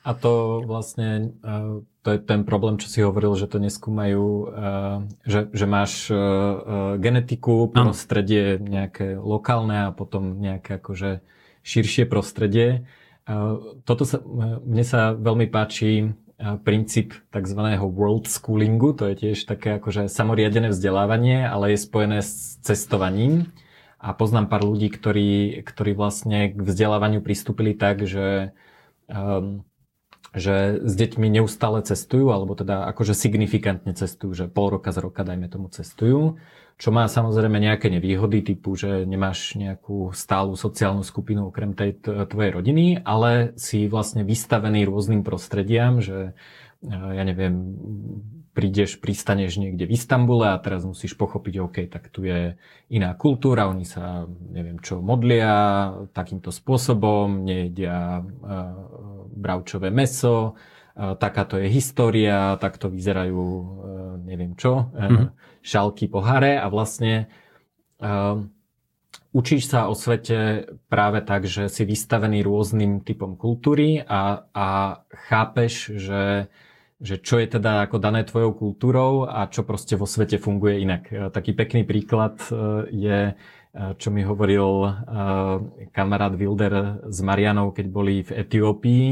[0.03, 5.07] A to vlastne uh to je ten problém, čo si hovoril, že to neskúmajú, uh,
[5.23, 11.23] že, že máš uh, genetiku, prostredie nejaké lokálne a potom nejaké akože
[11.63, 12.91] širšie prostredie.
[13.87, 14.19] Toto sa,
[14.67, 16.11] mne sa veľmi páči
[16.67, 17.61] princíp tzv.
[17.87, 23.55] world schoolingu, to je tiež také akože samoriadené vzdelávanie, ale je spojené s cestovaním.
[24.03, 28.51] A poznám pár ľudí, ktorí, ktorí vlastne k vzdelávaniu pristúpili tak, že
[29.07, 29.63] um,
[30.33, 35.29] že s deťmi neustále cestujú, alebo teda akože signifikantne cestujú, že pol roka z roka,
[35.29, 36.41] dajme tomu, cestujú,
[36.81, 42.51] čo má samozrejme nejaké nevýhody, typu, že nemáš nejakú stálu sociálnu skupinu okrem tej tvojej
[42.51, 46.33] rodiny, ale si vlastne vystavený rôznym prostrediam, že
[46.81, 47.77] e, ja neviem,
[48.53, 52.57] prídeš, pristaneš niekde v Istambule a teraz musíš pochopiť, OK, tak tu je
[52.93, 61.57] iná kultúra, oni sa, neviem čo, modlia takýmto spôsobom, nejedia uh, bravčové meso, uh, takáto
[61.57, 63.67] je história, takto vyzerajú, uh,
[64.21, 65.27] neviem čo, mm-hmm.
[65.65, 67.33] šalky, poháre a vlastne
[67.99, 68.39] uh,
[69.33, 74.67] učíš sa o svete práve tak, že si vystavený rôznym typom kultúry a, a
[75.29, 76.53] chápeš, že
[77.03, 81.03] že čo je teda ako dané tvojou kultúrou a čo proste vo svete funguje inak.
[81.11, 82.55] E, taký pekný príklad e,
[82.95, 83.35] je, e,
[83.73, 84.93] čo mi hovoril
[85.97, 89.07] kamarát Wilder s Marianou, keď boli v Etiópii,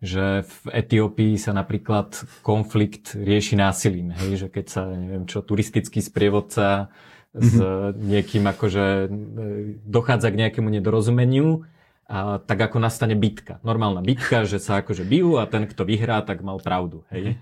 [0.00, 4.16] že v Etiópii sa napríklad konflikt rieši násilím.
[4.16, 4.46] Hej?
[4.46, 6.90] Že keď sa, neviem čo, turistický sprievodca
[7.30, 8.10] s mhm.
[8.10, 9.06] niekým akože
[9.86, 11.62] dochádza k nejakému nedorozumeniu,
[12.10, 13.62] a, tak ako nastane bitka.
[13.62, 17.06] Normálna bitka, že sa akože bijú a ten, kto vyhrá, tak mal pravdu.
[17.14, 17.38] Hej?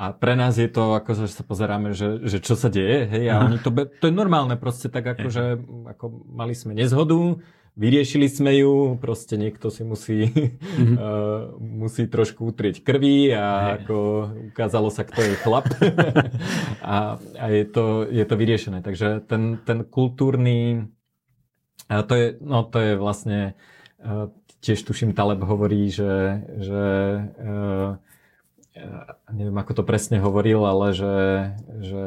[0.00, 3.28] A pre nás je to, ako že sa pozeráme, že, že čo sa deje, hej,
[3.28, 3.68] a oni to,
[4.00, 5.60] to je normálne proste tak, ako že
[5.92, 7.36] ako mali sme nezhodu,
[7.76, 10.96] vyriešili sme ju, proste niekto si musí, mm-hmm.
[10.96, 11.52] uh,
[11.84, 13.96] musí trošku utrieť krvi a ako
[14.56, 15.68] ukázalo sa, kto je chlap
[16.80, 18.80] a, a je, to, je to vyriešené.
[18.80, 20.88] Takže ten, ten kultúrny,
[21.92, 23.52] a to je, no to je vlastne
[24.64, 26.84] tiež tuším, Taleb hovorí, že, že
[29.30, 31.16] neviem ako to presne hovoril, ale že,
[31.80, 32.04] že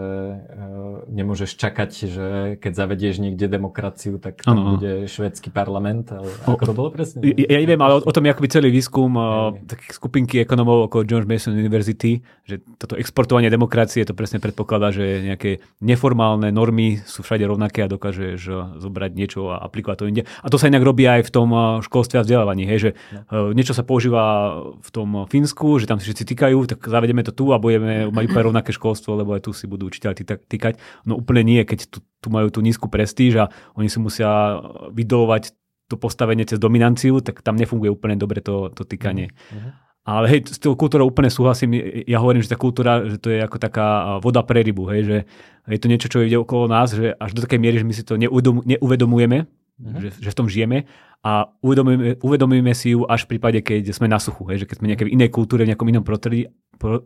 [1.10, 2.28] nemôžeš čakať, že
[2.60, 6.12] keď zavedieš niekde demokraciu, tak to bude švedský parlament.
[6.12, 7.24] Ale ako to bolo presne?
[7.24, 10.92] Ja, ja neviem, ale o, o tom je akoby celý výskum uh, takých skupinky ekonomov
[10.92, 17.00] okolo George Mason University, že toto exportovanie demokracie to presne predpokladá, že nejaké neformálne normy
[17.08, 18.40] sú všade rovnaké a dokážeš
[18.80, 20.24] zobrať niečo a aplikovať to inde.
[20.44, 21.50] A to sa inak robí aj v tom
[21.80, 22.90] školstve a vzdelávaní, hej, že
[23.32, 23.56] no.
[23.56, 27.36] niečo sa používa v tom Fínsku, že tam si všetci týkajú, majú, tak zavedeme to
[27.36, 30.80] tu a budeme mať úplne rovnaké školstvo, lebo aj tu si budú učiteľi týkať.
[31.04, 33.46] No úplne nie, keď tu, tu majú tú nízku prestíž a
[33.76, 34.64] oni si musia
[34.96, 35.52] vydolovať
[35.92, 39.36] to postavenie cez dominanciu, tak tam nefunguje úplne dobre to, to týkanie.
[39.52, 39.76] Uh-huh.
[40.04, 41.80] Ale hej, s tou kultúrou úplne súhlasím.
[42.08, 45.18] Ja hovorím, že tá kultúra, že to je ako taká voda pre rybu, hej, že
[45.64, 48.04] je to niečo, čo ide okolo nás, že až do takej miery, že my si
[48.04, 49.48] to neuvedomujeme,
[49.80, 50.02] uh-huh.
[50.02, 50.86] že, že v tom žijeme
[51.24, 54.76] a uvedomujeme, uvedomujeme si ju až v prípade, keď sme na suchu, hej, že keď
[54.84, 56.52] sme nejaké v inej kultúre, v nejakom inom prostredí,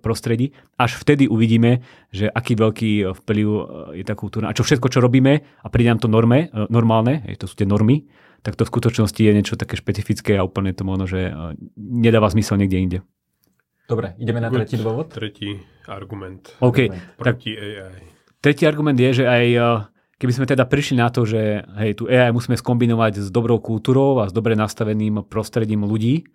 [0.01, 3.61] prostredí, až vtedy uvidíme, že aký veľký vplyv e,
[4.01, 7.21] je tá kultúra a čo všetko, čo robíme a príde nám to norme, e, normálne,
[7.29, 8.09] hej, to sú tie normy,
[8.41, 11.31] tak to v skutočnosti je niečo také špecifické a úplne to možno, že e,
[11.77, 12.99] nedáva zmysel niekde inde.
[13.85, 15.13] Dobre, ideme na tretí dôvod?
[15.13, 16.57] Tretí argument.
[16.59, 18.03] OK, proti tak, AI.
[18.41, 19.45] Tretí argument je, že aj
[20.17, 24.21] keby sme teda prišli na to, že hej, tu AI musíme skombinovať s dobrou kultúrou
[24.21, 26.25] a s dobre nastaveným prostredím ľudí,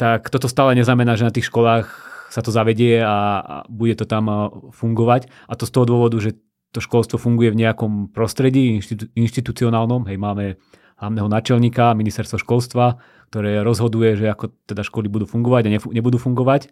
[0.00, 1.86] tak toto stále neznamená, že na tých školách
[2.32, 4.30] sa to zavedie a, bude to tam
[4.72, 5.28] fungovať.
[5.50, 6.40] A to z toho dôvodu, že
[6.70, 10.06] to školstvo funguje v nejakom prostredí inštitú, inštitucionálnom.
[10.06, 10.56] Hej, máme
[10.96, 16.70] hlavného načelníka ministerstva školstva, ktoré rozhoduje, že ako teda školy budú fungovať a nebudú fungovať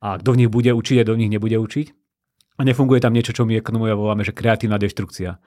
[0.00, 1.86] a kto v nich bude učiť a kto v nich nebude učiť.
[2.58, 5.38] A nefunguje tam niečo, čo my ekonomovia voláme, že kreatívna deštrukcia.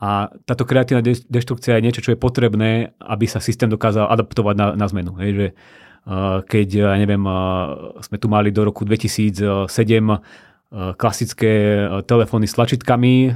[0.00, 4.66] A táto kreatívna deštrukcia je niečo, čo je potrebné, aby sa systém dokázal adaptovať na,
[4.72, 5.12] na zmenu.
[5.20, 5.48] Hej, že,
[6.48, 7.20] keď, ja neviem,
[8.00, 9.60] sme tu mali do roku 2007
[10.96, 11.52] klasické
[12.06, 13.34] telefóny s tlačítkami,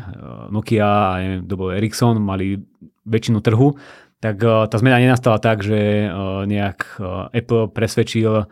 [0.49, 2.63] Nokia a neviem, to Ericsson, mali
[3.05, 3.77] väčšinu trhu,
[4.25, 6.09] tak tá zmena nenastala tak, že
[6.49, 6.97] nejak
[7.29, 8.49] Apple presvedčil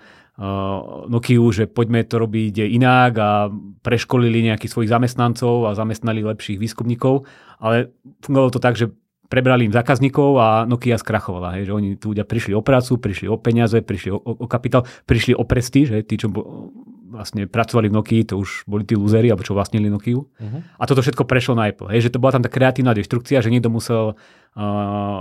[1.08, 3.52] Nokia, že poďme to robiť inak a
[3.84, 7.28] preškolili nejakých svojich zamestnancov a zamestnali lepších výskumníkov,
[7.60, 7.92] ale
[8.24, 8.88] fungovalo to tak, že
[9.28, 11.56] prebrali im zákazníkov a Nokia skrachovala.
[11.56, 14.46] Hej, že oni tu ľudia prišli o prácu, prišli o peniaze, prišli o, o, o
[14.48, 16.68] kapitál, prišli o prestíž, hej, tí, čo bo,
[17.12, 20.24] vlastne pracovali v Nokii, to už boli tí lúzeri, alebo čo vlastnili Nokiu.
[20.24, 20.60] Uh-huh.
[20.80, 21.92] A toto všetko prešlo na Apple.
[21.92, 24.16] Hej, že to bola tam tá kreatívna deštrukcia, že niekto musel
[24.56, 25.20] uh,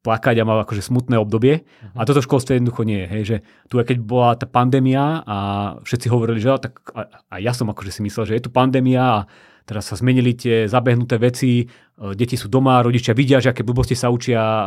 [0.00, 1.62] plakať a mal akože smutné obdobie.
[1.62, 2.00] Uh-huh.
[2.00, 3.08] A toto v školstve jednoducho nie je.
[3.08, 3.36] Hej, že
[3.68, 5.36] tu keď bola tá pandémia a
[5.84, 9.02] všetci hovorili, že tak a, a ja som akože si myslel, že je tu pandémia
[9.02, 9.18] a
[9.68, 11.66] teraz sa zmenili tie zabehnuté veci, e,
[12.16, 14.64] deti sú doma, rodičia vidia, že aké blbosti sa učia e,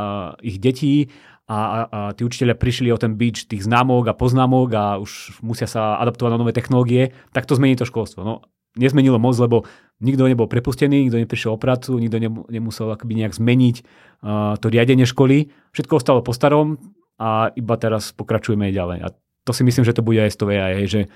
[0.54, 1.10] ich detí
[1.50, 5.44] a, a, a tí učiteľia prišli o ten bič tých známok a poznámok a už
[5.44, 8.24] musia sa adaptovať na nové technológie, tak to zmení to školstvo.
[8.24, 8.48] No,
[8.78, 9.66] nezmenilo moc, lebo
[10.02, 12.18] nikto nebol prepustený, nikto neprišiel o prácu, nikto
[12.50, 15.54] nemusel akoby nejak zmeniť uh, to riadenie školy.
[15.72, 16.82] Všetko ostalo po starom
[17.22, 19.00] a iba teraz pokračujeme ďalej.
[19.06, 19.08] A
[19.46, 21.12] to si myslím, že to bude aj z toho AI, že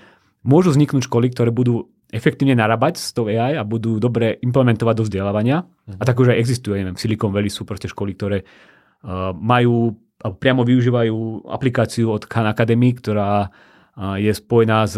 [0.46, 5.04] môžu vzniknúť školy, ktoré budú efektívne narábať s tou AI a budú dobre implementovať do
[5.04, 5.68] vzdelávania.
[5.68, 6.00] Uh-huh.
[6.00, 9.98] A tak už aj existuje, neviem, v Silicon Valley sú proste školy, ktoré uh, majú
[10.18, 13.54] a priamo využívajú aplikáciu od Khan Academy, ktorá
[13.98, 14.94] je spojená s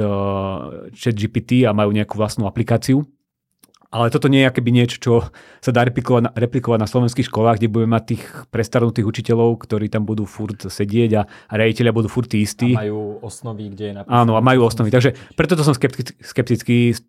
[0.92, 3.08] ChatGPT a majú nejakú vlastnú aplikáciu.
[3.90, 5.12] Ale toto nie je akéby niečo, čo
[5.58, 8.22] sa dá replikovať na, replikovať na slovenských školách, kde budeme mať tých
[8.54, 12.78] prestarnutých učiteľov, ktorí tam budú furt sedieť a, a riaditeľia budú furt istí.
[12.78, 14.14] A majú osnovy, kde je napísané.
[14.14, 14.94] Áno, a majú osnovy.
[14.94, 17.02] Takže preto to som skeptický, skeptický z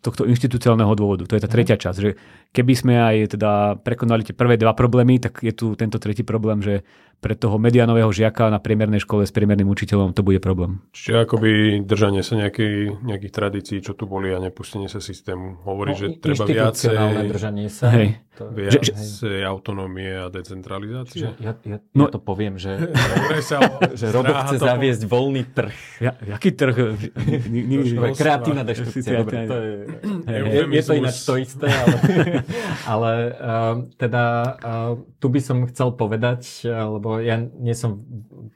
[0.00, 1.28] tohto inštitucionálneho dôvodu.
[1.28, 1.54] To je tá mhm.
[1.60, 2.16] tretia časť, že
[2.56, 3.52] keby sme aj teda
[3.84, 6.88] prekonali tie prvé dva problémy, tak je tu tento tretí problém, že
[7.24, 10.84] pre toho medianového žiaka na priemernej škole s priemerným učiteľom to bude problém.
[10.92, 15.64] Čiže akoby držanie sa nejaký, nejakých tradícií, čo tu boli a nepustenie sa systému.
[15.64, 16.92] Hovorí, no, že treba viacej,
[17.32, 17.88] držanie sa.
[17.96, 18.20] Hej.
[18.34, 21.38] To, viacej že, autonómie a decentralizácie.
[21.38, 22.90] Ja, ja, no, ja to poviem, že,
[24.00, 24.66] že Robo chce to...
[24.66, 25.76] zaviesť voľný trh.
[26.02, 26.76] Ja, jaký trh?
[28.18, 29.22] Kreatívna deštrukcia.
[29.22, 29.72] Dobre, to je,
[30.26, 31.96] je, je to ináč to isté, ale,
[32.98, 34.24] ale uh, teda
[34.58, 34.92] uh,
[35.22, 38.02] tu by som chcel povedať, lebo ja nie som,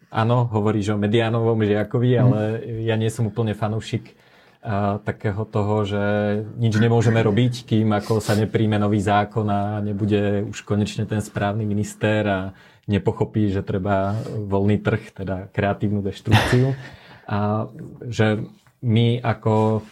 [0.08, 2.20] áno, hovoríš o mediánovom žiakovi, mm.
[2.22, 2.40] ale
[2.86, 4.14] ja nie som úplne fanúšik
[4.62, 6.02] a, takého toho, že
[6.58, 11.62] nič nemôžeme robiť, kým ako sa nepríjme nový zákon a nebude už konečne ten správny
[11.62, 12.38] minister a
[12.88, 16.72] nepochopí, že treba voľný trh, teda kreatívnu deštrukciu.
[17.28, 17.68] A
[18.08, 18.40] že
[18.80, 19.84] my ako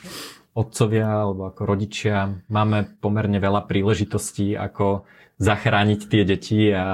[0.56, 5.04] otcovia alebo ako rodičia máme pomerne veľa príležitostí, ako
[5.36, 6.88] zachrániť tie deti a, a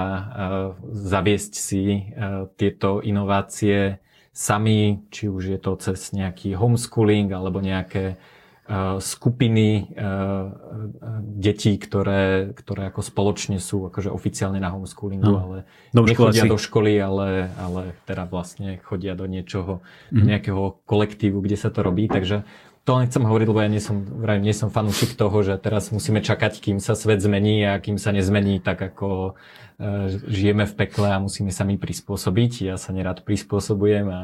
[0.90, 4.02] zaviesť si a, tieto inovácie
[4.34, 8.18] sami, či už je to cez nejaký homeschooling alebo nejaké
[8.66, 10.50] a, skupiny a,
[11.22, 15.38] detí, ktoré, ktoré ako spoločne sú akože oficiálne na homeschoolingu, no.
[15.38, 15.56] ale
[15.94, 20.28] do nechodia do školy, ale, ale teda vlastne chodia do niečoho, do mhm.
[20.34, 22.10] nejakého kolektívu, kde sa to robí.
[22.10, 22.42] Takže
[22.82, 25.94] to len chcem hovoriť, lebo ja nie som, vraj, nie som fanúšik toho, že teraz
[25.94, 29.38] musíme čakať, kým sa svet zmení a kým sa nezmení tak, ako
[29.78, 32.66] e, žijeme v pekle a musíme sa my prispôsobiť.
[32.66, 34.20] Ja sa nerad prispôsobujem a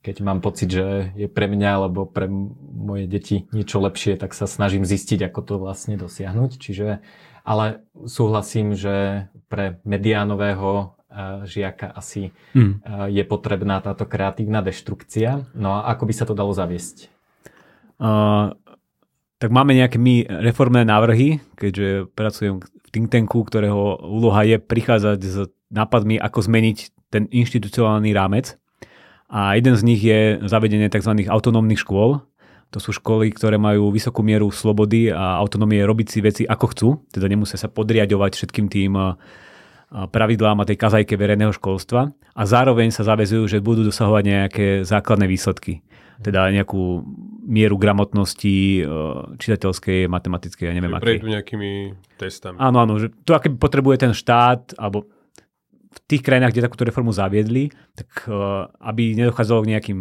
[0.00, 2.32] keď mám pocit, že je pre mňa alebo pre
[2.72, 6.50] moje deti niečo lepšie, tak sa snažím zistiť, ako to vlastne dosiahnuť.
[6.58, 7.04] Čiže,
[7.44, 13.06] ale súhlasím, že pre mediánového eh, žiaka asi hmm.
[13.12, 15.52] je potrebná táto kreatívna deštrukcia.
[15.52, 17.12] No a ako by sa to dalo zaviesť?
[18.02, 25.18] Tak máme nejaké my reformné návrhy, keďže pracujem v think tanku, ktorého úloha je prichádzať
[25.22, 26.78] s nápadmi, ako zmeniť
[27.14, 28.58] ten inštitucionálny rámec.
[29.32, 31.24] A jeden z nich je zavedenie tzv.
[31.30, 32.20] autonómnych škôl.
[32.72, 36.88] To sú školy, ktoré majú vysokú mieru slobody a autonómie robiť si veci ako chcú,
[37.12, 38.96] teda nemusia sa podriadovať všetkým tým
[39.92, 45.28] pravidlám a tej kazajke verejného školstva a zároveň sa zavezujú, že budú dosahovať nejaké základné
[45.28, 45.84] výsledky.
[46.24, 47.04] Teda nejakú
[47.42, 48.86] mieru gramotnosti
[49.36, 51.18] čitateľskej, matematickej, ja neviem akej.
[51.18, 51.70] Prejdú nejakými
[52.16, 52.56] testami.
[52.62, 55.10] Áno, áno, že to aké potrebuje ten štát, alebo
[55.92, 60.00] v tých krajinách, kde takúto reformu zaviedli, tak uh, aby nedochádzalo k nejakým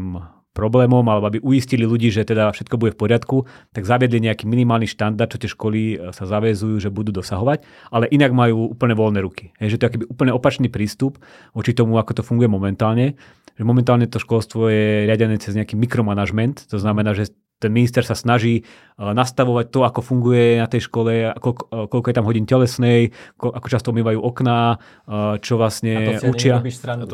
[0.52, 4.88] problémom, alebo aby uistili ľudí, že teda všetko bude v poriadku, tak zaviedli nejaký minimálny
[4.88, 9.20] štandard, čo tie školy eh, sa zavezujú, že budú dosahovať, ale inak majú úplne voľné
[9.24, 9.56] ruky.
[9.60, 11.20] Je, že to je akýby úplne opačný prístup
[11.56, 13.16] voči tomu, ako to funguje momentálne.
[13.56, 18.18] Že momentálne to školstvo je riadené cez nejaký mikromanagement, to znamená, že ten minister sa
[18.18, 22.50] snaží uh, nastavovať to, ako funguje na tej škole, koľko, uh, koľko je tam hodín
[22.50, 26.58] telesnej, ako často umývajú okná, uh, čo vlastne a učia.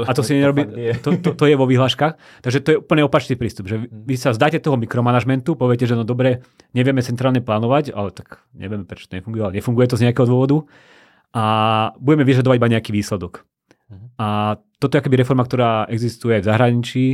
[0.07, 0.63] A to si nerobí,
[1.03, 2.41] to, to, to je vo výhľaškách.
[2.47, 6.07] Takže to je úplne opačný prístup, že vy sa zdáte toho mikromanagementu, poviete, že no
[6.07, 10.23] dobre, nevieme centrálne plánovať, ale tak nevieme, prečo to nefunguje, ale nefunguje to z nejakého
[10.23, 10.63] dôvodu
[11.35, 11.45] a
[11.99, 13.43] budeme vyžadovať iba nejaký výsledok.
[13.87, 14.07] Uh-huh.
[14.19, 14.27] A
[14.79, 17.05] toto je akoby reforma, ktorá existuje aj v zahraničí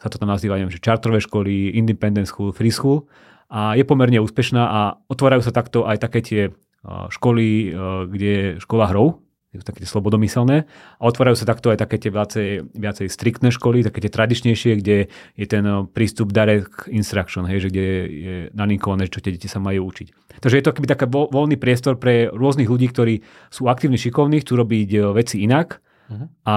[0.00, 3.04] sa to tam nazýva, neviem, že čartrové školy, independent school, free school
[3.52, 4.80] a je pomerne úspešná a
[5.12, 6.42] otvárajú sa takto aj také tie
[6.88, 7.76] školy,
[8.08, 9.20] kde je škola hrou,
[9.50, 10.62] sú také tie slobodomyselné
[10.96, 15.10] a otvárajú sa takto aj také tie viacej, viacej striktné školy, také tie tradičnejšie, kde
[15.10, 19.90] je ten prístup direct instruction, hej, že kde je naninkované, čo tie deti sa majú
[19.90, 20.38] učiť.
[20.38, 23.14] Takže je to akoby taký voľný priestor pre rôznych ľudí, ktorí
[23.50, 25.82] sú aktívni, šikovní, chcú robiť e, veci inak.
[26.42, 26.54] A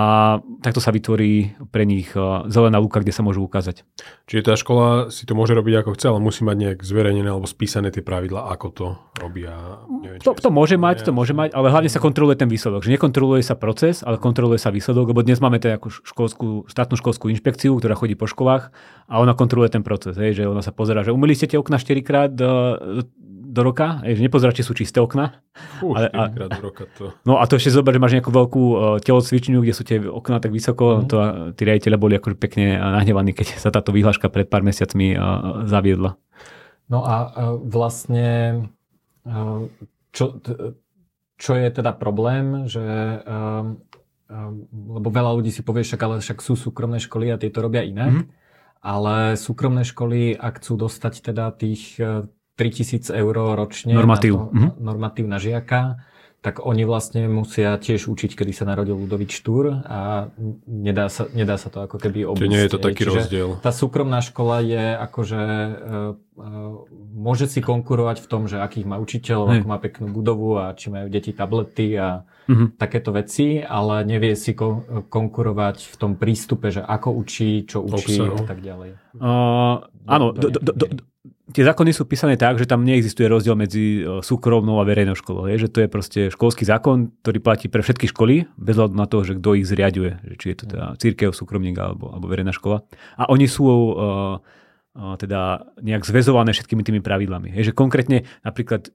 [0.65, 2.19] takto sa vytvorí pre nich e,
[2.49, 3.85] zelená lúka, kde sa môžu ukázať.
[4.25, 7.45] Čiže tá škola si to môže robiť ako chce, ale musí mať nejak zverejnené alebo
[7.45, 8.85] spísané tie pravidla, ako to
[9.21, 9.85] robia.
[10.01, 12.81] Neviem, to, to môže mať, to môže mať, ale hlavne sa kontroluje ten výsledok.
[12.81, 17.29] Že nekontroluje sa proces, ale kontroluje sa výsledok, lebo dnes máme teda školskú, štátnu školskú
[17.29, 18.73] inšpekciu, ktorá chodí po školách
[19.05, 20.17] a ona kontroluje ten proces.
[20.17, 22.33] Hej, že ona sa pozera, že umýli ste tie okna 4 krát
[23.53, 25.37] do roka, že nepozerá, či sú čisté okna.
[25.77, 27.13] Fú, ale, a, do roka to...
[27.21, 30.41] No a to ešte zober, že máš nejakú veľkú uh, telocvičňu, kde sú tie okna
[30.41, 31.05] tak vysoko, mm.
[31.05, 31.17] to,
[31.53, 36.17] tí riaditeľe boli akože pekne nahnevaní, keď sa táto výhľaška pred pár mesiacmi uh, zaviedla.
[36.89, 38.25] No a uh, vlastne
[39.29, 39.69] uh,
[40.09, 40.73] čo, t-
[41.37, 42.81] čo je teda problém, že
[43.21, 43.77] um,
[44.33, 44.65] um,
[44.97, 48.13] lebo veľa ľudí si povie, však ale však sú súkromné školy a tieto robia inak,
[48.17, 48.25] mm.
[48.81, 52.01] ale súkromné školy, ak chcú dostať teda tých
[52.63, 54.33] 3000 eur ročne normatív.
[54.33, 54.71] Na, to, mm-hmm.
[54.79, 55.99] normatív na žiaka,
[56.43, 60.27] tak oni vlastne musia tiež učiť, kedy sa narodil Ludovič Štúr a
[60.67, 62.51] nedá sa, nedá sa to ako keby obísť.
[62.51, 63.49] nie je to taký Čiže rozdiel.
[63.63, 66.73] Tá súkromná škola je akože uh, uh,
[67.15, 70.91] môže si konkurovať v tom, že akých má učiteľov, ako má peknú budovu a či
[70.91, 72.75] majú deti tablety a mm-hmm.
[72.75, 78.19] takéto veci, ale nevie si ko- konkurovať v tom prístupe, že ako učí, čo učí
[78.19, 78.35] Obsahu.
[78.35, 78.99] a tak ďalej.
[79.15, 79.79] Uh,
[80.11, 80.85] áno, do, do, do, do,
[81.51, 85.51] tie zákony sú písané tak, že tam neexistuje rozdiel medzi e, súkromnou a verejnou školou.
[85.51, 89.03] Je, že to je proste školský zákon, ktorý platí pre všetky školy, bez hľadu na
[89.03, 90.23] to, že kto ich zriaduje.
[90.23, 92.87] Že či je to teda církev, súkromník alebo, alebo verejná škola.
[93.19, 97.51] A oni sú uh, uh, teda nejak zväzované všetkými tými pravidlami.
[97.51, 98.87] Je, že konkrétne napríklad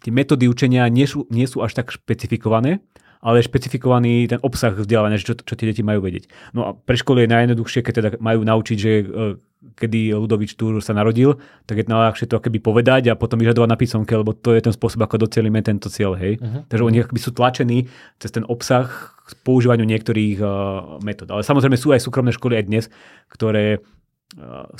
[0.00, 2.80] tie metódy učenia nie sú, nie sú až tak špecifikované,
[3.22, 6.26] ale je špecifikovaný ten obsah vzdelávania, čo, čo tie deti majú vedieť.
[6.52, 8.90] No a pre školy je najjednoduchšie, keď teda majú naučiť, že
[9.78, 11.38] kedy Ludovič Túr sa narodil,
[11.70, 14.74] tak je najľahšie to keby povedať a potom vyžadovať na písomke, lebo to je ten
[14.74, 16.18] spôsob, ako docelíme tento cieľ.
[16.18, 16.42] Hej?
[16.42, 16.66] Uh-huh.
[16.66, 17.86] Takže oni akoby sú tlačení
[18.18, 18.90] cez ten obsah
[19.22, 20.50] k používaniu niektorých uh,
[21.06, 21.30] metód.
[21.30, 22.84] Ale samozrejme sú aj súkromné školy aj dnes,
[23.30, 23.78] ktoré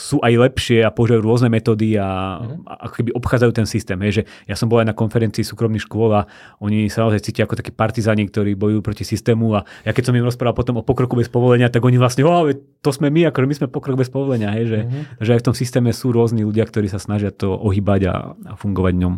[0.01, 2.65] sú aj lepšie a používajú rôzne metódy a, mm.
[2.65, 3.99] a ako keby obchádzajú ten systém.
[4.01, 6.25] Hej, že ja som bol aj na konferencii súkromných škôl a
[6.65, 10.17] oni sa naozaj cítia ako takí partizáni, ktorí bojujú proti systému a ja keď som
[10.17, 12.49] im rozprával potom o pokroku bez povolenia, tak oni vlastne, oh,
[12.81, 14.57] to sme my, akože my sme pokrok bez povolenia.
[14.57, 15.03] Hej, že, mm.
[15.21, 18.53] že aj v tom systéme sú rôzni ľudia, ktorí sa snažia to ohýbať a, a
[18.57, 19.15] fungovať v ňom.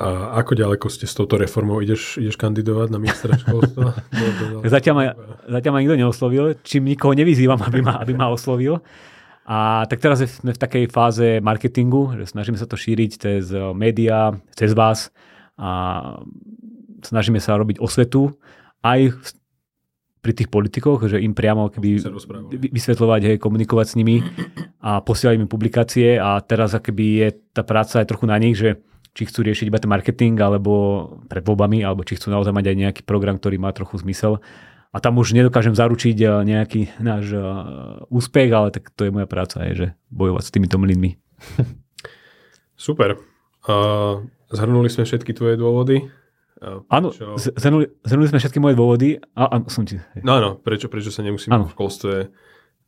[0.00, 1.84] A ako ďaleko ste s touto reformou?
[1.84, 3.92] Ideš, ideš kandidovať na ministra školstva?
[4.72, 5.04] zatiaľ, ma,
[5.60, 8.80] zatiaľ ma nikto neoslovil, čím nikoho nevyzývam, aby ma, aby ma oslovil.
[9.44, 14.32] A tak teraz sme v takej fáze marketingu, že snažíme sa to šíriť cez médiá,
[14.56, 15.12] cez vás
[15.60, 15.70] a
[17.04, 18.32] snažíme sa robiť osvetu
[18.80, 19.12] aj
[20.22, 21.98] pri tých politikoch, že im priamo keby
[22.70, 24.22] vysvetľovať, hej, komunikovať s nimi
[24.78, 28.78] a posielať im publikácie a teraz akoby je tá práca aj trochu na nich, že
[29.12, 30.72] či chcú riešiť iba ten marketing alebo
[31.28, 34.40] pred voľbami, alebo či chcú naozaj mať aj nejaký program, ktorý má trochu zmysel.
[34.92, 37.44] A tam už nedokážem zaručiť eh, nejaký náš eh,
[38.12, 41.16] úspech, ale tak to je moja práca, je, že bojovať s týmito mlynmi.
[42.88, 43.20] Super.
[43.62, 46.10] Uh, zhrnuli sme všetky tvoje dôvody.
[46.90, 49.22] Áno, zhrnuli, zhrnuli sme všetky moje dôvody.
[49.34, 49.98] A, a, som ti...
[50.22, 51.66] No áno, prečo, prečo sa nemusíme ano.
[51.66, 52.14] v školstve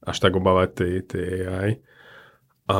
[0.04, 1.70] až tak obávať tej, tej AI.
[2.64, 2.78] A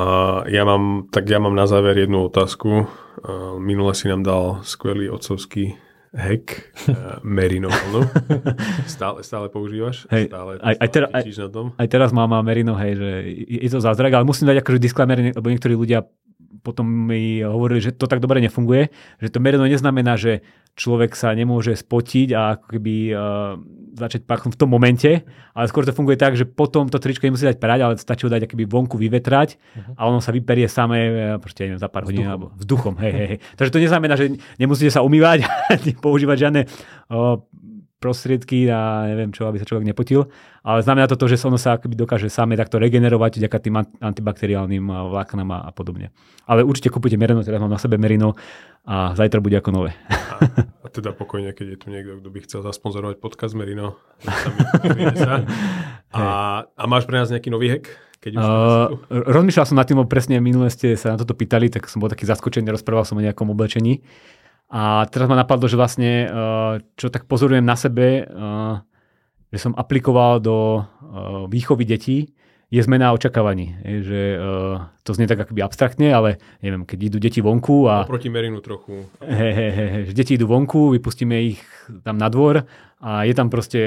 [0.48, 2.89] ja mám, tak ja mám na záver jednu otázku.
[3.61, 5.77] Minule si nám dal skvelý otcovský
[6.15, 6.73] hack
[7.27, 8.06] Merino vlnu.
[8.94, 10.06] Stále, stále používaš?
[10.09, 11.66] Hej, stále, aj, aj, tera, aj, na tom?
[11.74, 15.19] aj teraz mám Merino, hej, že je, je to zázrak, ale musím dať akože disclaimer,
[15.35, 16.06] lebo niektorí ľudia
[16.65, 18.89] potom mi hovorili, že to tak dobre nefunguje,
[19.20, 20.41] že to mereno neznamená, že
[20.74, 23.55] človek sa nemôže spotiť a ako keby uh,
[23.95, 25.23] začať pachnúť v tom momente,
[25.55, 28.32] ale skôr to funguje tak, že potom to tričko nemusí dať prať, ale stačí ho
[28.32, 29.95] dať akoby vonku vyvetrať uh-huh.
[29.95, 32.99] a ono sa vyperie samé, e, proste neviem, za pár hodín alebo vzduchom.
[32.99, 33.39] Hej, hej, hej.
[33.55, 35.47] Takže to neznamená, že nemusíte sa umývať,
[36.05, 37.39] používať žiadne uh,
[38.05, 40.28] prostriedky a neviem čo, aby sa človek nepotil.
[40.60, 44.85] Ale znamená to to, že ono sa akoby dokáže same takto regenerovať vďaka tým antibakteriálnym
[44.85, 46.12] vláknam a, a podobne.
[46.44, 48.36] Ale určite kúpite merino, teraz mám na sebe merino
[48.85, 49.97] a zajtra bude ako nové.
[50.12, 50.44] A,
[50.85, 53.97] a teda pokojne, keď je tu niekto, kto by chcel zasponzorovať podcast Merino.
[56.12, 56.24] a,
[56.68, 57.89] a máš pre nás nejaký nový hack?
[58.24, 61.93] Keď už uh, rozmýšľal som nad tým, presne minule ste sa na toto pýtali, tak
[61.93, 64.01] som bol taký zaskočený, rozprával som o nejakom oblečení.
[64.74, 68.74] A teraz ma napadlo, že vlastne, eh, čo tak pozorujem na sebe, eh,
[69.55, 72.34] že som aplikoval do eh, výchovy detí,
[72.74, 73.70] je zmena očakávaní.
[73.86, 74.22] Je, že
[75.06, 78.02] to znie tak akoby abstraktne, ale neviem, keď idú deti vonku a...
[78.02, 79.06] Oproti Merinu trochu.
[79.22, 81.62] He, he, he, že deti idú vonku, vypustíme ich
[82.02, 82.66] tam na dvor
[82.98, 83.78] a je tam proste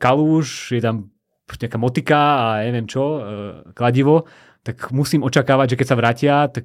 [0.00, 1.12] kalúž, je tam
[1.44, 3.20] nejaká motika a neviem čo,
[3.76, 4.24] kladivo,
[4.64, 6.64] tak musím očakávať, že keď sa vrátia, tak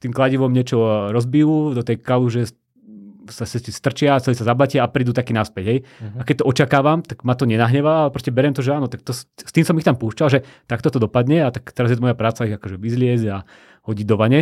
[0.00, 2.56] tým kladivom niečo rozbijú, do tej kalúže
[3.30, 5.64] sa strčia, celý sa zablatia a prídu taký naspäť.
[5.68, 5.78] Hej.
[5.84, 6.18] Uh-huh.
[6.18, 9.04] A keď to očakávam, tak ma to nenahnevá, ale proste beriem to, že áno, tak
[9.04, 12.00] to, s tým som ich tam púšťal, že takto to dopadne a tak teraz je
[12.00, 13.46] moja práca ich akože vyzliezť a
[13.86, 14.40] hodiť do vane.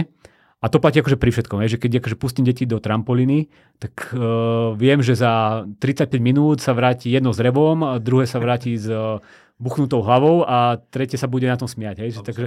[0.60, 3.48] A to platí akože pri všetkom, že keď akože pustím deti do trampolíny,
[3.80, 8.36] tak uh, viem, že za 35 minút sa vráti jedno s revom, a druhé sa
[8.36, 9.24] vráti s uh,
[9.60, 12.00] buchnutou hlavou a tretie sa bude na tom smiať.
[12.00, 12.10] Hej?
[12.16, 12.44] Že, takže,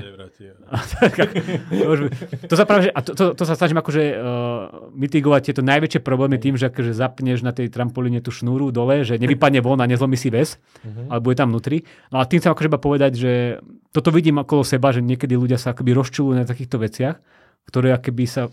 [2.50, 4.18] to sa práve, a to, to, to sa snažím akože uh,
[4.98, 9.22] mitigovať tieto najväčšie problémy tým, že akože zapneš na tej trampolíne tú šnúru dole, že
[9.22, 11.14] nevypadne von a nezlomí si ves, uh-huh.
[11.14, 11.86] alebo je tam vnútri.
[12.10, 13.62] No a tým sa akože iba povedať, že
[13.94, 17.22] toto vidím okolo seba, že niekedy ľudia sa akoby rozčulujú na takýchto veciach,
[17.70, 18.50] ktoré akoby sa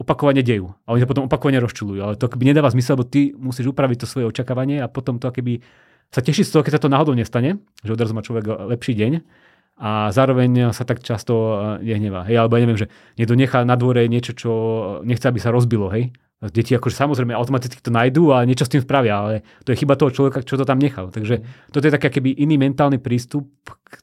[0.00, 0.72] opakovane dejú.
[0.88, 2.00] A oni sa potom opakovane rozčulujú.
[2.00, 5.28] Ale to akoby nedáva zmysel, lebo ty musíš upraviť to svoje očakávanie a potom to
[5.28, 5.60] akoby
[6.08, 9.12] sa teší z toho, keď sa to náhodou nestane, že odrazu má človek lepší deň
[9.78, 12.26] a zároveň sa tak často nehnevá.
[12.26, 14.50] Hej, alebo ja neviem, že niekto nechá na dvore niečo, čo
[15.06, 15.86] nechce, aby sa rozbilo.
[15.92, 16.10] Hej.
[16.38, 19.34] Deti akože samozrejme automaticky to nájdú a niečo s tým spravia, ale
[19.66, 21.10] to je chyba toho človeka, čo to tam nechal.
[21.10, 23.94] Takže toto je taký keby iný mentálny prístup k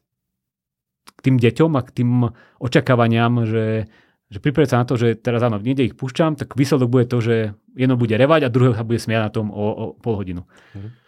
[1.24, 2.28] tým deťom a k tým
[2.60, 3.88] očakávaniam, že,
[4.28, 7.24] že pripraviť sa na to, že teraz áno, niekde ich púšťam, tak výsledok bude to,
[7.24, 7.36] že
[7.72, 10.44] jedno bude revať a druhé sa bude smiať na tom o, o pol hodinu.
[10.76, 11.05] Mhm.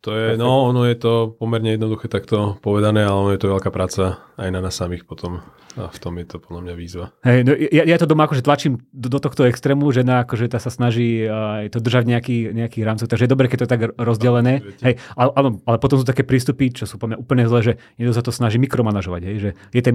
[0.00, 3.68] To je, no, ono je to pomerne jednoduché takto povedané, ale ono je to veľká
[3.68, 5.44] práca aj na nás samých potom.
[5.78, 7.14] A v tom je to podľa mňa výzva.
[7.22, 10.50] Hej, no ja, ja to doma akože tlačím do, do tohto extrému, že na, akože
[10.50, 13.72] tá sa snaží aj to držať nejaký, nejaký rámcov, takže je dobré, keď to je
[13.78, 14.66] tak rozdelené.
[14.66, 17.72] No, hej, ale, ale, ale, potom sú také prístupy, čo sú podľa úplne zle, že
[18.02, 19.22] niekto sa to snaží mikromanažovať.
[19.30, 19.94] Hej, že je ten,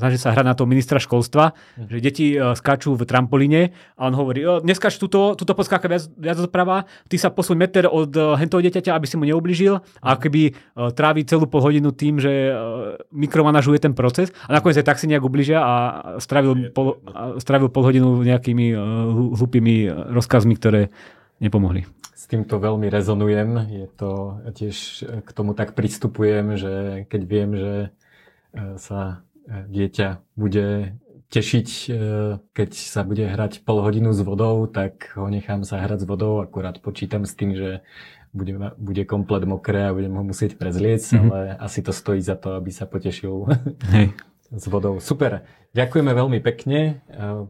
[0.00, 1.92] snaží sa hrať na to ministra školstva, hm.
[1.92, 6.40] že deti uh, skáču v trampolíne a on hovorí, neskáč túto, túto podskáka viac, viac
[6.40, 10.52] doprava, ty sa posuň meter od uh, hentoho dieťaťa, aby si mu neublížil a keby
[10.52, 15.00] uh, trávi celú pol hodinu tým, že uh, mikromanažuje ten proces a nakoniec aj tak
[15.00, 15.74] si nejak ubližia a
[16.20, 18.80] stravil pol, a stravil pol hodinu nejakými uh,
[19.34, 20.92] hlupými rozkazmi, ktoré
[21.40, 21.88] nepomohli.
[22.12, 23.50] S týmto veľmi rezonujem.
[23.66, 24.76] Je to tiež
[25.26, 27.74] k tomu tak pristupujem, že keď viem, že
[28.78, 30.94] sa dieťa bude
[31.34, 31.68] tešiť,
[32.52, 36.44] keď sa bude hrať pol hodinu s vodou, tak ho nechám sa hrať s vodou,
[36.44, 37.82] akurát počítam s tým, že
[38.32, 41.28] bude, bude komplet mokré a budem ho musieť prezliec, mm-hmm.
[41.28, 43.46] ale asi to stojí za to, aby sa potešil.
[43.92, 44.12] Hej
[44.52, 45.00] s vodou.
[45.00, 45.48] Super.
[45.72, 47.00] Ďakujeme veľmi pekne.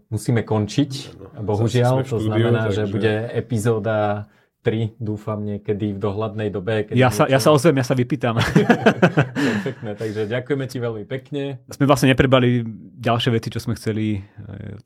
[0.07, 2.07] Musíme končiť, bohužiaľ.
[2.07, 4.31] To znamená, že bude epizóda
[4.63, 6.87] tri, dúfam niekedy v dohľadnej dobe.
[6.87, 8.39] Keď ja, sa, ja sa ozvem, ja sa vypýtam.
[9.59, 11.59] Perfektné, takže ďakujeme ti veľmi pekne.
[11.67, 12.63] Sme vlastne neprebali
[13.03, 14.23] ďalšie veci, čo sme chceli.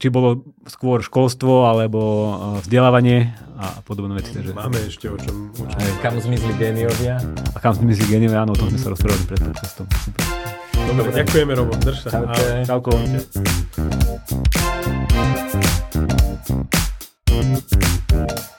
[0.00, 4.32] Či bolo skôr školstvo, alebo e, vzdelávanie a podobné veci.
[4.32, 4.56] Takže...
[4.56, 5.76] Máme ešte o čom učiť.
[5.76, 7.20] Aj kam zmizli géniovia.
[7.52, 9.84] A kam zmizli géniovia, áno, o tom sme sa rozprávali pred podcastom.
[10.72, 11.76] Dobre, Dobre, ďakujeme, Robo.
[11.76, 12.24] Drž sa.
[12.64, 12.96] Čauko.
[18.24, 18.55] Čauko.